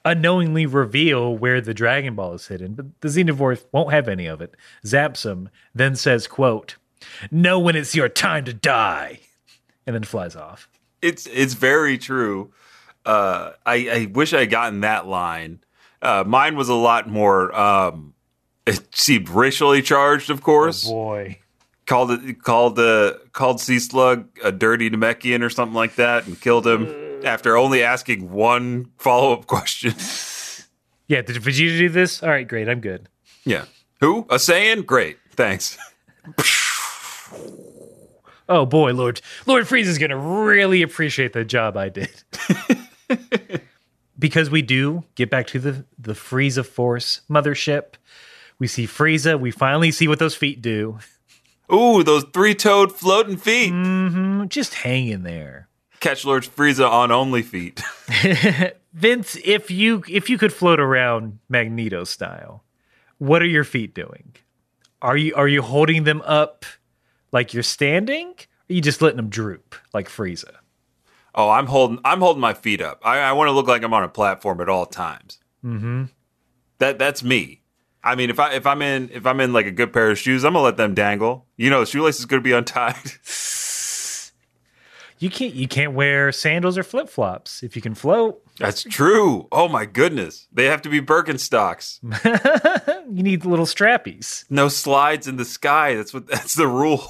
unknowingly 0.04 0.66
reveal 0.66 1.38
where 1.38 1.62
the 1.62 1.74
Dragon 1.74 2.16
Ball 2.16 2.34
is 2.34 2.48
hidden, 2.48 2.74
but 2.74 2.86
the 3.02 3.08
Xenomorph 3.08 3.66
won't 3.72 3.92
have 3.94 4.08
any 4.08 4.26
of 4.26 4.42
it. 4.42 4.56
Zaps 4.86 5.30
him, 5.30 5.50
then 5.76 5.96
says, 5.96 6.28
quote, 6.28 6.76
Know 7.30 7.60
when 7.60 7.76
it's 7.76 7.96
your 7.96 8.10
time 8.10 8.46
to 8.46 8.54
die. 8.54 9.20
And 9.86 9.96
then 9.96 10.04
flies 10.04 10.36
off. 10.36 10.70
It's 11.02 11.28
it's 11.28 11.54
very 11.56 11.98
true. 11.98 12.54
Uh, 13.06 13.52
I, 13.66 13.76
I 13.90 14.08
wish 14.12 14.34
I 14.34 14.42
had 14.42 14.52
gotten 14.52 14.82
that 14.82 15.08
line. 15.08 15.62
Uh, 16.02 16.24
mine 16.26 16.56
was 16.56 16.70
a 16.70 16.76
lot 16.76 17.10
more. 17.10 17.54
Um, 17.58 18.14
it 18.66 18.96
seemed 18.96 19.30
racially 19.30 19.82
charged, 19.82 20.30
of 20.30 20.42
course. 20.44 20.86
Boy. 20.88 21.40
called 21.88 22.12
it 22.12 22.44
called 22.44 22.76
the 22.76 23.20
called 23.34 23.60
Sea 23.60 23.80
Slug 23.80 24.28
a 24.44 24.52
dirty 24.52 24.90
Namekian 24.90 25.42
or 25.44 25.50
something 25.50 25.76
like 25.76 25.96
that, 25.96 26.28
and 26.28 26.40
killed 26.40 26.68
him 26.68 27.22
after 27.26 27.58
only 27.58 27.82
asking 27.84 28.32
one 28.32 28.92
follow 28.98 29.34
up 29.34 29.48
question. 29.48 29.94
Yeah, 31.08 31.22
did 31.22 31.36
Vegeta 31.36 31.78
do 31.78 31.90
this? 31.90 32.24
All 32.24 32.30
right, 32.30 32.48
great. 32.48 32.70
I'm 32.70 32.80
good. 32.80 33.10
yeah, 33.44 33.66
who 34.00 34.20
a 34.30 34.36
Saiyan? 34.36 34.86
Great, 34.86 35.18
thanks. 35.32 35.78
Oh 38.50 38.66
boy, 38.66 38.94
Lord 38.94 39.22
Lord 39.46 39.66
Frieza 39.66 39.86
is 39.88 39.98
gonna 39.98 40.18
really 40.18 40.82
appreciate 40.82 41.34
the 41.34 41.46
job 41.46 41.78
I 41.78 41.90
did. 41.90 42.12
because 44.20 44.50
we 44.50 44.62
do 44.62 45.04
get 45.16 45.30
back 45.30 45.48
to 45.48 45.60
the 45.60 45.86
the 45.98 46.14
Frieza 46.14 46.66
Force 46.66 47.22
mothership. 47.30 47.94
We 48.60 48.68
see 48.68 48.86
Frieza. 48.86 49.40
We 49.40 49.52
finally 49.52 49.92
see 49.92 50.08
what 50.08 50.20
those 50.20 50.36
feet 50.36 50.62
do. 50.62 51.00
Ooh, 51.74 52.04
those 52.04 52.26
three 52.34 52.54
toed 52.54 52.92
floating 52.92 53.38
feet. 53.38 53.72
Mm, 53.72 54.50
Just 54.50 54.74
hanging 54.76 55.24
there. 55.24 55.70
Catch 56.02 56.26
Lord 56.26 56.44
Frieza 56.44 56.90
on 56.90 57.12
only 57.12 57.42
feet. 57.44 57.82
Vince, 58.94 59.38
if 59.46 59.72
you 59.72 60.04
if 60.10 60.30
you 60.30 60.38
could 60.38 60.52
float 60.52 60.80
around 60.80 61.40
Magneto 61.48 62.04
style, 62.04 62.64
what 63.18 63.42
are 63.42 63.48
your 63.48 63.64
feet 63.64 63.96
doing? 63.96 64.36
Are 65.02 65.16
you 65.16 65.34
are 65.36 65.48
you 65.48 65.62
holding 65.62 66.04
them 66.04 66.22
up 66.26 66.66
like 67.32 67.54
you're 67.54 67.64
standing? 67.64 68.28
Or 68.28 68.72
are 68.72 68.74
you 68.74 68.82
just 68.82 69.02
letting 69.02 69.18
them 69.18 69.30
droop 69.30 69.76
like 69.94 70.08
Frieza? 70.08 70.56
oh, 71.36 71.50
I'm 71.50 71.68
holding 71.68 72.00
I'm 72.04 72.20
holding 72.20 72.42
my 72.42 72.54
feet 72.54 72.82
up. 72.82 73.02
I, 73.04 73.20
I 73.20 73.32
want 73.34 73.48
to 73.48 73.52
look 73.52 73.68
like 73.68 73.84
I'm 73.84 73.94
on 73.94 74.04
a 74.04 74.10
platform 74.10 74.62
at 74.62 74.70
all 74.70 74.86
times. 74.86 75.40
Mm-hmm. 75.64 76.06
That 76.80 77.00
that's 77.00 77.24
me. 77.24 77.62
I 78.04 78.16
mean, 78.16 78.30
if 78.30 78.40
I 78.40 78.54
if 78.54 78.66
I'm 78.66 78.82
in 78.82 79.10
if 79.12 79.26
I'm 79.26 79.40
in 79.40 79.54
like 79.54 79.66
a 79.66 79.72
good 79.72 79.94
pair 79.94 80.10
of 80.12 80.18
shoes, 80.18 80.44
I'm 80.44 80.54
gonna 80.54 80.66
let 80.66 80.78
them 80.78 80.94
dangle. 80.94 81.46
You 81.58 81.70
know, 81.70 81.82
the 81.82 81.86
shoelace 81.86 82.20
is 82.20 82.26
gonna 82.26 82.42
be 82.42 82.54
untied. 82.54 82.96
You 85.22 85.30
can't 85.30 85.54
you 85.54 85.68
can't 85.68 85.94
wear 85.94 86.32
sandals 86.32 86.80
or 86.80 86.84
flip 86.84 87.08
flops 87.08 87.62
if 87.62 87.76
you 87.76 87.82
can 87.82 87.94
float. 87.94 88.42
That's 88.58 88.84
true. 88.84 89.48
Oh 89.52 89.68
my 89.68 89.86
goodness. 89.86 90.48
They 90.52 90.66
have 90.66 90.82
to 90.82 90.90
be 90.90 91.00
Birkenstocks. 91.00 92.00
You 93.12 93.24
need 93.24 93.44
little 93.44 93.66
strappies. 93.66 94.46
No 94.50 94.70
slides 94.70 95.28
in 95.28 95.36
the 95.36 95.44
sky. 95.44 95.96
That's 95.96 96.14
what 96.14 96.28
that's 96.28 96.56
the 96.56 96.68
rule. 96.68 97.06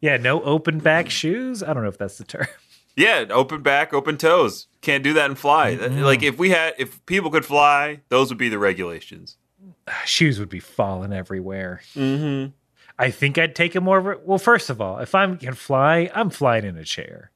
Yeah, 0.00 0.18
no 0.18 0.42
open 0.42 0.78
back 0.78 1.08
shoes. 1.08 1.62
I 1.62 1.72
don't 1.72 1.82
know 1.82 1.88
if 1.88 1.96
that's 1.98 2.18
the 2.18 2.24
term. 2.24 2.46
Yeah, 2.94 3.24
open 3.30 3.62
back, 3.62 3.94
open 3.94 4.18
toes. 4.18 4.66
Can't 4.82 5.02
do 5.02 5.14
that 5.14 5.24
and 5.30 5.38
fly. 5.38 5.72
Like 5.74 6.22
if 6.22 6.38
we 6.38 6.50
had 6.50 6.74
if 6.78 7.04
people 7.06 7.30
could 7.30 7.46
fly, 7.46 8.00
those 8.10 8.28
would 8.28 8.36
be 8.38 8.50
the 8.50 8.58
regulations. 8.58 9.38
Shoes 10.04 10.38
would 10.38 10.50
be 10.50 10.60
falling 10.60 11.12
everywhere. 11.12 11.80
Mm-hmm. 11.96 12.50
I 12.98 13.10
think 13.10 13.38
I'd 13.38 13.54
take 13.54 13.74
a 13.74 13.80
more. 13.80 14.20
Well, 14.24 14.38
first 14.38 14.70
of 14.70 14.80
all, 14.80 14.98
if 14.98 15.14
I 15.14 15.34
can 15.36 15.54
fly, 15.54 16.10
I'm 16.14 16.30
flying 16.30 16.64
in 16.64 16.76
a 16.76 16.84
chair. 16.84 17.30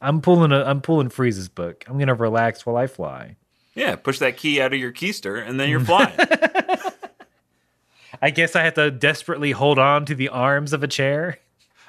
I'm 0.00 0.20
pulling 0.20 0.52
a. 0.52 0.62
I'm 0.62 0.80
pulling 0.80 1.08
Frieza's 1.08 1.48
book. 1.48 1.84
I'm 1.88 1.98
gonna 1.98 2.14
relax 2.14 2.66
while 2.66 2.76
I 2.76 2.86
fly. 2.86 3.36
Yeah, 3.74 3.96
push 3.96 4.18
that 4.20 4.36
key 4.36 4.60
out 4.60 4.72
of 4.72 4.78
your 4.78 4.92
keister 4.92 5.46
and 5.46 5.60
then 5.60 5.68
you're 5.68 5.80
flying. 5.80 6.16
I 8.22 8.30
guess 8.30 8.56
I 8.56 8.62
have 8.62 8.74
to 8.74 8.90
desperately 8.90 9.52
hold 9.52 9.78
on 9.78 10.06
to 10.06 10.14
the 10.14 10.30
arms 10.30 10.72
of 10.72 10.82
a 10.82 10.88
chair. 10.88 11.38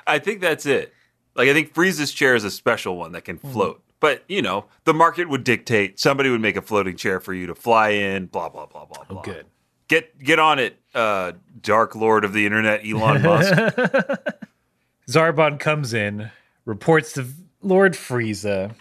I 0.06 0.20
think 0.20 0.42
that's 0.42 0.66
it. 0.66 0.94
Like 1.36 1.50
I 1.50 1.54
think 1.54 1.74
Frieza's 1.74 2.12
chair 2.12 2.36
is 2.36 2.44
a 2.44 2.52
special 2.52 2.98
one 2.98 3.14
that 3.14 3.24
can 3.24 3.38
mm-hmm. 3.38 3.54
float. 3.54 3.82
But, 4.00 4.24
you 4.28 4.44
know, 4.44 4.66
the 4.84 4.94
market 4.94 5.28
would 5.28 5.44
dictate 5.44 6.00
somebody 6.00 6.30
would 6.30 6.42
make 6.42 6.56
a 6.56 6.62
floating 6.62 6.98
chair 6.98 7.20
for 7.20 7.34
you 7.34 7.48
to 7.48 7.56
fly 7.56 7.90
in, 7.90 8.28
blah 8.28 8.50
blah 8.50 8.68
blah 8.68 8.86
blah 8.86 9.04
oh, 9.10 9.14
blah. 9.14 9.22
Good. 9.24 9.48
Get 9.88 10.20
get 10.20 10.40
on 10.40 10.60
it, 10.60 10.80
uh 10.94 11.34
Dark 11.62 11.96
Lord 11.96 12.24
of 12.24 12.34
the 12.34 12.46
Internet, 12.46 12.86
Elon 12.86 13.22
Musk. 13.22 13.54
Zarbon 15.10 15.60
comes 15.60 15.94
in, 15.94 16.32
reports 16.66 17.14
to 17.14 17.28
Lord 17.62 17.94
Frieza. 17.94 18.76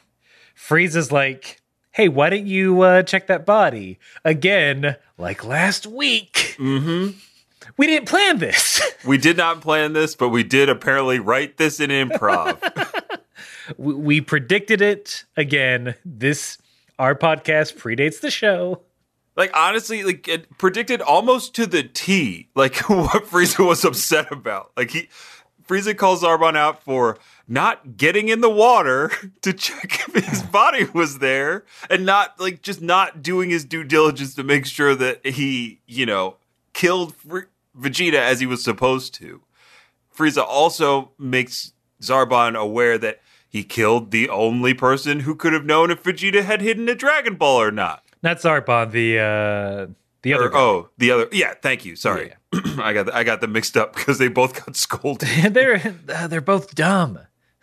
Frieza's 0.56 1.12
like, 1.12 1.60
"Hey, 1.92 2.08
why 2.08 2.30
don't 2.30 2.46
you 2.46 2.80
uh, 2.82 3.02
check 3.02 3.28
that 3.28 3.46
body 3.46 3.98
again, 4.24 4.96
like 5.18 5.44
last 5.44 5.86
week?" 5.86 6.56
Mm-hmm. 6.58 7.18
We 7.76 7.86
didn't 7.86 8.08
plan 8.08 8.38
this. 8.38 8.80
we 9.04 9.18
did 9.18 9.36
not 9.36 9.60
plan 9.60 9.92
this, 9.92 10.14
but 10.14 10.28
we 10.30 10.42
did 10.42 10.68
apparently 10.68 11.18
write 11.18 11.56
this 11.56 11.80
in 11.80 11.90
improv. 11.90 12.58
we, 13.76 13.94
we 13.94 14.20
predicted 14.20 14.80
it 14.80 15.24
again. 15.36 15.94
This 16.04 16.58
our 16.98 17.14
podcast 17.14 17.76
predates 17.76 18.20
the 18.20 18.30
show. 18.30 18.82
Like 19.36 19.50
honestly, 19.54 20.02
like 20.02 20.26
it 20.28 20.58
predicted 20.58 21.00
almost 21.02 21.54
to 21.54 21.66
the 21.66 21.82
T, 21.82 22.48
like 22.54 22.76
what 22.88 23.24
Frieza 23.24 23.66
was 23.66 23.84
upset 23.84 24.32
about. 24.32 24.72
Like 24.76 24.90
he 24.90 25.08
Frieza 25.66 25.96
calls 25.96 26.22
Zarbon 26.22 26.56
out 26.56 26.82
for 26.82 27.18
not 27.48 27.96
getting 27.96 28.28
in 28.28 28.40
the 28.40 28.50
water 28.50 29.10
to 29.42 29.52
check 29.52 30.08
if 30.08 30.24
his 30.24 30.42
body 30.52 30.84
was 30.84 31.18
there 31.18 31.64
and 31.90 32.06
not 32.06 32.38
like 32.40 32.62
just 32.62 32.80
not 32.80 33.22
doing 33.22 33.50
his 33.50 33.64
due 33.64 33.84
diligence 33.84 34.34
to 34.34 34.42
make 34.42 34.66
sure 34.66 34.94
that 34.94 35.24
he, 35.26 35.80
you 35.86 36.06
know, 36.06 36.36
killed 36.72 37.14
Vegeta 37.78 38.18
as 38.18 38.40
he 38.40 38.46
was 38.46 38.62
supposed 38.62 39.14
to. 39.14 39.42
Frieza 40.16 40.44
also 40.46 41.12
makes 41.18 41.72
Zarbon 42.00 42.58
aware 42.58 42.96
that 42.98 43.20
he 43.48 43.64
killed 43.64 44.10
the 44.10 44.28
only 44.28 44.74
person 44.74 45.20
who 45.20 45.34
could 45.34 45.52
have 45.52 45.64
known 45.64 45.90
if 45.90 46.02
Vegeta 46.02 46.42
had 46.42 46.60
hidden 46.60 46.88
a 46.88 46.94
Dragon 46.94 47.34
Ball 47.34 47.60
or 47.60 47.70
not. 47.70 48.02
Not 48.22 48.38
Zarbon, 48.38 48.90
the 48.90 49.18
uh, 49.18 49.86
the 50.22 50.34
other. 50.34 50.48
Or- 50.48 50.56
oh, 50.56 50.88
the 50.98 51.10
other. 51.10 51.28
Yeah, 51.32 51.54
thank 51.62 51.84
you. 51.84 51.96
Sorry, 51.96 52.32
I 52.78 52.92
got 52.92 53.12
I 53.12 53.24
got 53.24 53.40
them 53.40 53.52
mixed 53.52 53.76
up 53.76 53.94
because 53.96 54.18
they 54.18 54.28
both 54.28 54.64
got 54.64 54.76
scolded. 54.76 55.28
they're 55.54 55.94
uh, 56.08 56.26
they're 56.26 56.40
both 56.40 56.74
dumb. 56.74 57.18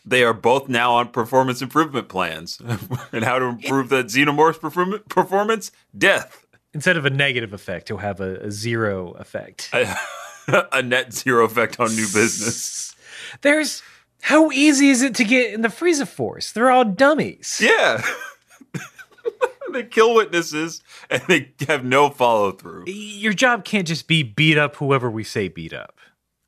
they 0.06 0.24
are 0.24 0.34
both 0.34 0.70
now 0.70 0.94
on 0.94 1.10
performance 1.10 1.62
improvement 1.62 2.10
plans 2.10 2.60
and 3.12 3.24
how 3.24 3.40
to 3.40 3.46
improve 3.46 3.90
that 3.90 4.08
xenomorph's 4.08 4.58
perform- 4.60 5.04
performance. 5.10 5.72
Death, 5.98 6.46
Instead 6.74 6.98
of 6.98 7.06
a 7.06 7.10
negative 7.10 7.54
effect, 7.54 7.88
he'll 7.90 7.98
have 7.98 8.20
a, 8.20 8.36
a 8.38 8.52
zero 8.52 9.12
effect. 9.14 9.70
a 9.74 10.82
net 10.82 11.14
zero 11.14 11.46
effect 11.46 11.80
on 11.80 11.90
new 11.96 12.06
business. 12.14 12.96
There's 13.42 13.82
how 14.22 14.52
easy 14.52 14.90
is 14.90 15.02
it 15.02 15.16
to 15.16 15.24
get 15.24 15.54
in 15.54 15.62
the 15.62 15.68
Frieza 15.70 16.08
Force? 16.08 16.52
They're 16.52 16.72
all 16.72 16.86
dummies. 16.86 17.60
Yeah. 17.62 18.02
They 19.74 19.84
kill 19.84 20.14
witnesses 20.16 20.82
and 21.10 21.22
they 21.28 21.54
have 21.68 21.84
no 21.84 22.10
follow 22.10 22.52
through. 22.52 22.86
Your 22.88 23.34
job 23.34 23.66
can't 23.66 23.88
just 23.88 24.08
be 24.08 24.24
beat 24.24 24.58
up 24.58 24.76
whoever 24.78 25.10
we 25.10 25.24
say 25.24 25.48
beat 25.48 25.74
up. 25.74 26.00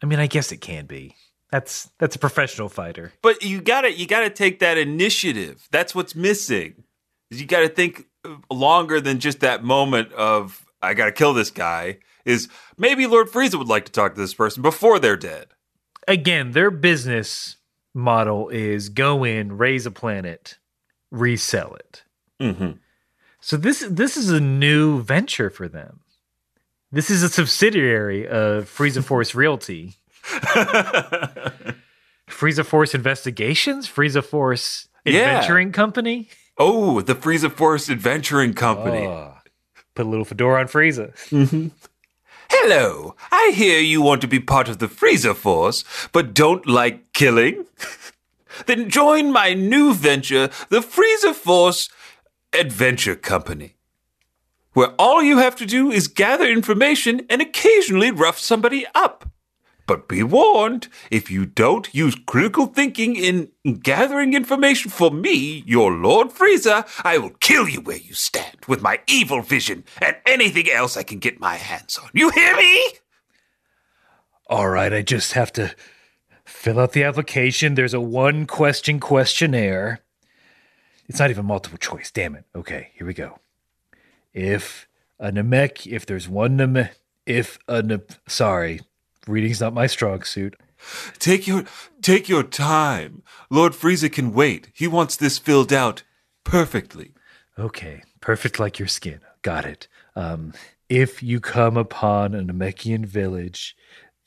I 0.01 0.05
mean, 0.05 0.19
I 0.19 0.27
guess 0.27 0.51
it 0.51 0.61
can 0.61 0.85
be. 0.85 1.15
That's 1.51 1.89
that's 1.99 2.15
a 2.15 2.19
professional 2.19 2.69
fighter. 2.69 3.13
But 3.21 3.43
you 3.43 3.61
gotta 3.61 3.91
you 3.91 4.07
gotta 4.07 4.29
take 4.29 4.59
that 4.59 4.77
initiative. 4.77 5.67
That's 5.71 5.95
what's 5.95 6.15
missing. 6.15 6.83
You 7.29 7.45
gotta 7.45 7.69
think 7.69 8.07
longer 8.51 8.99
than 8.99 9.19
just 9.19 9.39
that 9.39 9.63
moment 9.63 10.11
of 10.13 10.65
I 10.81 10.93
gotta 10.93 11.11
kill 11.11 11.33
this 11.33 11.51
guy. 11.51 11.99
Is 12.25 12.49
maybe 12.77 13.05
Lord 13.05 13.29
Frieza 13.29 13.55
would 13.55 13.67
like 13.67 13.85
to 13.85 13.91
talk 13.91 14.15
to 14.15 14.21
this 14.21 14.33
person 14.33 14.63
before 14.63 14.99
they're 14.99 15.15
dead. 15.15 15.47
Again, 16.07 16.51
their 16.51 16.71
business 16.71 17.57
model 17.93 18.49
is 18.49 18.89
go 18.89 19.23
in, 19.23 19.57
raze 19.57 19.85
a 19.85 19.91
planet, 19.91 20.57
resell 21.11 21.75
it. 21.75 22.03
Mm-hmm. 22.41 22.71
So 23.45 23.57
this 23.57 23.85
this 23.87 24.17
is 24.17 24.31
a 24.31 24.39
new 24.39 25.03
venture 25.03 25.51
for 25.51 25.67
them. 25.67 25.99
This 26.91 27.11
is 27.11 27.21
a 27.21 27.29
subsidiary 27.29 28.27
of 28.27 28.65
Frieza 28.65 29.03
Force 29.09 29.35
Realty. 29.35 29.97
Frieza 32.27 32.65
Force 32.65 32.95
Investigations, 32.95 33.87
Frieza 33.87 34.23
Force 34.23 34.87
Yeah. 35.05 35.37
Adventuring 35.37 35.71
Company. 35.73 36.27
Oh, 36.57 37.01
the 37.01 37.13
Frieza 37.13 37.51
Force 37.51 37.87
Adventuring 37.87 38.55
Company. 38.55 39.05
Oh, 39.05 39.35
put 39.93 40.07
a 40.07 40.09
little 40.09 40.25
fedora 40.25 40.61
on 40.61 40.67
Frieza. 40.67 41.13
Mm-hmm. 41.29 41.67
Hello, 42.49 43.15
I 43.31 43.51
hear 43.53 43.79
you 43.79 44.01
want 44.01 44.21
to 44.21 44.27
be 44.27 44.39
part 44.39 44.67
of 44.69 44.79
the 44.79 44.87
Frieza 44.87 45.35
Force, 45.35 45.83
but 46.11 46.33
don't 46.33 46.65
like 46.65 47.13
killing? 47.13 47.67
then 48.65 48.89
join 48.89 49.31
my 49.31 49.53
new 49.53 49.93
venture, 49.93 50.49
the 50.69 50.79
Frieza 50.79 51.35
Force 51.35 51.89
Adventure 52.59 53.15
Company, 53.15 53.75
where 54.73 54.93
all 54.97 55.21
you 55.21 55.39
have 55.39 55.55
to 55.57 55.65
do 55.65 55.91
is 55.91 56.07
gather 56.07 56.45
information 56.45 57.25
and 57.29 57.41
occasionally 57.41 58.11
rough 58.11 58.39
somebody 58.39 58.85
up. 58.95 59.29
But 59.87 60.07
be 60.07 60.23
warned, 60.23 60.87
if 61.11 61.29
you 61.29 61.45
don't 61.45 61.93
use 61.93 62.15
critical 62.25 62.65
thinking 62.65 63.15
in 63.15 63.51
gathering 63.81 64.33
information 64.33 64.89
for 64.89 65.11
me, 65.11 65.63
your 65.67 65.91
Lord 65.91 66.29
Frieza, 66.29 66.87
I 67.03 67.17
will 67.19 67.31
kill 67.41 67.69
you 67.69 67.81
where 67.81 67.97
you 67.97 68.13
stand 68.13 68.57
with 68.67 68.81
my 68.81 69.01
evil 69.07 69.41
vision 69.41 69.83
and 70.01 70.15
anything 70.25 70.69
else 70.69 70.97
I 70.97 71.03
can 71.03 71.19
get 71.19 71.39
my 71.39 71.55
hands 71.55 71.97
on. 71.97 72.09
You 72.13 72.29
hear 72.29 72.55
me? 72.55 72.93
All 74.47 74.69
right, 74.69 74.93
I 74.93 75.01
just 75.01 75.33
have 75.33 75.51
to 75.53 75.75
fill 76.45 76.79
out 76.79 76.93
the 76.93 77.03
application. 77.03 77.75
There's 77.75 77.93
a 77.93 78.01
one 78.01 78.47
question 78.47 78.99
questionnaire. 78.99 80.04
It's 81.07 81.19
not 81.19 81.29
even 81.29 81.45
multiple 81.45 81.77
choice. 81.77 82.11
Damn 82.11 82.35
it. 82.35 82.45
Okay, 82.55 82.91
here 82.95 83.05
we 83.05 83.13
go. 83.13 83.39
If 84.33 84.87
a 85.19 85.31
Namek, 85.31 85.91
if 85.91 86.05
there's 86.05 86.27
one 86.27 86.57
Namek, 86.57 86.91
if 87.25 87.57
a 87.67 87.81
Ne- 87.81 87.99
sorry, 88.27 88.81
reading's 89.27 89.61
not 89.61 89.73
my 89.73 89.87
strong 89.87 90.23
suit. 90.23 90.55
Take 91.19 91.47
your 91.47 91.63
take 92.01 92.27
your 92.29 92.43
time. 92.43 93.23
Lord 93.49 93.73
Frieza 93.73 94.11
can 94.11 94.33
wait. 94.33 94.69
He 94.73 94.87
wants 94.87 95.15
this 95.15 95.37
filled 95.37 95.73
out 95.73 96.03
perfectly. 96.43 97.13
Okay, 97.57 98.03
perfect 98.19 98.59
like 98.59 98.77
your 98.77 98.87
skin. 98.87 99.21
Got 99.41 99.65
it. 99.65 99.87
Um, 100.15 100.53
if 100.89 101.23
you 101.23 101.39
come 101.39 101.77
upon 101.77 102.35
a 102.35 102.43
Namekian 102.43 103.05
village 103.05 103.75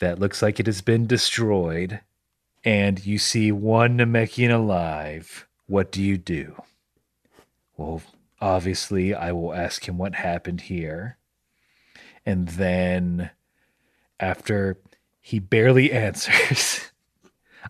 that 0.00 0.18
looks 0.18 0.42
like 0.42 0.58
it 0.58 0.66
has 0.66 0.80
been 0.80 1.06
destroyed, 1.06 2.00
and 2.64 3.04
you 3.04 3.18
see 3.18 3.52
one 3.52 3.98
Namekian 3.98 4.52
alive, 4.52 5.46
what 5.66 5.92
do 5.92 6.02
you 6.02 6.16
do? 6.16 6.60
Well, 7.78 8.02
obviously, 8.40 9.14
I 9.14 9.32
will 9.32 9.54
ask 9.54 9.88
him 9.88 9.96
what 9.96 10.16
happened 10.16 10.62
here. 10.62 11.16
And 12.26 12.48
then, 12.48 13.30
after 14.20 14.78
he 15.20 15.38
barely 15.38 15.92
answers, 16.06 16.90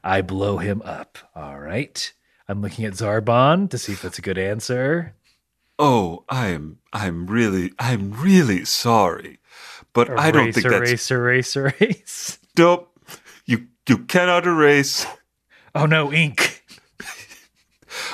I 0.02 0.22
blow 0.22 0.58
him 0.58 0.82
up. 0.84 1.18
All 1.36 1.60
right. 1.60 2.12
I'm 2.48 2.62
looking 2.62 2.86
at 2.86 2.94
Zarbon 2.94 3.68
to 3.70 3.78
see 3.78 3.92
if 3.92 4.02
that's 4.02 4.18
a 4.18 4.22
good 4.22 4.38
answer. 4.38 5.14
Oh, 5.78 6.24
I'm 6.28 6.78
I'm 6.92 7.26
really 7.26 7.72
I'm 7.78 8.12
really 8.12 8.64
sorry. 8.64 9.38
But 9.92 10.18
I 10.18 10.30
don't 10.30 10.52
think 10.52 10.66
Erase, 10.66 10.90
that's 10.90 11.10
erase, 11.10 11.56
erase, 11.56 11.80
erase. 11.80 12.38
Nope. 12.56 12.98
You 13.44 13.68
you 13.86 13.98
cannot 13.98 14.46
erase. 14.46 15.06
Oh 15.74 15.86
no, 15.86 16.12
ink. 16.12 16.57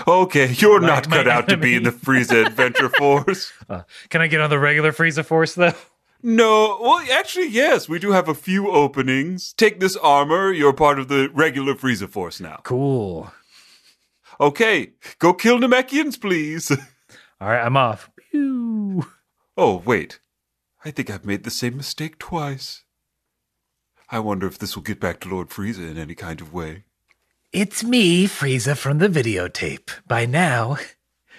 Okay, 0.07 0.53
you're 0.53 0.80
not 0.80 1.09
cut 1.09 1.28
out 1.28 1.49
to 1.49 1.57
be 1.57 1.74
in 1.74 1.82
the 1.84 1.90
enemy. 1.90 2.05
Frieza 2.05 2.47
Adventure 2.47 2.88
Force. 2.99 3.53
Uh, 3.68 3.82
can 4.09 4.20
I 4.20 4.26
get 4.26 4.40
on 4.40 4.51
the 4.51 4.59
regular 4.59 4.92
Frieza 4.92 5.24
Force 5.24 5.55
though? 5.55 5.74
No, 6.22 6.78
well, 6.80 7.05
actually, 7.12 7.49
yes, 7.49 7.86
we 7.86 7.99
do 7.99 8.12
have 8.12 8.28
a 8.28 8.34
few 8.34 8.70
openings. 8.70 9.53
Take 9.53 9.78
this 9.78 9.95
armor. 9.97 10.51
You're 10.53 10.72
part 10.72 10.99
of 10.99 11.09
the 11.09 11.28
regular 11.34 11.74
Frieza 11.74 12.09
Force 12.09 12.40
now. 12.40 12.61
Cool. 12.64 13.30
Okay, 14.40 14.92
go 15.18 15.34
kill 15.34 15.59
Namekians, 15.59 16.18
please. 16.20 16.70
All 17.40 17.49
right, 17.49 17.64
I'm 17.64 17.76
off. 17.76 18.11
Pew. 18.16 19.07
Oh, 19.57 19.82
wait. 19.84 20.18
I 20.84 20.90
think 20.90 21.11
I've 21.11 21.26
made 21.26 21.45
the 21.45 21.51
same 21.51 21.76
mistake 21.76 22.18
twice. 22.18 22.84
I 24.11 24.18
wonder 24.18 24.47
if 24.47 24.59
this 24.59 24.76
will 24.76 24.82
get 24.82 25.01
back 25.01 25.20
to 25.20 25.28
Lord 25.28 25.51
Frieza 25.51 25.90
in 25.90 25.99
any 25.99 26.14
kind 26.14 26.40
of 26.40 26.53
way. 26.53 26.84
It's 27.55 27.84
me, 27.84 28.26
Frieza 28.26 28.76
from 28.76 28.98
the 28.98 29.07
videotape. 29.07 29.88
By 30.09 30.26
now, 30.26 30.76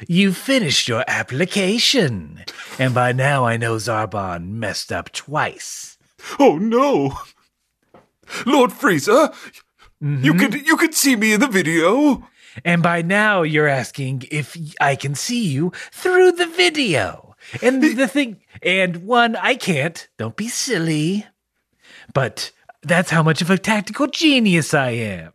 you've 0.07 0.37
finished 0.37 0.87
your 0.87 1.03
application. 1.09 2.45
And 2.79 2.93
by 2.93 3.11
now, 3.11 3.43
I 3.43 3.57
know 3.57 3.75
Zarbon 3.75 4.51
messed 4.51 4.93
up 4.93 5.11
twice. 5.11 5.97
Oh 6.39 6.57
no! 6.57 7.19
Lord 8.45 8.71
Frieza, 8.71 9.35
you 9.99 10.07
mm-hmm. 10.07 10.39
could 10.39 10.65
you 10.65 10.77
could 10.77 10.93
see 10.93 11.17
me 11.17 11.33
in 11.33 11.41
the 11.41 11.49
video. 11.49 12.25
And 12.63 12.81
by 12.81 13.01
now, 13.01 13.41
you're 13.41 13.67
asking 13.67 14.23
if 14.31 14.55
I 14.79 14.95
can 14.95 15.15
see 15.15 15.45
you 15.45 15.73
through 15.91 16.31
the 16.31 16.47
video. 16.47 17.35
And 17.61 17.83
the 17.83 18.07
thing, 18.07 18.39
and 18.63 19.05
one, 19.05 19.35
I 19.35 19.55
can't. 19.55 20.07
Don't 20.17 20.37
be 20.37 20.47
silly. 20.47 21.25
But 22.13 22.53
that's 22.83 23.09
how 23.09 23.21
much 23.21 23.41
of 23.41 23.49
a 23.49 23.57
tactical 23.57 24.07
genius 24.07 24.73
I 24.73 24.91
am. 24.91 25.33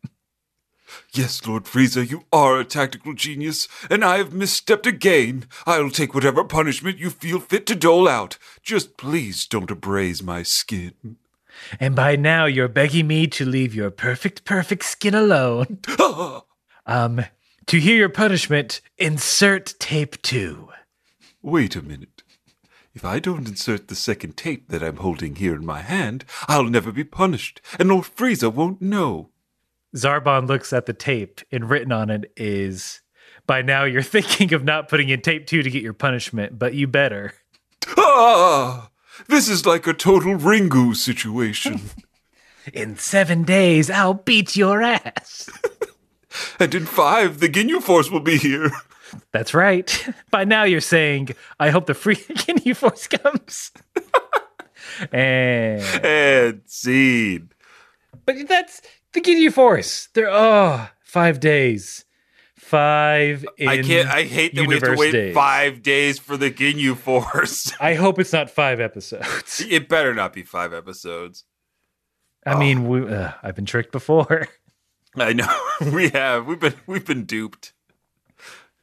Yes, 1.12 1.44
Lord 1.44 1.64
Frieza, 1.64 2.08
you 2.08 2.24
are 2.32 2.60
a 2.60 2.64
tactical 2.64 3.14
genius, 3.14 3.66
and 3.90 4.04
I 4.04 4.18
have 4.18 4.30
misstepped 4.30 4.86
again. 4.86 5.46
I'll 5.66 5.90
take 5.90 6.14
whatever 6.14 6.44
punishment 6.44 6.98
you 6.98 7.10
feel 7.10 7.40
fit 7.40 7.66
to 7.66 7.74
dole 7.74 8.06
out. 8.06 8.38
Just 8.62 8.96
please 8.96 9.44
don't 9.46 9.70
abrase 9.70 10.22
my 10.22 10.44
skin. 10.44 11.16
And 11.80 11.96
by 11.96 12.14
now, 12.14 12.44
you're 12.44 12.68
begging 12.68 13.08
me 13.08 13.26
to 13.26 13.44
leave 13.44 13.74
your 13.74 13.90
perfect, 13.90 14.44
perfect 14.44 14.84
skin 14.84 15.14
alone. 15.14 15.80
Um, 16.86 17.24
to 17.66 17.78
hear 17.78 17.94
your 17.94 18.08
punishment, 18.08 18.80
insert 18.98 19.74
tape 19.78 20.20
two. 20.22 20.70
Wait 21.40 21.76
a 21.76 21.82
minute. 21.82 22.24
If 22.94 23.04
I 23.04 23.20
don't 23.20 23.46
insert 23.46 23.86
the 23.86 23.94
second 23.94 24.36
tape 24.36 24.70
that 24.70 24.82
I'm 24.82 24.96
holding 24.96 25.36
here 25.36 25.54
in 25.54 25.64
my 25.64 25.82
hand, 25.82 26.24
I'll 26.48 26.64
never 26.64 26.90
be 26.90 27.04
punished, 27.04 27.60
and 27.78 27.88
Lord 27.88 28.06
Frieza 28.06 28.52
won't 28.52 28.82
know. 28.82 29.29
Zarbon 29.96 30.46
looks 30.48 30.72
at 30.72 30.86
the 30.86 30.92
tape, 30.92 31.40
and 31.50 31.68
written 31.68 31.92
on 31.92 32.10
it 32.10 32.32
is 32.36 33.00
By 33.46 33.62
now, 33.62 33.84
you're 33.84 34.02
thinking 34.16 34.52
of 34.54 34.64
not 34.64 34.88
putting 34.88 35.08
in 35.08 35.20
tape 35.20 35.46
two 35.46 35.62
to 35.62 35.70
get 35.70 35.82
your 35.82 35.92
punishment, 35.94 36.58
but 36.58 36.74
you 36.74 36.86
better. 36.86 37.34
Ah! 37.96 38.90
This 39.28 39.48
is 39.48 39.66
like 39.66 39.86
a 39.86 39.92
total 39.92 40.34
Ringu 40.36 40.94
situation. 40.96 41.80
In 42.74 42.96
seven 42.96 43.42
days, 43.42 43.90
I'll 43.90 44.14
beat 44.14 44.54
your 44.54 44.82
ass. 44.82 45.48
and 46.60 46.74
in 46.74 46.84
five, 46.86 47.40
the 47.40 47.48
Ginyu 47.48 47.82
Force 47.82 48.10
will 48.10 48.20
be 48.20 48.36
here. 48.36 48.70
That's 49.32 49.54
right. 49.54 50.06
By 50.30 50.44
now, 50.44 50.64
you're 50.64 50.80
saying, 50.82 51.30
I 51.58 51.70
hope 51.70 51.86
the 51.86 51.94
free 51.94 52.16
Ginyu 52.16 52.76
Force 52.76 53.06
comes. 53.08 53.72
and, 55.10 55.82
And 56.04 56.60
scene. 56.66 57.50
but 58.26 58.36
that's 58.46 58.82
the 59.12 59.20
Ginyu 59.20 59.52
Force. 59.52 60.08
They're, 60.14 60.30
oh, 60.30 60.88
five 61.02 61.40
days. 61.40 62.04
Five 62.56 63.44
in 63.56 63.68
I 63.68 63.82
can't. 63.82 64.08
I 64.08 64.22
hate 64.22 64.54
that 64.54 64.64
we 64.64 64.74
have 64.74 64.84
to 64.84 64.94
wait 64.94 65.10
days. 65.10 65.34
five 65.34 65.82
days 65.82 66.20
for 66.20 66.36
the 66.36 66.52
Ginyu 66.52 66.96
Force. 66.96 67.72
I 67.80 67.94
hope 67.94 68.20
it's 68.20 68.32
not 68.32 68.48
five 68.48 68.78
episodes. 68.78 69.60
it 69.68 69.88
better 69.88 70.14
not 70.14 70.32
be 70.32 70.44
five 70.44 70.72
episodes. 70.72 71.44
I 72.46 72.56
mean, 72.56 72.88
we, 72.88 73.12
uh, 73.12 73.32
I've 73.42 73.56
been 73.56 73.66
tricked 73.66 73.90
before. 73.90 74.46
I 75.16 75.32
know 75.32 75.52
we 75.92 76.10
have. 76.10 76.46
We've 76.46 76.60
been 76.60 76.74
we've 76.86 77.04
been 77.04 77.24
duped, 77.24 77.72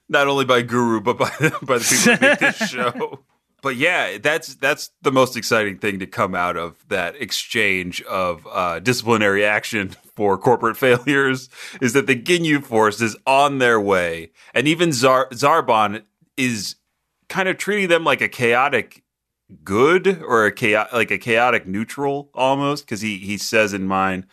not 0.10 0.28
only 0.28 0.44
by 0.44 0.64
Guru 0.64 1.00
but 1.00 1.18
by 1.18 1.32
by 1.62 1.78
the 1.78 1.88
people 1.90 2.16
who 2.16 2.28
make 2.28 2.40
this 2.40 2.58
show. 2.70 3.24
But 3.62 3.78
yeah, 3.78 4.18
that's 4.18 4.56
that's 4.56 4.92
the 5.02 5.14
most 5.14 5.38
exciting 5.38 5.78
thing 5.78 6.00
to 6.00 6.08
come 6.08 6.36
out 6.36 6.58
of 6.58 6.76
that 6.90 7.16
exchange 7.16 8.02
of 8.02 8.46
uh, 8.52 8.80
disciplinary 8.80 9.46
action 9.46 9.96
for 10.18 10.36
corporate 10.38 10.76
failures 10.86 11.48
is 11.80 11.94
that 11.94 12.08
the 12.08 12.20
Ginyu 12.20 12.64
Force 12.64 13.00
is 13.00 13.16
on 13.26 13.60
their 13.60 13.80
way, 13.80 14.32
and 14.54 14.68
even 14.68 14.92
Zar- 14.92 15.30
Zarbon 15.30 16.04
is 16.36 16.76
kind 17.30 17.48
of 17.48 17.58
treating 17.58 17.88
them 17.88 18.04
like 18.04 18.20
a 18.20 18.28
chaotic 18.28 19.04
good 19.64 20.22
or 20.24 20.46
a 20.46 20.52
chaotic 20.52 20.92
like 20.92 21.12
a 21.12 21.18
chaotic 21.18 21.66
neutral 21.66 22.30
almost 22.34 22.86
because 22.86 23.00
he 23.00 23.18
he 23.18 23.38
says 23.38 23.74
in 23.74 23.88
mind 23.88 24.26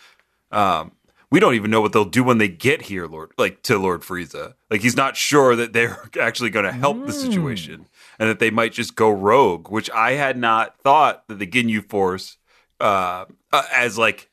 um 0.50 0.90
we 1.30 1.38
don't 1.38 1.54
even 1.54 1.70
know 1.70 1.80
what 1.80 1.92
they'll 1.92 2.04
do 2.04 2.24
when 2.24 2.38
they 2.38 2.48
get 2.48 2.82
here 2.82 3.06
lord 3.06 3.30
like 3.38 3.62
to 3.62 3.78
lord 3.78 4.00
frieza. 4.02 4.54
Like 4.70 4.80
he's 4.80 4.96
not 4.96 5.16
sure 5.16 5.54
that 5.54 5.72
they're 5.72 6.08
actually 6.20 6.50
going 6.50 6.64
to 6.64 6.72
help 6.72 7.06
the 7.06 7.12
situation 7.12 7.86
and 8.18 8.28
that 8.28 8.40
they 8.40 8.50
might 8.50 8.72
just 8.72 8.96
go 8.96 9.08
rogue 9.08 9.70
which 9.70 9.88
i 9.92 10.12
had 10.12 10.36
not 10.36 10.76
thought 10.80 11.26
that 11.28 11.38
the 11.38 11.46
ginyu 11.46 11.88
force 11.88 12.38
uh, 12.80 13.24
uh 13.52 13.62
as 13.72 13.96
like 13.96 14.30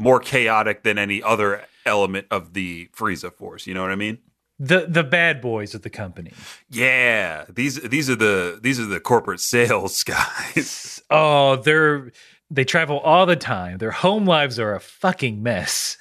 more 0.00 0.18
chaotic 0.20 0.82
than 0.82 0.98
any 0.98 1.22
other 1.22 1.64
element 1.86 2.26
of 2.30 2.52
the 2.54 2.88
frieza 2.96 3.32
force 3.32 3.66
you 3.66 3.74
know 3.74 3.82
what 3.82 3.90
i 3.90 3.96
mean 3.96 4.18
The 4.58 4.86
the 4.88 5.04
bad 5.04 5.40
boys 5.40 5.74
of 5.74 5.82
the 5.82 5.90
company. 5.90 6.32
yeah 6.68 7.44
these 7.48 7.80
these 7.80 8.10
are 8.10 8.16
the 8.16 8.58
these 8.62 8.78
are 8.80 8.86
the 8.86 9.00
corporate 9.00 9.40
sales 9.40 10.02
guys 10.14 11.02
Oh, 11.10 11.56
they're 11.56 12.12
they 12.52 12.64
travel 12.64 12.98
all 13.00 13.26
the 13.26 13.36
time. 13.36 13.78
Their 13.78 13.90
home 13.90 14.26
lives 14.26 14.58
are 14.58 14.74
a 14.74 14.80
fucking 14.80 15.42
mess. 15.42 15.96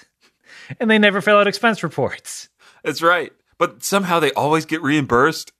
And 0.80 0.89
they 0.89 1.00
never 1.00 1.20
fill 1.22 1.38
out 1.38 1.47
expense 1.47 1.82
reports. 1.84 2.50
That's 2.84 3.02
right. 3.02 3.32
But 3.58 3.84
somehow 3.84 4.20
they 4.20 4.32
always 4.34 4.66
get 4.66 4.82
reimbursed. 4.84 5.52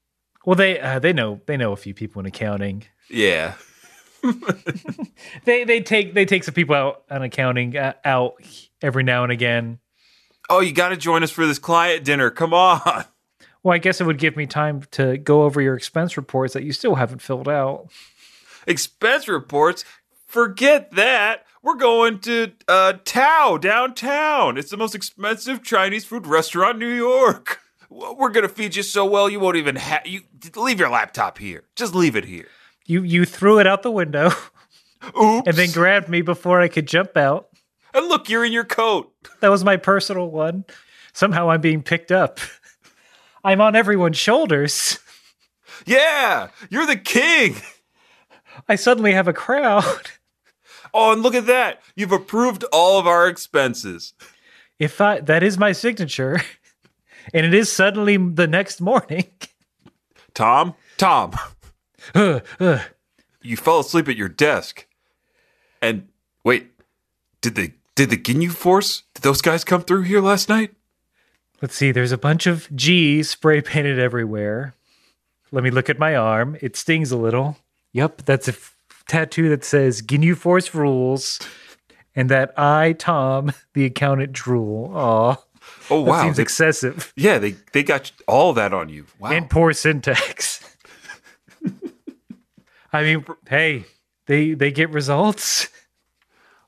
Well, 0.46 0.56
they 0.56 0.80
uh, 0.80 1.00
they 1.00 1.14
know 1.14 1.42
they 1.48 1.58
know 1.58 1.72
a 1.72 1.78
few 1.78 1.94
people 1.96 2.20
in 2.20 2.26
accounting. 2.28 2.84
Yeah. 3.10 3.56
They 5.46 5.64
they 5.64 5.82
take 5.82 6.14
they 6.14 6.26
take 6.26 6.44
some 6.44 6.54
people 6.54 6.76
out 6.76 7.04
on 7.10 7.22
accounting 7.22 7.76
uh, 7.78 7.94
out 8.04 8.36
every 8.82 9.04
now 9.04 9.24
and 9.24 9.32
again. 9.32 9.80
Oh, 10.50 10.60
you 10.60 10.72
got 10.72 10.90
to 10.90 10.98
join 10.98 11.24
us 11.24 11.32
for 11.32 11.46
this 11.46 11.60
client 11.60 12.04
dinner. 12.04 12.30
Come 12.30 12.54
on. 12.54 13.06
Well, 13.62 13.76
I 13.76 13.78
guess 13.78 14.00
it 14.00 14.06
would 14.06 14.18
give 14.18 14.38
me 14.38 14.46
time 14.46 14.84
to 14.92 15.18
go 15.18 15.44
over 15.44 15.62
your 15.62 15.76
expense 15.76 16.16
reports 16.18 16.54
that 16.54 16.64
you 16.64 16.72
still 16.72 16.96
haven't 16.96 17.22
filled 17.22 17.50
out. 17.50 17.90
Expense 18.66 19.28
reports? 19.28 19.84
Forget 20.26 20.92
that. 20.92 21.46
We're 21.62 21.76
going 21.76 22.20
to 22.20 22.54
uh, 22.68 22.94
Tao 23.04 23.58
downtown. 23.58 24.58
It's 24.58 24.72
the 24.72 24.78
most 24.78 24.96
expensive 24.96 25.62
Chinese 25.62 26.06
food 26.06 26.26
restaurant 26.26 26.76
in 26.82 26.90
New 26.90 26.96
York. 26.96 27.60
We're 27.90 28.30
gonna 28.30 28.48
feed 28.48 28.76
you 28.76 28.84
so 28.84 29.04
well 29.04 29.30
you 29.30 29.40
won't 29.40 29.58
even 29.58 29.76
have 29.76 30.06
you 30.06 30.22
leave 30.56 30.80
your 30.80 30.90
laptop 30.90 31.40
here. 31.40 31.64
Just 31.76 31.96
leave 31.96 32.16
it 32.16 32.26
here. 32.26 32.48
You 32.90 33.04
you 33.04 33.24
threw 33.24 33.60
it 33.60 33.68
out 33.68 33.84
the 33.84 33.92
window 33.92 34.32
Oops. 35.22 35.48
and 35.48 35.56
then 35.56 35.72
grabbed 35.72 36.10
me 36.10 36.22
before 36.24 36.60
I 36.60 36.68
could 36.68 36.88
jump 36.88 37.16
out. 37.16 37.50
And 37.94 38.08
look, 38.08 38.30
you're 38.30 38.44
in 38.44 38.52
your 38.52 38.66
coat. 38.66 39.14
That 39.42 39.50
was 39.50 39.64
my 39.64 39.78
personal 39.78 40.30
one. 40.30 40.66
Somehow 41.14 41.52
I'm 41.52 41.62
being 41.62 41.84
picked 41.84 42.12
up. 42.12 42.40
I'm 43.44 43.62
on 43.62 43.76
everyone's 43.76 44.18
shoulders. 44.18 44.98
Yeah, 45.86 46.50
you're 46.70 46.86
the 46.88 46.98
king. 46.98 47.56
I 48.68 48.76
suddenly 48.76 49.14
have 49.14 49.28
a 49.28 49.34
crowd. 49.34 50.10
Oh, 50.92 51.14
and 51.14 51.22
look 51.22 51.36
at 51.36 51.46
that. 51.46 51.82
You've 51.96 52.12
approved 52.12 52.64
all 52.74 53.00
of 53.00 53.06
our 53.06 53.28
expenses. 53.28 54.14
If 54.80 55.00
I 55.00 55.20
that 55.22 55.44
is 55.44 55.58
my 55.60 55.72
signature, 55.72 56.42
and 57.34 57.46
it 57.46 57.54
is 57.54 57.72
suddenly 57.72 58.18
the 58.18 58.48
next 58.48 58.82
morning. 58.82 59.28
Tom, 60.34 60.74
Tom, 60.98 61.34
Ugh, 62.16 62.44
ugh. 62.60 62.82
you 63.42 63.58
fell 63.58 63.80
asleep 63.80 64.08
at 64.08 64.16
your 64.18 64.30
desk. 64.30 64.86
And 65.82 66.08
wait, 66.44 66.68
did 67.42 67.56
the 67.56 67.72
did 67.96 68.10
the 68.10 68.18
Ginyu 68.18 68.52
Force? 68.52 69.04
Did 69.14 69.24
those 69.24 69.42
guys 69.42 69.64
come 69.64 69.82
through 69.82 70.04
here 70.04 70.22
last 70.22 70.50
night? 70.50 70.74
Let's 71.62 71.76
see. 71.76 71.92
There's 71.92 72.12
a 72.14 72.18
bunch 72.18 72.48
of 72.48 72.74
G's 72.76 73.30
spray 73.30 73.62
painted 73.62 74.00
everywhere. 74.00 74.74
Let 75.52 75.64
me 75.64 75.72
look 75.72 75.90
at 75.90 76.00
my 76.00 76.16
arm. 76.16 76.58
It 76.62 76.76
stings 76.78 77.12
a 77.12 77.18
little. 77.18 77.58
Yep, 77.92 78.22
that's 78.26 78.48
a 78.48 78.52
f- 78.52 78.76
tattoo 79.08 79.50
that 79.50 79.64
says 79.66 80.02
"Ginyu 80.02 80.38
Force 80.38 80.74
rules," 80.76 81.40
and 82.16 82.30
that 82.30 82.54
I, 82.58 82.94
Tom, 82.94 83.52
the 83.74 83.86
accountant, 83.86 84.32
drool. 84.32 84.92
Aw, 84.96 85.36
Oh 85.90 86.04
that 86.06 86.10
wow. 86.12 86.24
seems 86.24 86.38
They- 86.38 86.44
excessive 86.44 87.12
yeah, 87.16 87.38
they 87.40 87.56
they 87.74 87.84
got 87.84 88.12
all 88.28 88.54
that 88.54 88.74
on 88.74 88.90
you. 88.90 89.06
Wow. 89.20 89.32
and 89.32 89.50
poor 89.50 89.74
syntax. 89.74 90.64
I 92.94 93.04
mean, 93.04 93.26
hey, 93.48 93.86
they 94.26 94.54
they 94.54 94.72
get 94.72 94.90
results. 94.92 95.68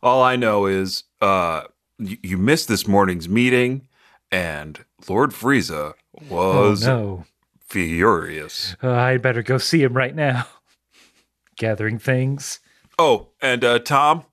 all 0.04 0.22
I 0.24 0.36
know 0.36 0.66
is 0.66 1.04
uh 1.22 1.64
you, 1.98 2.18
you 2.24 2.38
missed 2.38 2.68
this 2.68 2.88
morning's 2.88 3.30
meeting 3.30 3.88
and 4.32 4.84
Lord 5.10 5.32
Frieza 5.32 5.94
Oh 6.16 6.24
was 6.30 6.86
no, 6.86 7.26
furious. 7.68 8.76
uh, 8.84 8.92
I'd 8.92 9.22
better 9.22 9.44
go 9.44 9.58
see 9.58 9.84
him 9.84 9.94
right 9.94 10.16
now. 10.16 10.46
Gathering 11.58 12.00
things. 12.00 12.60
Oh, 12.98 13.30
and 13.42 13.64
uh 13.64 13.80
Tom, 13.80 14.26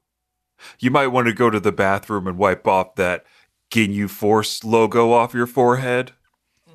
you 0.78 0.90
might 0.90 1.08
want 1.08 1.26
to 1.26 1.32
go 1.34 1.50
to 1.50 1.60
the 1.60 1.72
bathroom 1.72 2.26
and 2.26 2.38
wipe 2.38 2.66
off 2.66 2.94
that 2.96 3.24
Ginyu 3.70 4.08
Force 4.08 4.64
logo 4.64 5.12
off 5.12 5.34
your 5.34 5.46
forehead. 5.46 6.12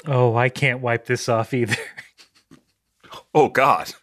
Oh, 0.06 0.36
I 0.36 0.50
can't 0.50 0.82
wipe 0.82 1.06
this 1.06 1.28
off 1.30 1.54
either. 1.54 1.76
Oh 3.36 3.50
God. 3.50 3.94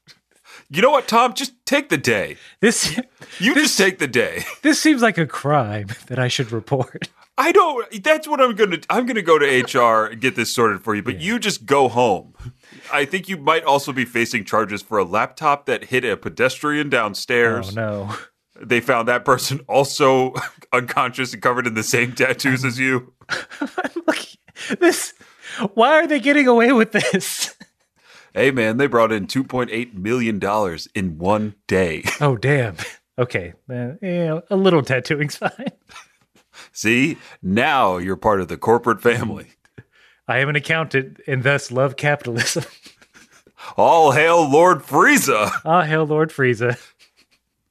You 0.70 0.82
know 0.82 0.90
what, 0.90 1.08
Tom? 1.08 1.34
Just 1.34 1.52
take 1.66 1.88
the 1.88 1.98
day. 1.98 2.36
This 2.60 2.96
You 3.40 3.54
just 3.54 3.76
take 3.76 3.98
the 3.98 4.06
day. 4.06 4.44
this 4.62 4.80
seems 4.80 5.02
like 5.02 5.18
a 5.18 5.26
crime 5.26 5.88
that 6.06 6.18
I 6.18 6.28
should 6.28 6.52
report. 6.52 7.08
I 7.36 7.52
don't. 7.52 8.02
That's 8.04 8.28
what 8.28 8.40
I'm 8.40 8.54
gonna. 8.54 8.78
I'm 8.90 9.06
gonna 9.06 9.22
go 9.22 9.38
to 9.38 9.46
HR 9.46 10.06
and 10.12 10.20
get 10.20 10.36
this 10.36 10.54
sorted 10.54 10.82
for 10.82 10.94
you. 10.94 11.02
But 11.02 11.20
you 11.20 11.38
just 11.38 11.64
go 11.66 11.88
home. 11.88 12.34
I 12.92 13.04
think 13.04 13.28
you 13.28 13.36
might 13.36 13.64
also 13.64 13.92
be 13.92 14.04
facing 14.04 14.44
charges 14.44 14.82
for 14.82 14.98
a 14.98 15.04
laptop 15.04 15.66
that 15.66 15.84
hit 15.84 16.04
a 16.04 16.16
pedestrian 16.16 16.88
Oh 16.88 16.90
downstairs. 16.90 17.74
no. 17.74 18.14
They 18.60 18.80
found 18.80 19.08
that 19.08 19.24
person 19.24 19.60
also 19.68 20.34
unconscious 20.72 21.32
and 21.32 21.40
covered 21.40 21.66
in 21.66 21.72
the 21.74 21.82
same 21.82 22.12
tattoos 22.12 22.62
as 22.64 22.78
you. 22.78 23.14
Look, 24.06 24.18
this. 24.78 25.14
Why 25.74 25.94
are 25.94 26.06
they 26.06 26.20
getting 26.20 26.46
away 26.46 26.72
with 26.72 26.92
this? 26.92 27.56
Hey 28.34 28.50
man, 28.50 28.76
they 28.76 28.86
brought 28.86 29.12
in 29.12 29.26
2.8 29.26 29.94
million 29.94 30.38
dollars 30.38 30.88
in 30.94 31.18
one 31.18 31.54
day. 31.66 32.04
Oh 32.20 32.36
damn. 32.36 32.76
Okay, 33.18 33.52
uh, 33.68 33.92
yeah, 34.00 34.40
a 34.50 34.56
little 34.56 34.82
tattooing's 34.82 35.36
fine. 35.44 35.72
See, 36.72 37.18
now 37.42 37.98
you're 37.98 38.16
part 38.16 38.40
of 38.40 38.48
the 38.48 38.56
corporate 38.56 39.02
family. 39.02 39.48
I 40.28 40.38
am 40.38 40.48
an 40.48 40.56
accountant 40.56 41.20
and 41.26 41.42
thus 41.42 41.70
love 41.70 41.96
capitalism. 41.96 42.64
All 43.76 44.12
hail 44.12 44.48
Lord 44.48 44.78
Frieza. 44.82 45.50
Ah, 45.64 45.82
hail 45.82 46.04
Lord 46.04 46.30
Frieza. 46.30 46.78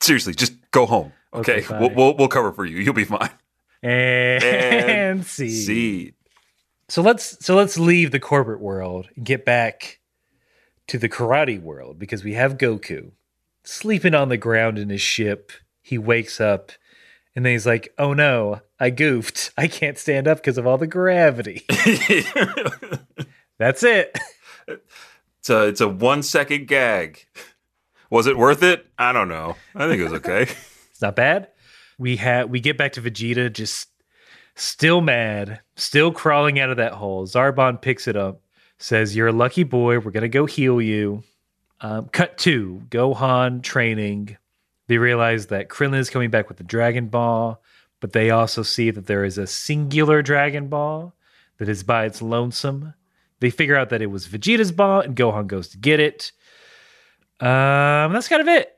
Seriously, 0.02 0.34
just 0.34 0.54
go 0.72 0.86
home. 0.86 1.14
Okay, 1.34 1.64
Okay, 1.64 1.80
we'll, 1.80 1.94
we'll 1.96 2.18
we'll 2.18 2.28
cover 2.28 2.52
for 2.52 2.66
you. 2.66 2.78
You'll 2.78 2.94
be 2.94 3.06
fine. 3.06 3.30
And, 3.82 4.44
And 4.44 5.26
see. 5.26 5.50
See, 5.50 6.14
So 6.90 7.02
let's 7.02 7.44
so 7.46 7.56
let's 7.56 7.78
leave 7.80 8.12
the 8.12 8.20
corporate 8.20 8.60
world 8.62 9.08
and 9.16 9.26
get 9.26 9.46
back 9.46 9.99
to 10.90 10.98
the 10.98 11.10
karate 11.10 11.62
world 11.62 11.98
because 11.98 12.24
we 12.24 12.34
have 12.34 12.58
Goku 12.58 13.12
sleeping 13.64 14.16
on 14.16 14.30
the 14.30 14.38
ground 14.38 14.78
in 14.78 14.90
his 14.90 15.02
ship. 15.02 15.52
He 15.82 15.98
wakes 15.98 16.42
up 16.42 16.72
and 17.36 17.46
then 17.46 17.54
he's 17.54 17.66
like, 17.66 17.94
"Oh 17.98 18.14
no, 18.14 18.62
I 18.80 18.90
goofed. 18.90 19.52
I 19.58 19.68
can't 19.68 19.98
stand 19.98 20.28
up 20.28 20.38
because 20.40 20.58
of 20.58 20.68
all 20.68 20.78
the 20.78 20.88
gravity." 20.88 21.66
That's 23.58 23.84
it. 23.84 24.18
It's 24.68 25.50
a 25.50 25.68
it's 25.68 25.82
a 25.82 25.88
one 25.88 26.24
second 26.24 26.68
gag. 26.68 27.26
Was 28.10 28.28
it 28.28 28.38
worth 28.38 28.64
it? 28.64 28.88
I 28.98 29.14
don't 29.14 29.30
know. 29.30 29.56
I 29.76 29.88
think 29.88 30.02
it 30.02 30.04
was 30.04 30.14
okay. 30.14 30.48
It's 30.92 31.02
not 31.02 31.16
bad. 31.16 31.48
We 31.98 32.18
have 32.18 32.50
we 32.50 32.60
get 32.60 32.78
back 32.78 32.92
to 32.94 33.02
Vegeta 33.02 33.54
just 33.54 33.88
still 34.56 35.00
mad, 35.00 35.62
still 35.78 36.12
crawling 36.12 36.60
out 36.60 36.70
of 36.70 36.76
that 36.76 36.92
hole. 36.92 37.26
Zarbon 37.26 37.82
picks 37.82 38.06
it 38.06 38.18
up, 38.18 38.42
says, 38.80 39.16
"You're 39.16 39.28
a 39.28 39.34
lucky 39.34 39.64
boy. 39.64 40.00
We're 40.00 40.12
gonna 40.12 40.28
go 40.28 40.46
heal 40.46 40.82
you." 40.82 41.24
Um, 41.82 42.10
cut 42.10 42.38
two: 42.38 42.84
Gohan 42.90 43.62
training. 43.62 44.38
They 44.88 44.98
realize 44.98 45.48
that 45.48 45.70
Krillin 45.70 46.00
is 46.00 46.10
coming 46.10 46.32
back 46.32 46.50
with 46.50 46.58
the 46.58 46.64
Dragon 46.64 47.08
Ball, 47.08 47.62
but 48.00 48.14
they 48.14 48.32
also 48.32 48.64
see 48.64 48.90
that 48.90 49.06
there 49.06 49.24
is 49.24 49.38
a 49.38 49.46
singular 49.46 50.24
Dragon 50.24 50.68
Ball 50.68 51.14
that 51.60 51.70
is 51.70 51.84
by 51.84 52.06
its 52.06 52.22
lonesome. 52.22 52.96
They 53.40 53.52
figure 53.52 53.76
out 53.76 53.90
that 53.90 54.02
it 54.02 54.08
was 54.08 54.28
Vegeta's 54.28 54.72
ball, 54.72 55.02
and 55.02 55.16
Gohan 55.16 55.48
goes 55.48 55.70
to 55.70 55.78
get 55.78 56.00
it. 56.00 56.32
Um, 57.40 58.12
that's 58.12 58.28
kind 58.28 58.42
of 58.42 58.48
it. 58.48 58.76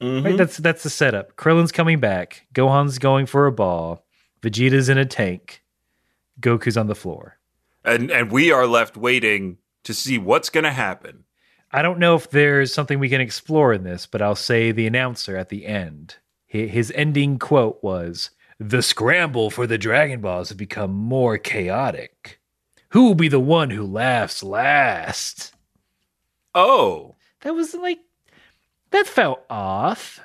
Right, 0.00 0.36
that's 0.36 0.56
that's 0.56 0.82
the 0.82 0.88
setup. 0.88 1.36
Krillin's 1.36 1.72
coming 1.72 2.00
back. 2.00 2.46
Gohan's 2.54 2.98
going 2.98 3.26
for 3.26 3.46
a 3.46 3.52
ball. 3.52 4.06
Vegeta's 4.40 4.88
in 4.88 4.96
a 4.96 5.04
tank. 5.04 5.62
Goku's 6.40 6.78
on 6.78 6.86
the 6.86 6.94
floor. 6.94 7.36
And 7.84 8.10
and 8.10 8.30
we 8.30 8.52
are 8.52 8.66
left 8.66 8.96
waiting 8.96 9.58
to 9.84 9.94
see 9.94 10.18
what's 10.18 10.50
going 10.50 10.64
to 10.64 10.72
happen. 10.72 11.24
I 11.72 11.82
don't 11.82 11.98
know 11.98 12.14
if 12.16 12.30
there's 12.30 12.74
something 12.74 12.98
we 12.98 13.08
can 13.08 13.20
explore 13.20 13.72
in 13.72 13.84
this, 13.84 14.06
but 14.06 14.20
I'll 14.20 14.34
say 14.34 14.72
the 14.72 14.86
announcer 14.86 15.36
at 15.36 15.48
the 15.48 15.66
end. 15.66 16.16
His 16.46 16.92
ending 16.96 17.38
quote 17.38 17.78
was, 17.82 18.30
"The 18.58 18.82
scramble 18.82 19.50
for 19.50 19.66
the 19.66 19.78
Dragon 19.78 20.20
Balls 20.20 20.48
has 20.48 20.56
become 20.56 20.90
more 20.92 21.38
chaotic. 21.38 22.40
Who 22.90 23.04
will 23.04 23.14
be 23.14 23.28
the 23.28 23.38
one 23.40 23.70
who 23.70 23.84
laughs 23.86 24.42
last?" 24.42 25.54
Oh, 26.54 27.14
That 27.42 27.54
was 27.54 27.72
like 27.74 28.00
that 28.90 29.06
felt 29.06 29.44
off. 29.48 30.20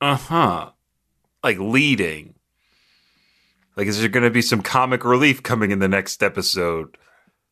uh 0.00 0.16
huh. 0.16 0.70
Like 1.42 1.58
leading. 1.58 2.34
Like, 3.76 3.86
is 3.86 4.00
there 4.00 4.08
going 4.08 4.24
to 4.24 4.30
be 4.30 4.42
some 4.42 4.62
comic 4.62 5.04
relief 5.04 5.42
coming 5.42 5.70
in 5.70 5.78
the 5.78 5.88
next 5.88 6.22
episode? 6.22 6.96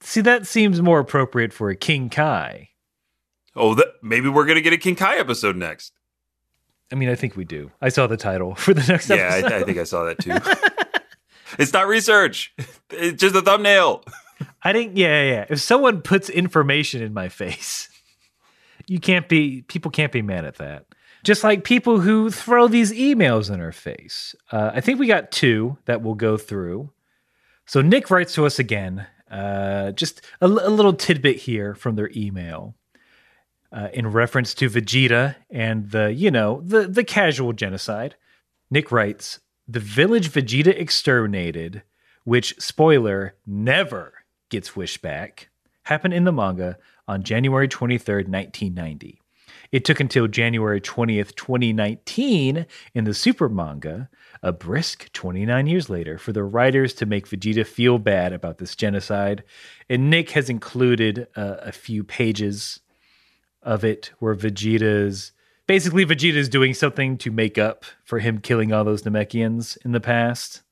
See, 0.01 0.21
that 0.21 0.47
seems 0.47 0.81
more 0.83 1.01
appropriate 1.01 1.53
for 1.53 1.71
a 1.71 1.77
King 1.77 2.09
Kai. 2.11 2.71
Oh, 3.57 3.75
that, 3.75 3.87
maybe 4.03 4.29
we're 4.29 4.45
going 4.45 4.57
to 4.57 4.63
get 4.63 4.73
a 4.73 4.79
King 4.79 4.95
Kai 4.95 5.17
episode 5.17 5.57
next. 5.57 5.93
I 6.93 6.95
mean, 6.95 7.09
I 7.09 7.15
think 7.15 7.37
we 7.37 7.45
do. 7.45 7.71
I 7.81 7.89
saw 7.89 8.07
the 8.07 8.17
title 8.17 8.55
for 8.57 8.75
the 8.75 8.85
next 8.91 9.09
Yeah, 9.09 9.17
episode. 9.17 9.51
Yeah, 9.51 9.57
I, 9.57 9.61
I 9.61 9.63
think 9.65 9.79
I 9.79 9.85
saw 9.85 10.05
that 10.05 10.19
too. 10.19 10.37
it's 11.59 11.73
not 11.73 11.87
research. 11.87 12.55
It's 12.91 13.21
just 13.21 13.37
a 13.37 13.43
thumbnail. 13.43 14.03
I 14.63 14.73
think, 14.73 14.93
yeah, 14.97 15.23
yeah, 15.23 15.31
yeah. 15.31 15.47
If 15.51 15.61
someone 15.61 16.01
puts 16.01 16.31
information 16.31 17.03
in 17.03 17.13
my 17.13 17.29
face, 17.29 17.91
you 18.87 18.99
can't 18.99 19.29
be, 19.29 19.61
people 19.69 19.91
can't 19.91 20.11
be 20.11 20.23
mad 20.23 20.47
at 20.47 20.57
that. 20.57 20.87
Just 21.25 21.45
like 21.45 21.65
people 21.65 22.01
who 22.01 22.31
throw 22.31 22.69
these 22.69 22.93
emails 22.93 23.53
in 23.53 23.61
our 23.61 23.73
face. 23.73 24.35
Uh, 24.53 24.71
I 24.75 24.81
think 24.81 24.99
we 24.99 25.07
got 25.07 25.31
two 25.31 25.79
that 25.85 26.03
we'll 26.03 26.15
go 26.15 26.37
through. 26.37 26.91
So 27.67 27.83
Nick 27.83 28.11
writes 28.11 28.35
to 28.35 28.47
us 28.47 28.59
again, 28.59 29.07
uh, 29.31 29.93
just 29.93 30.23
a 30.41 30.49
little 30.49 30.95
tidbit 30.95 31.37
here 31.37 31.75
from 31.75 31.97
their 31.97 32.11
email. 32.17 32.75
Uh, 33.71 33.89
in 33.93 34.07
reference 34.07 34.55
to 34.55 34.71
Vegeta 34.71 35.37
and 35.51 35.91
the, 35.91 36.11
you 36.11 36.31
know, 36.31 36.63
the 36.65 36.87
the 36.87 37.05
casual 37.05 37.53
genocide. 37.53 38.17
Nick 38.71 38.91
writes, 38.91 39.41
"The 39.67 39.79
village 39.79 40.31
Vegeta 40.31 40.69
exterminated, 40.69 41.83
which 42.25 42.59
spoiler 42.59 43.35
never 43.47 44.15
gets 44.49 44.75
wished 44.75 45.03
back, 45.03 45.51
happened 45.83 46.15
in 46.15 46.25
the 46.25 46.33
manga 46.33 46.79
on 47.07 47.23
January 47.23 47.69
23rd, 47.69 48.29
1990. 48.29 49.21
It 49.71 49.85
took 49.85 50.01
until 50.01 50.29
January 50.29 50.81
20th, 50.81 51.35
2019, 51.35 52.67
in 52.95 53.05
the 53.05 53.15
Super 53.15 53.49
manga, 53.49 54.09
a 54.43 54.53
brisk 54.53 55.13
29 55.13 55.67
years 55.67 55.91
later, 55.91 56.17
for 56.17 56.33
the 56.33 56.43
writers 56.43 56.95
to 56.95 57.07
make 57.07 57.29
Vegeta 57.29 57.67
feel 57.67 57.99
bad 57.99 58.33
about 58.33 58.59
this 58.59 58.75
genocide. 58.75 59.45
And 59.89 60.09
Nick 60.11 60.31
has 60.31 60.49
included 60.49 61.27
uh, 61.37 61.57
a 61.61 61.73
few 61.73 62.03
pages 62.03 62.81
of 63.63 63.85
it 63.85 64.11
where 64.19 64.35
Vegeta's 64.35 65.33
basically 65.67 66.05
Vegeta's 66.07 66.49
doing 66.49 66.75
something 66.75 67.19
to 67.19 67.31
make 67.31 67.59
up 67.59 67.85
for 68.05 68.19
him 68.19 68.39
killing 68.39 68.73
all 68.73 68.85
those 68.85 69.03
Namekians 69.03 69.77
in 69.85 69.93
the 69.93 70.01
past. 70.01 70.63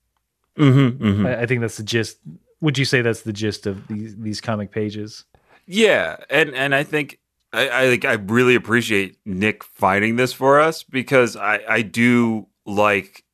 Mm-hmm, 0.57 1.27
I, 1.27 1.43
I 1.43 1.47
think 1.47 1.61
that's 1.61 1.77
the 1.77 1.83
gist. 1.83 2.19
Would 2.61 2.79
you 2.79 2.87
say 2.87 3.03
that's 3.03 3.23
the 3.23 3.33
gist 3.33 3.67
of 3.67 3.87
these 3.89 4.17
these 4.17 4.41
comic 4.41 4.71
pages? 4.71 5.25
Yeah, 5.67 6.17
and 6.31 6.55
and 6.55 6.75
I 6.75 6.83
think 6.83 7.19
I, 7.57 7.69
I 7.69 7.99
I 8.05 8.13
really 8.15 8.55
appreciate 8.55 9.19
Nick 9.25 9.65
finding 9.65 10.17
this 10.17 10.33
for 10.33 10.61
us 10.61 10.83
because 10.83 11.37
I 11.37 11.61
I 11.69 11.83
do 11.83 12.49
like 12.67 13.25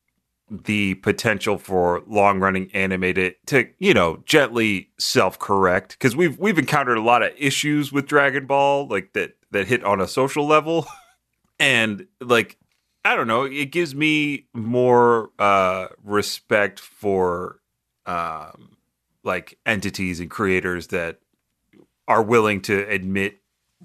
the 0.49 0.93
potential 0.95 1.57
for 1.57 2.03
long 2.07 2.39
running 2.39 2.69
animated 2.73 3.35
to 3.47 3.67
you 3.79 3.93
know 3.93 4.23
gently 4.25 4.91
self 4.97 5.39
correct 5.39 5.97
because 5.97 6.15
we've 6.15 6.37
we've 6.37 6.57
encountered 6.59 6.97
a 6.97 7.01
lot 7.01 7.23
of 7.23 7.33
issues 7.37 7.91
with 7.91 8.05
Dragon 8.05 8.45
Ball 8.45 8.87
like 8.87 9.11
that 9.13 9.35
that 9.51 9.67
hit 9.67 9.83
on 9.83 10.01
a 10.01 10.07
social 10.07 10.47
level. 10.47 10.87
And 11.59 12.07
like 12.19 12.57
I 13.05 13.15
don't 13.15 13.27
know 13.27 13.43
it 13.43 13.71
gives 13.71 13.93
me 13.93 14.47
more 14.53 15.29
uh 15.37 15.87
respect 16.03 16.79
for 16.79 17.59
um 18.07 18.75
like 19.23 19.59
entities 19.65 20.19
and 20.19 20.31
creators 20.31 20.87
that 20.87 21.19
are 22.07 22.23
willing 22.23 22.59
to 22.63 22.85
admit 22.89 23.37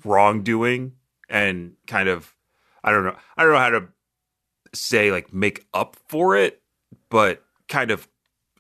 wrongdoing 0.05 0.93
and 1.29 1.73
kind 1.87 2.09
of 2.09 2.35
I 2.83 2.91
don't 2.91 3.05
know 3.05 3.17
I 3.37 3.43
don't 3.43 3.53
know 3.53 3.59
how 3.59 3.71
to 3.71 3.89
say 4.75 5.11
like 5.11 5.33
make 5.33 5.67
up 5.73 5.97
for 6.09 6.37
it 6.37 6.63
but 7.09 7.43
kind 7.69 7.91
of 7.91 8.09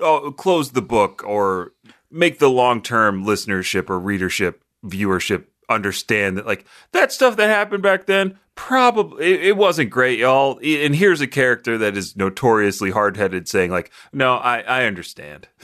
oh, 0.00 0.32
close 0.32 0.72
the 0.72 0.82
book 0.82 1.22
or 1.26 1.72
make 2.10 2.38
the 2.38 2.50
long-term 2.50 3.24
listenership 3.24 3.90
or 3.90 3.98
readership 3.98 4.62
viewership 4.84 5.44
understand 5.68 6.38
that 6.38 6.46
like 6.46 6.64
that 6.92 7.12
stuff 7.12 7.36
that 7.36 7.50
happened 7.50 7.82
back 7.82 8.06
then 8.06 8.38
probably 8.54 9.24
it, 9.24 9.44
it 9.48 9.56
wasn't 9.56 9.90
great 9.90 10.18
y'all. 10.18 10.58
And 10.64 10.96
here's 10.96 11.20
a 11.20 11.26
character 11.26 11.76
that 11.78 11.96
is 11.96 12.16
notoriously 12.16 12.90
hard-headed 12.90 13.48
saying 13.48 13.70
like 13.70 13.92
no 14.12 14.36
I 14.36 14.60
I 14.60 14.84
understand. 14.84 15.48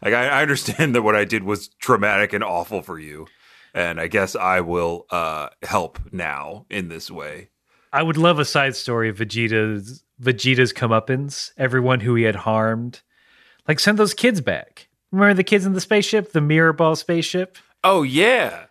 Like 0.00 0.14
I, 0.14 0.28
I 0.28 0.42
understand 0.42 0.94
that 0.94 1.02
what 1.02 1.16
I 1.16 1.24
did 1.24 1.42
was 1.42 1.68
traumatic 1.80 2.32
and 2.32 2.44
awful 2.44 2.82
for 2.82 3.00
you 3.00 3.26
and 3.74 4.00
I 4.00 4.06
guess 4.08 4.34
I 4.36 4.60
will 4.60 5.06
uh, 5.10 5.48
help 5.62 5.98
now 6.12 6.66
in 6.70 6.88
this 6.88 7.10
way. 7.10 7.50
I 7.92 8.02
would 8.02 8.16
love 8.16 8.38
a 8.38 8.44
side 8.44 8.76
story 8.76 9.08
of 9.08 9.16
Vegeta's 9.16 10.02
Vegeta's 10.20 10.72
comeuppance, 10.72 11.52
everyone 11.56 12.00
who 12.00 12.14
he 12.14 12.24
had 12.24 12.36
harmed. 12.36 13.00
Like 13.66 13.80
send 13.80 13.98
those 13.98 14.14
kids 14.14 14.40
back. 14.40 14.88
Remember 15.10 15.34
the 15.34 15.44
kids 15.44 15.64
in 15.64 15.72
the 15.72 15.80
spaceship, 15.80 16.32
the 16.32 16.40
mirror 16.40 16.72
ball 16.72 16.96
spaceship? 16.96 17.56
Oh 17.84 18.02
yeah, 18.02 18.66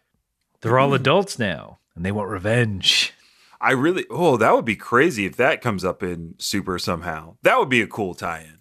They're 0.62 0.78
all 0.78 0.94
adults 0.94 1.40
now, 1.40 1.80
and 1.96 2.06
they 2.06 2.12
want 2.12 2.30
revenge. 2.30 3.14
I 3.60 3.72
really. 3.72 4.06
Oh, 4.12 4.38
that 4.38 4.54
would 4.54 4.66
be 4.66 4.76
crazy 4.76 5.26
if 5.26 5.36
that 5.38 5.62
comes 5.62 5.84
up 5.84 6.04
in 6.04 6.36
Super 6.38 6.78
somehow. 6.78 7.38
That 7.42 7.58
would 7.58 7.70
be 7.70 7.82
a 7.82 7.88
cool 7.88 8.14
tie-in. 8.14 8.57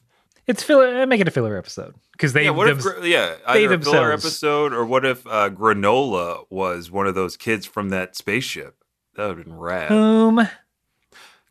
It's 0.47 0.63
filler. 0.63 1.05
Make 1.07 1.21
it 1.21 1.29
a 1.29 1.31
filler 1.33 1.57
episode 1.59 1.95
because 2.13 2.33
they 2.33 2.45
yeah, 2.45 2.51
what 2.51 2.67
them- 2.67 2.79
Gra- 2.79 3.07
Yeah, 3.07 3.35
either 3.47 3.75
a 3.75 3.81
filler 3.81 4.13
episode 4.13 4.73
or 4.73 4.85
what 4.85 5.05
if 5.05 5.27
uh, 5.27 5.51
Granolah 5.51 6.47
was 6.51 6.91
one 6.91 7.07
of 7.07 7.15
those 7.15 7.37
kids 7.37 7.67
from 7.67 7.89
that 7.91 8.17
spaceship? 8.17 8.77
That 9.17 9.29
would 9.29 9.39
have 9.39 9.47
been 9.47 9.57
rad. 9.57 9.89
Boom. 9.89 10.49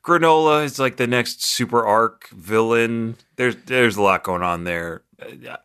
Granolah 0.04 0.64
is 0.64 0.78
like 0.80 0.98
the 0.98 1.08
next 1.08 1.44
super 1.44 1.84
arc 1.86 2.28
villain. 2.30 3.16
There's 3.38 3.56
there's 3.66 3.98
a 3.98 4.02
lot 4.02 4.24
going 4.24 4.44
on 4.44 4.64
there. 4.64 5.02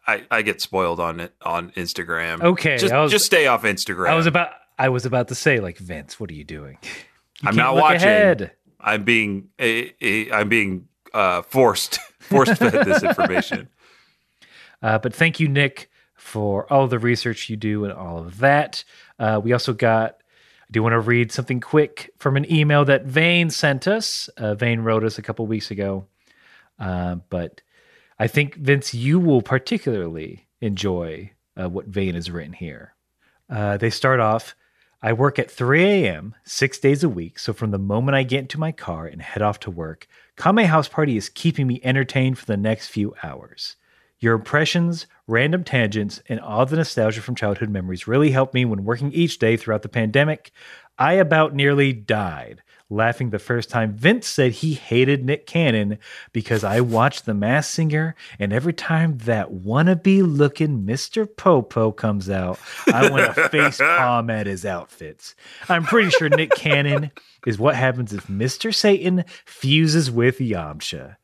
I, 0.07 0.25
I 0.31 0.43
get 0.43 0.61
spoiled 0.61 1.01
on 1.01 1.21
it 1.21 1.35
on 1.43 1.71
Instagram. 1.73 2.41
Okay, 2.43 2.79
just 2.79 2.95
was- 2.95 3.11
just 3.11 3.27
stay 3.27 3.47
off 3.47 3.63
Instagram. 3.65 4.09
I 4.09 4.15
was 4.15 4.27
about. 4.27 4.51
I 4.79 4.89
was 4.89 5.05
about 5.05 5.29
to 5.29 5.35
say, 5.35 5.61
like 5.61 5.77
Vince, 5.77 6.19
what 6.19 6.31
are 6.31 6.35
you 6.35 6.45
doing? 6.45 6.79
You 7.43 7.49
I'm 7.49 7.57
not 7.57 7.75
watching. 7.75 8.03
ahead. 8.03 8.51
I'm 8.79 9.03
being 9.05 9.49
eh, 9.59 9.89
eh, 10.03 10.27
I'm 10.31 10.51
being 10.51 10.89
uh, 11.15 11.41
forced 11.41 11.99
forced 12.31 12.57
fed 12.57 12.87
this 12.87 13.03
information. 13.03 13.69
Uh, 14.83 14.99
but 14.99 15.15
thank 15.15 15.39
you, 15.39 15.47
Nick, 15.47 15.91
for 16.15 16.71
all 16.73 16.87
the 16.87 16.99
research 16.99 17.51
you 17.51 17.57
do 17.57 17.85
and 17.85 17.93
all 17.93 18.17
of 18.17 18.39
that. 18.39 18.83
Uh, 19.19 19.39
we 19.45 19.53
also 19.53 19.75
got. 19.75 20.13
I 20.63 20.73
do 20.73 20.83
want 20.83 20.95
to 20.95 21.01
read 21.01 21.33
something 21.33 21.61
quick 21.61 22.11
from 22.17 22.39
an 22.39 22.51
email 22.51 22.87
that 22.87 23.05
Vane 23.05 23.51
sent 23.51 23.87
us. 23.87 24.29
Uh, 24.39 24.55
Vane 24.55 24.81
wrote 24.81 25.05
us 25.05 25.19
a 25.19 25.23
couple 25.23 25.47
weeks 25.47 25.71
ago, 25.71 26.07
uh, 26.79 27.17
but 27.29 27.61
I 28.19 28.27
think 28.27 28.55
Vince, 28.55 28.95
you 28.95 29.19
will 29.19 29.43
particularly 29.43 30.47
enjoy 30.63 31.33
uh, 31.61 31.69
what 31.69 31.87
Vane 31.87 32.15
has 32.15 32.31
written 32.31 32.53
here. 32.53 32.95
Uh, 33.51 33.77
they 33.77 33.91
start 33.91 34.21
off. 34.21 34.55
I 35.03 35.15
work 35.15 35.39
at 35.39 35.51
3 35.51 35.83
a.m. 35.83 36.35
six 36.45 36.79
days 36.79 37.03
a 37.03 37.09
week, 37.09 37.39
so 37.39 37.55
from 37.55 37.71
the 37.71 37.79
moment 37.79 38.17
I 38.17 38.23
get 38.23 38.41
into 38.41 38.61
my 38.61 38.71
car 38.71 39.07
and 39.07 39.23
head 39.23 39.41
off 39.41 39.59
to 39.61 39.71
work, 39.71 40.07
Kame 40.37 40.67
House 40.67 40.89
Party 40.89 41.17
is 41.17 41.31
keeping 41.31 41.67
me 41.67 41.81
entertained 41.83 42.39
for 42.39 42.45
the 42.45 42.59
next 42.59 42.89
few 42.89 43.15
hours. 43.23 43.77
Your 44.19 44.35
impressions, 44.35 45.07
random 45.27 45.65
tangents, 45.65 46.21
and 46.29 46.39
all 46.39 46.67
the 46.67 46.77
nostalgia 46.77 47.23
from 47.23 47.35
childhood 47.35 47.71
memories 47.71 48.07
really 48.07 48.33
helped 48.33 48.53
me 48.53 48.67
when 48.67 48.85
working 48.85 49.11
each 49.13 49.39
day 49.39 49.57
throughout 49.57 49.81
the 49.81 49.89
pandemic. 49.89 50.53
I 50.99 51.15
about 51.15 51.55
nearly 51.55 51.95
died 51.95 52.63
laughing 52.91 53.31
the 53.31 53.39
first 53.39 53.71
time 53.71 53.93
Vince 53.93 54.27
said 54.27 54.53
he 54.53 54.75
hated 54.75 55.25
Nick 55.25 55.47
Cannon 55.47 55.99
because 56.33 56.65
I 56.65 56.81
watched 56.81 57.25
The 57.25 57.35
Masked 57.35 57.73
Singer, 57.73 58.15
and 58.39 58.53
every 58.53 58.73
time 58.73 59.19
that 59.19 59.53
wannabe 59.53 60.23
looking 60.23 60.85
Mr. 60.85 61.27
Popo 61.37 61.93
comes 61.93 62.29
out, 62.29 62.59
I 62.87 63.09
want 63.11 63.35
to 63.35 63.49
face 63.49 63.79
palm 63.79 64.29
at 64.29 64.47
his 64.47 64.67
outfits. 64.67 65.35
I'm 65.69 65.85
pretty 65.85 66.11
sure 66.11 66.29
Nick 66.29 66.51
Cannon 66.51 67.13
is 67.47 67.59
what 67.59 67.77
happens 67.77 68.13
if 68.13 68.27
Mr. 68.27 68.75
Satan 68.75 69.25
fuses 69.47 70.11
with 70.11 70.39
Yamcha. 70.39 71.17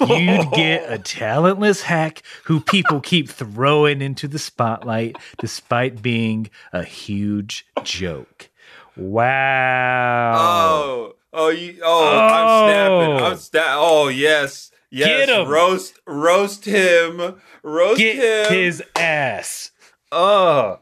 You'd 0.00 0.50
get 0.52 0.90
a 0.90 0.98
talentless 1.04 1.82
hack 1.82 2.22
who 2.44 2.60
people 2.60 3.00
keep 3.00 3.28
throwing 3.28 4.02
into 4.02 4.28
the 4.28 4.38
spotlight 4.38 5.16
despite 5.38 6.02
being 6.02 6.50
a 6.72 6.82
huge 6.82 7.66
joke. 7.82 8.50
Wow. 8.96 10.32
Oh, 10.36 11.12
oh, 11.32 11.48
you, 11.50 11.80
oh, 11.84 12.18
I'm 12.18 12.68
snapping. 12.70 13.22
Oh. 13.22 13.24
I'm 13.30 13.36
sta- 13.36 13.74
Oh, 13.78 14.08
yes, 14.08 14.70
yes. 14.90 15.06
Get 15.06 15.28
him. 15.28 15.48
Roast, 15.48 15.98
roast 16.06 16.64
him. 16.64 17.40
Roast 17.62 17.98
Get 17.98 18.16
him. 18.50 18.56
his 18.58 18.82
ass. 18.96 19.70
Oh, 20.12 20.78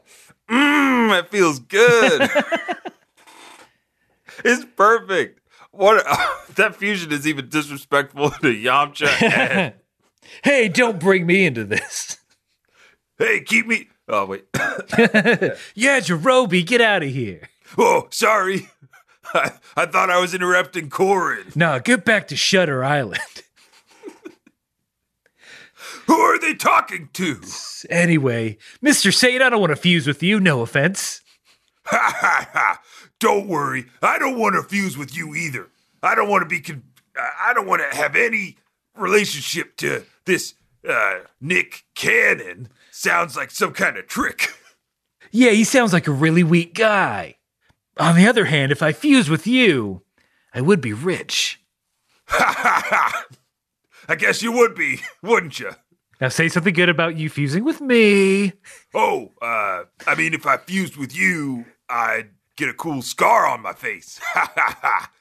mmm, 0.49 1.19
it 1.19 1.29
feels 1.29 1.59
good. 1.59 2.29
it's 4.45 4.65
perfect. 4.75 5.39
What 5.71 6.05
that 6.55 6.75
fusion 6.75 7.11
is 7.11 7.27
even 7.27 7.49
disrespectful 7.49 8.29
to 8.31 8.47
Yamcha. 8.53 9.73
Hey, 10.43 10.69
don't 10.69 10.99
bring 10.99 11.27
me 11.27 11.45
into 11.45 11.63
this. 11.63 12.17
hey, 13.19 13.41
keep 13.41 13.67
me. 13.67 13.89
Oh 14.09 14.25
wait. 14.25 14.45
yeah, 14.55 15.99
Jerobi, 15.99 16.65
get 16.65 16.81
out 16.81 17.03
of 17.03 17.09
here. 17.09 17.47
Oh, 17.77 18.07
sorry. 18.11 18.69
I, 19.33 19.51
I 19.75 19.85
thought 19.85 20.09
I 20.09 20.19
was 20.19 20.33
interrupting 20.33 20.89
Korin. 20.89 21.55
Nah, 21.55 21.79
get 21.79 22.05
back 22.05 22.27
to 22.29 22.35
Shutter 22.35 22.83
Island. 22.83 23.19
Who 26.07 26.13
are 26.13 26.39
they 26.39 26.53
talking 26.53 27.09
to? 27.13 27.41
Anyway, 27.89 28.57
Mr. 28.83 29.13
Satan, 29.13 29.41
I 29.41 29.49
don't 29.49 29.59
want 29.59 29.71
to 29.71 29.75
fuse 29.75 30.05
with 30.07 30.21
you, 30.21 30.39
no 30.39 30.61
offense. 30.61 31.21
Ha 31.85 32.15
ha 32.17 32.49
ha! 32.51 32.81
Don't 33.19 33.47
worry, 33.47 33.85
I 34.01 34.17
don't 34.19 34.37
want 34.39 34.55
to 34.55 34.63
fuse 34.63 34.97
with 34.97 35.15
you 35.15 35.35
either. 35.35 35.67
I 36.01 36.15
don't 36.15 36.29
want 36.29 36.41
to 36.43 36.47
be. 36.47 36.59
Con- 36.59 36.83
I 37.17 37.53
don't 37.53 37.67
want 37.67 37.81
to 37.89 37.95
have 37.97 38.15
any 38.15 38.57
relationship 38.95 39.77
to 39.77 40.03
this 40.25 40.55
uh, 40.87 41.19
Nick 41.41 41.83
Cannon. 41.95 42.69
Sounds 42.91 43.35
like 43.35 43.51
some 43.51 43.73
kind 43.73 43.97
of 43.97 44.07
trick. 44.07 44.53
Yeah, 45.31 45.51
he 45.51 45.65
sounds 45.65 45.91
like 45.91 46.07
a 46.07 46.11
really 46.11 46.43
weak 46.43 46.73
guy. 46.75 47.35
On 47.97 48.15
the 48.15 48.27
other 48.27 48.45
hand, 48.45 48.71
if 48.71 48.81
I 48.81 48.91
fused 48.91 49.29
with 49.29 49.47
you, 49.47 50.03
I 50.53 50.61
would 50.61 50.81
be 50.81 50.93
rich. 50.93 51.61
Ha 52.27 52.53
ha 52.57 52.83
ha! 52.89 53.25
I 54.09 54.15
guess 54.15 54.41
you 54.41 54.51
would 54.51 54.75
be, 54.75 55.01
wouldn't 55.21 55.59
you? 55.59 55.71
Now 56.19 56.29
say 56.29 56.49
something 56.49 56.73
good 56.73 56.89
about 56.89 57.17
you 57.17 57.29
fusing 57.29 57.63
with 57.63 57.81
me. 57.81 58.53
Oh, 58.93 59.31
uh, 59.41 59.83
I 60.07 60.15
mean, 60.17 60.33
if 60.33 60.45
I 60.45 60.57
fused 60.57 60.97
with 60.97 61.15
you, 61.15 61.65
I'd 61.89 62.29
get 62.55 62.69
a 62.69 62.73
cool 62.73 63.01
scar 63.01 63.45
on 63.47 63.61
my 63.61 63.73
face. 63.73 64.19
Ha 64.33 64.51
ha 64.55 64.77
ha! 64.81 65.11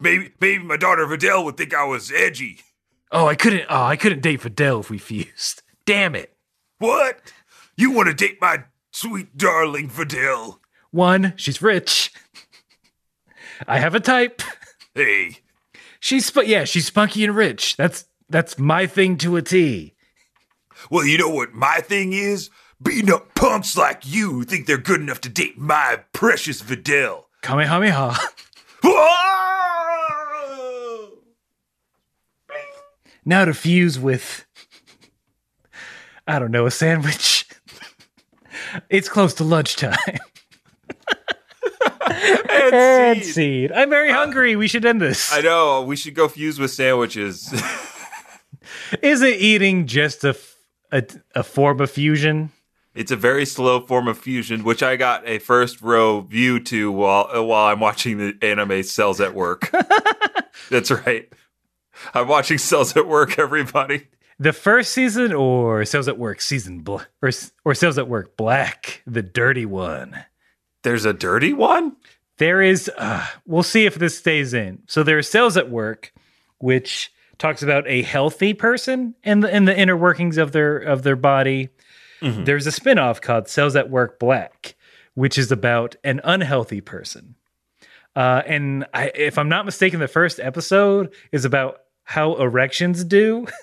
Maybe, 0.00 0.32
maybe 0.40 0.62
my 0.64 0.76
daughter 0.76 1.06
Videl 1.06 1.44
would 1.44 1.56
think 1.56 1.74
I 1.74 1.84
was 1.84 2.12
edgy. 2.12 2.60
Oh, 3.10 3.26
I 3.26 3.34
couldn't. 3.34 3.66
Oh, 3.68 3.84
I 3.84 3.96
couldn't 3.96 4.22
date 4.22 4.40
Videl 4.40 4.80
if 4.80 4.90
we 4.90 4.98
fused. 4.98 5.62
Damn 5.86 6.14
it. 6.14 6.36
What? 6.78 7.32
You 7.76 7.90
want 7.90 8.08
to 8.08 8.14
date 8.14 8.38
my 8.40 8.64
sweet 8.92 9.36
darling 9.36 9.88
Videl? 9.88 10.58
One, 10.90 11.34
she's 11.36 11.60
rich. 11.62 12.12
I 13.66 13.78
have 13.78 13.94
a 13.94 14.00
type. 14.00 14.42
Hey, 14.94 15.38
She's 16.00 16.26
sp- 16.30 16.46
yeah, 16.46 16.64
she's 16.64 16.86
spunky 16.86 17.24
and 17.24 17.34
rich. 17.34 17.76
That's 17.76 18.04
that's 18.28 18.58
my 18.58 18.86
thing 18.86 19.16
to 19.18 19.36
a 19.36 19.42
T. 19.42 19.94
well, 20.90 21.04
you 21.04 21.18
know 21.18 21.28
what 21.28 21.52
my 21.54 21.78
thing 21.80 22.12
is? 22.12 22.50
Beating 22.80 23.12
up 23.12 23.34
punks 23.34 23.76
like 23.76 24.02
you 24.06 24.30
who 24.30 24.44
think 24.44 24.66
they're 24.66 24.78
good 24.78 25.00
enough 25.00 25.20
to 25.22 25.28
date 25.28 25.58
my 25.58 26.00
precious 26.12 26.62
Videl. 26.62 27.24
Kamehameha. 27.42 28.14
Now 33.24 33.44
to 33.44 33.52
fuse 33.54 33.98
with 33.98 34.46
I 36.26 36.38
don't 36.38 36.50
know, 36.50 36.66
a 36.66 36.70
sandwich. 36.70 37.46
it's 38.90 39.08
close 39.08 39.34
to 39.34 39.44
lunchtime. 39.44 39.96
And 42.50 42.74
And 42.74 43.22
seed. 43.24 43.34
seed. 43.34 43.72
I'm 43.72 43.90
very 43.90 44.10
hungry. 44.10 44.56
We 44.56 44.68
should 44.68 44.84
end 44.84 45.00
this. 45.00 45.32
I 45.32 45.40
know. 45.40 45.82
We 45.82 45.96
should 45.96 46.14
go 46.14 46.28
fuse 46.28 46.58
with 46.58 46.70
sandwiches. 46.70 47.52
Isn't 49.02 49.28
eating 49.34 49.86
just 49.86 50.24
a 50.24 50.36
a 50.90 51.42
form 51.42 51.80
of 51.80 51.90
fusion? 51.90 52.50
it's 52.94 53.10
a 53.12 53.16
very 53.16 53.44
slow 53.44 53.80
form 53.86 54.08
of 54.08 54.18
fusion, 54.18 54.64
which 54.64 54.82
I 54.82 54.96
got 54.96 55.26
a 55.28 55.38
first 55.38 55.82
row 55.82 56.22
view 56.22 56.58
to 56.64 56.90
while 56.90 57.28
uh, 57.32 57.42
while 57.42 57.66
I'm 57.66 57.80
watching 57.80 58.18
the 58.18 58.36
anime 58.42 58.82
Cells 58.82 59.20
at 59.20 59.34
Work. 59.34 59.70
That's 60.70 60.90
right. 60.90 61.30
I'm 62.14 62.26
watching 62.28 62.58
Cells 62.58 62.96
at 62.96 63.06
Work. 63.06 63.38
Everybody. 63.38 64.08
The 64.40 64.52
first 64.52 64.92
season 64.92 65.32
or 65.32 65.84
Cells 65.84 66.08
at 66.08 66.16
Work 66.18 66.40
season 66.40 66.80
bl- 66.80 66.98
or, 67.22 67.30
or 67.64 67.74
Cells 67.74 67.98
at 67.98 68.08
Work 68.08 68.36
Black, 68.36 69.02
the 69.06 69.22
dirty 69.22 69.66
one. 69.66 70.16
There's 70.88 71.04
a 71.04 71.12
dirty 71.12 71.52
one. 71.52 71.96
There 72.38 72.62
is, 72.62 72.90
uh, 72.96 73.26
we'll 73.44 73.62
see 73.62 73.84
if 73.84 73.96
this 73.96 74.16
stays 74.16 74.54
in. 74.54 74.82
So 74.86 75.02
there 75.02 75.18
is 75.18 75.28
Cells 75.28 75.58
at 75.58 75.68
Work, 75.68 76.14
which 76.58 77.12
talks 77.36 77.62
about 77.62 77.86
a 77.86 78.00
healthy 78.00 78.54
person 78.54 79.14
and 79.22 79.44
the, 79.44 79.52
and 79.52 79.68
the 79.68 79.78
inner 79.78 79.98
workings 79.98 80.38
of 80.38 80.52
their 80.52 80.78
of 80.78 81.02
their 81.02 81.14
body. 81.14 81.68
There's 82.22 82.66
a 82.66 82.72
spin-off 82.72 83.20
called 83.20 83.48
Cells 83.48 83.76
at 83.76 83.90
Work 83.90 84.18
Black, 84.18 84.76
which 85.12 85.36
is 85.36 85.52
about 85.52 85.94
an 86.04 86.22
unhealthy 86.24 86.80
person. 86.80 87.34
Uh, 88.16 88.42
and 88.46 88.86
I, 88.94 89.12
if 89.14 89.36
I'm 89.36 89.50
not 89.50 89.66
mistaken, 89.66 90.00
the 90.00 90.08
first 90.08 90.40
episode 90.40 91.12
is 91.32 91.44
about 91.44 91.80
how 92.04 92.34
erections 92.36 93.04
do. 93.04 93.46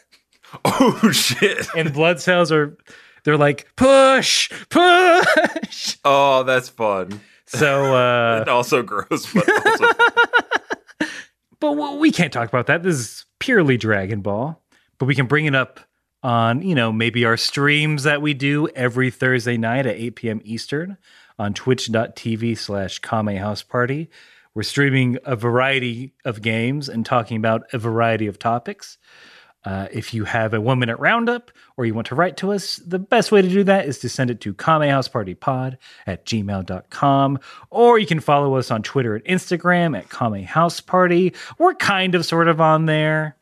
Oh 0.64 1.12
shit. 1.12 1.68
and 1.76 1.92
blood 1.92 2.22
cells 2.22 2.50
are 2.52 2.78
they're 3.26 3.38
like 3.38 3.68
push 3.76 4.50
push. 4.70 5.98
Oh, 6.06 6.44
that's 6.44 6.70
fun. 6.70 7.20
so 7.46 7.94
uh 7.96 8.38
And 8.42 8.50
also 8.50 8.82
gross, 8.82 9.32
but 9.34 9.50
also 9.66 9.86
but 11.60 11.98
we 11.98 12.12
can't 12.12 12.32
talk 12.32 12.48
about 12.48 12.68
that. 12.68 12.84
This 12.84 12.96
is 12.96 13.26
purely 13.40 13.76
dragon 13.76 14.22
ball. 14.22 14.62
But 14.98 15.08
we 15.08 15.16
can 15.16 15.26
bring 15.26 15.46
it 15.46 15.56
up 15.56 15.82
on 16.24 16.62
you 16.62 16.76
know 16.76 16.92
maybe 16.94 17.26
our 17.26 17.38
streams 17.38 18.04
that 18.04 18.22
we 18.22 18.34
do 18.34 18.68
every 18.70 19.12
thursday 19.12 19.58
night 19.58 19.86
at 19.86 19.96
8 19.96 20.16
p.m 20.16 20.42
eastern 20.44 20.98
on 21.38 21.54
twitch.tv 21.54 22.58
slash 22.58 23.00
kame 23.00 23.36
house 23.36 23.62
party. 23.62 24.10
We're 24.54 24.64
streaming 24.64 25.18
a 25.26 25.36
variety 25.36 26.14
of 26.24 26.42
games 26.42 26.88
and 26.88 27.06
talking 27.06 27.36
about 27.36 27.64
a 27.74 27.78
variety 27.78 28.28
of 28.28 28.40
topics 28.40 28.98
Uh, 29.66 29.88
if 29.92 30.14
you 30.14 30.24
have 30.26 30.54
a 30.54 30.62
one 30.62 30.78
minute 30.80 30.98
roundup 31.00 31.52
or 31.76 31.86
you 31.86 31.94
want 31.94 32.06
to 32.08 32.16
write 32.16 32.38
to 32.38 32.52
us, 32.52 32.78
the 32.78 33.00
best 33.00 33.32
way 33.32 33.42
to 33.42 33.50
do 33.50 33.64
that 33.64 33.86
is 33.88 33.98
to 34.00 34.08
send 34.08 34.30
it 34.30 34.40
to 34.42 34.54
kamehousepartypod 34.54 35.78
at 36.06 36.26
gmail.com. 36.26 37.40
Or 37.72 37.98
you 38.00 38.06
can 38.06 38.20
follow 38.20 38.56
us 38.56 38.70
on 38.72 38.84
Twitter 38.84 39.16
and 39.16 39.26
Instagram 39.26 39.98
at 39.98 40.10
kamehouseparty. 40.10 41.36
We're 41.58 41.74
kind 41.76 42.16
of 42.16 42.26
sort 42.26 42.48
of 42.48 42.62
on 42.62 42.86
there. 42.86 43.36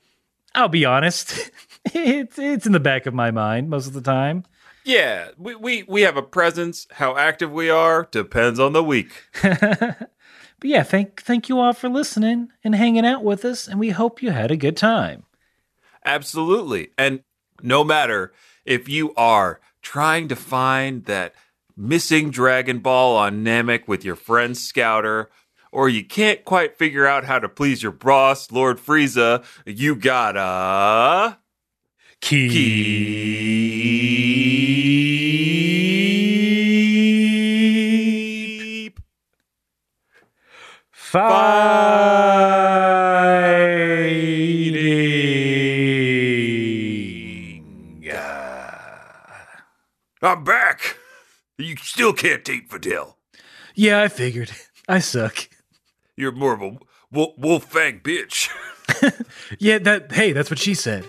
I'll 0.55 0.69
be 0.69 0.85
honest. 0.85 1.51
It's 1.93 2.39
it's 2.39 2.65
in 2.65 2.71
the 2.71 2.79
back 2.79 3.07
of 3.07 3.13
my 3.13 3.29
mind 3.29 3.69
most 3.69 3.87
of 3.87 3.93
the 3.93 3.99
time. 3.99 4.45
yeah. 4.85 5.31
We, 5.37 5.53
we 5.55 5.83
we 5.83 6.01
have 6.03 6.15
a 6.15 6.21
presence. 6.21 6.87
How 6.91 7.17
active 7.17 7.51
we 7.51 7.69
are 7.69 8.07
depends 8.09 8.57
on 8.57 8.71
the 8.71 8.81
week. 8.81 9.11
But 9.43 10.69
yeah, 10.69 10.83
thank 10.83 11.21
thank 11.21 11.49
you 11.49 11.59
all 11.59 11.73
for 11.73 11.89
listening 11.89 12.47
and 12.63 12.73
hanging 12.73 13.05
out 13.05 13.21
with 13.25 13.43
us, 13.43 13.67
and 13.67 13.81
we 13.81 13.89
hope 13.89 14.21
you 14.23 14.31
had 14.31 14.49
a 14.49 14.55
good 14.55 14.77
time. 14.77 15.23
Absolutely. 16.05 16.89
And 16.97 17.23
no 17.61 17.83
matter 17.83 18.33
if 18.65 18.87
you 18.89 19.13
are 19.15 19.59
trying 19.81 20.27
to 20.29 20.35
find 20.35 21.05
that 21.05 21.33
missing 21.75 22.29
Dragon 22.31 22.79
Ball 22.79 23.15
on 23.17 23.43
Namek 23.43 23.87
with 23.87 24.05
your 24.05 24.15
friend 24.15 24.57
Scouter, 24.57 25.29
or 25.71 25.89
you 25.89 26.03
can't 26.05 26.45
quite 26.45 26.77
figure 26.77 27.07
out 27.07 27.25
how 27.25 27.39
to 27.39 27.49
please 27.49 27.81
your 27.81 27.91
boss, 27.91 28.51
Lord 28.51 28.77
Frieza, 28.77 29.43
you 29.65 29.95
gotta 29.95 31.39
keep 32.21 32.99
fighting. 40.91 42.12
I'm 50.23 50.45
back. 50.45 50.97
You 51.57 51.75
still 51.75 52.13
can't 52.13 52.45
date 52.45 52.69
Videl. 52.69 53.15
Yeah, 53.75 54.01
I 54.01 54.07
figured. 54.07 54.51
I 54.87 54.99
suck. 54.99 55.49
You're 56.15 56.31
more 56.31 56.53
of 56.53 56.61
a 56.61 56.77
wolf, 57.11 57.37
wolf 57.37 57.65
fang 57.65 57.99
bitch. 57.99 58.49
Yeah, 59.59 59.79
that 59.79 60.11
hey, 60.11 60.33
that's 60.33 60.49
what 60.49 60.59
she 60.59 60.73
said. 60.73 61.05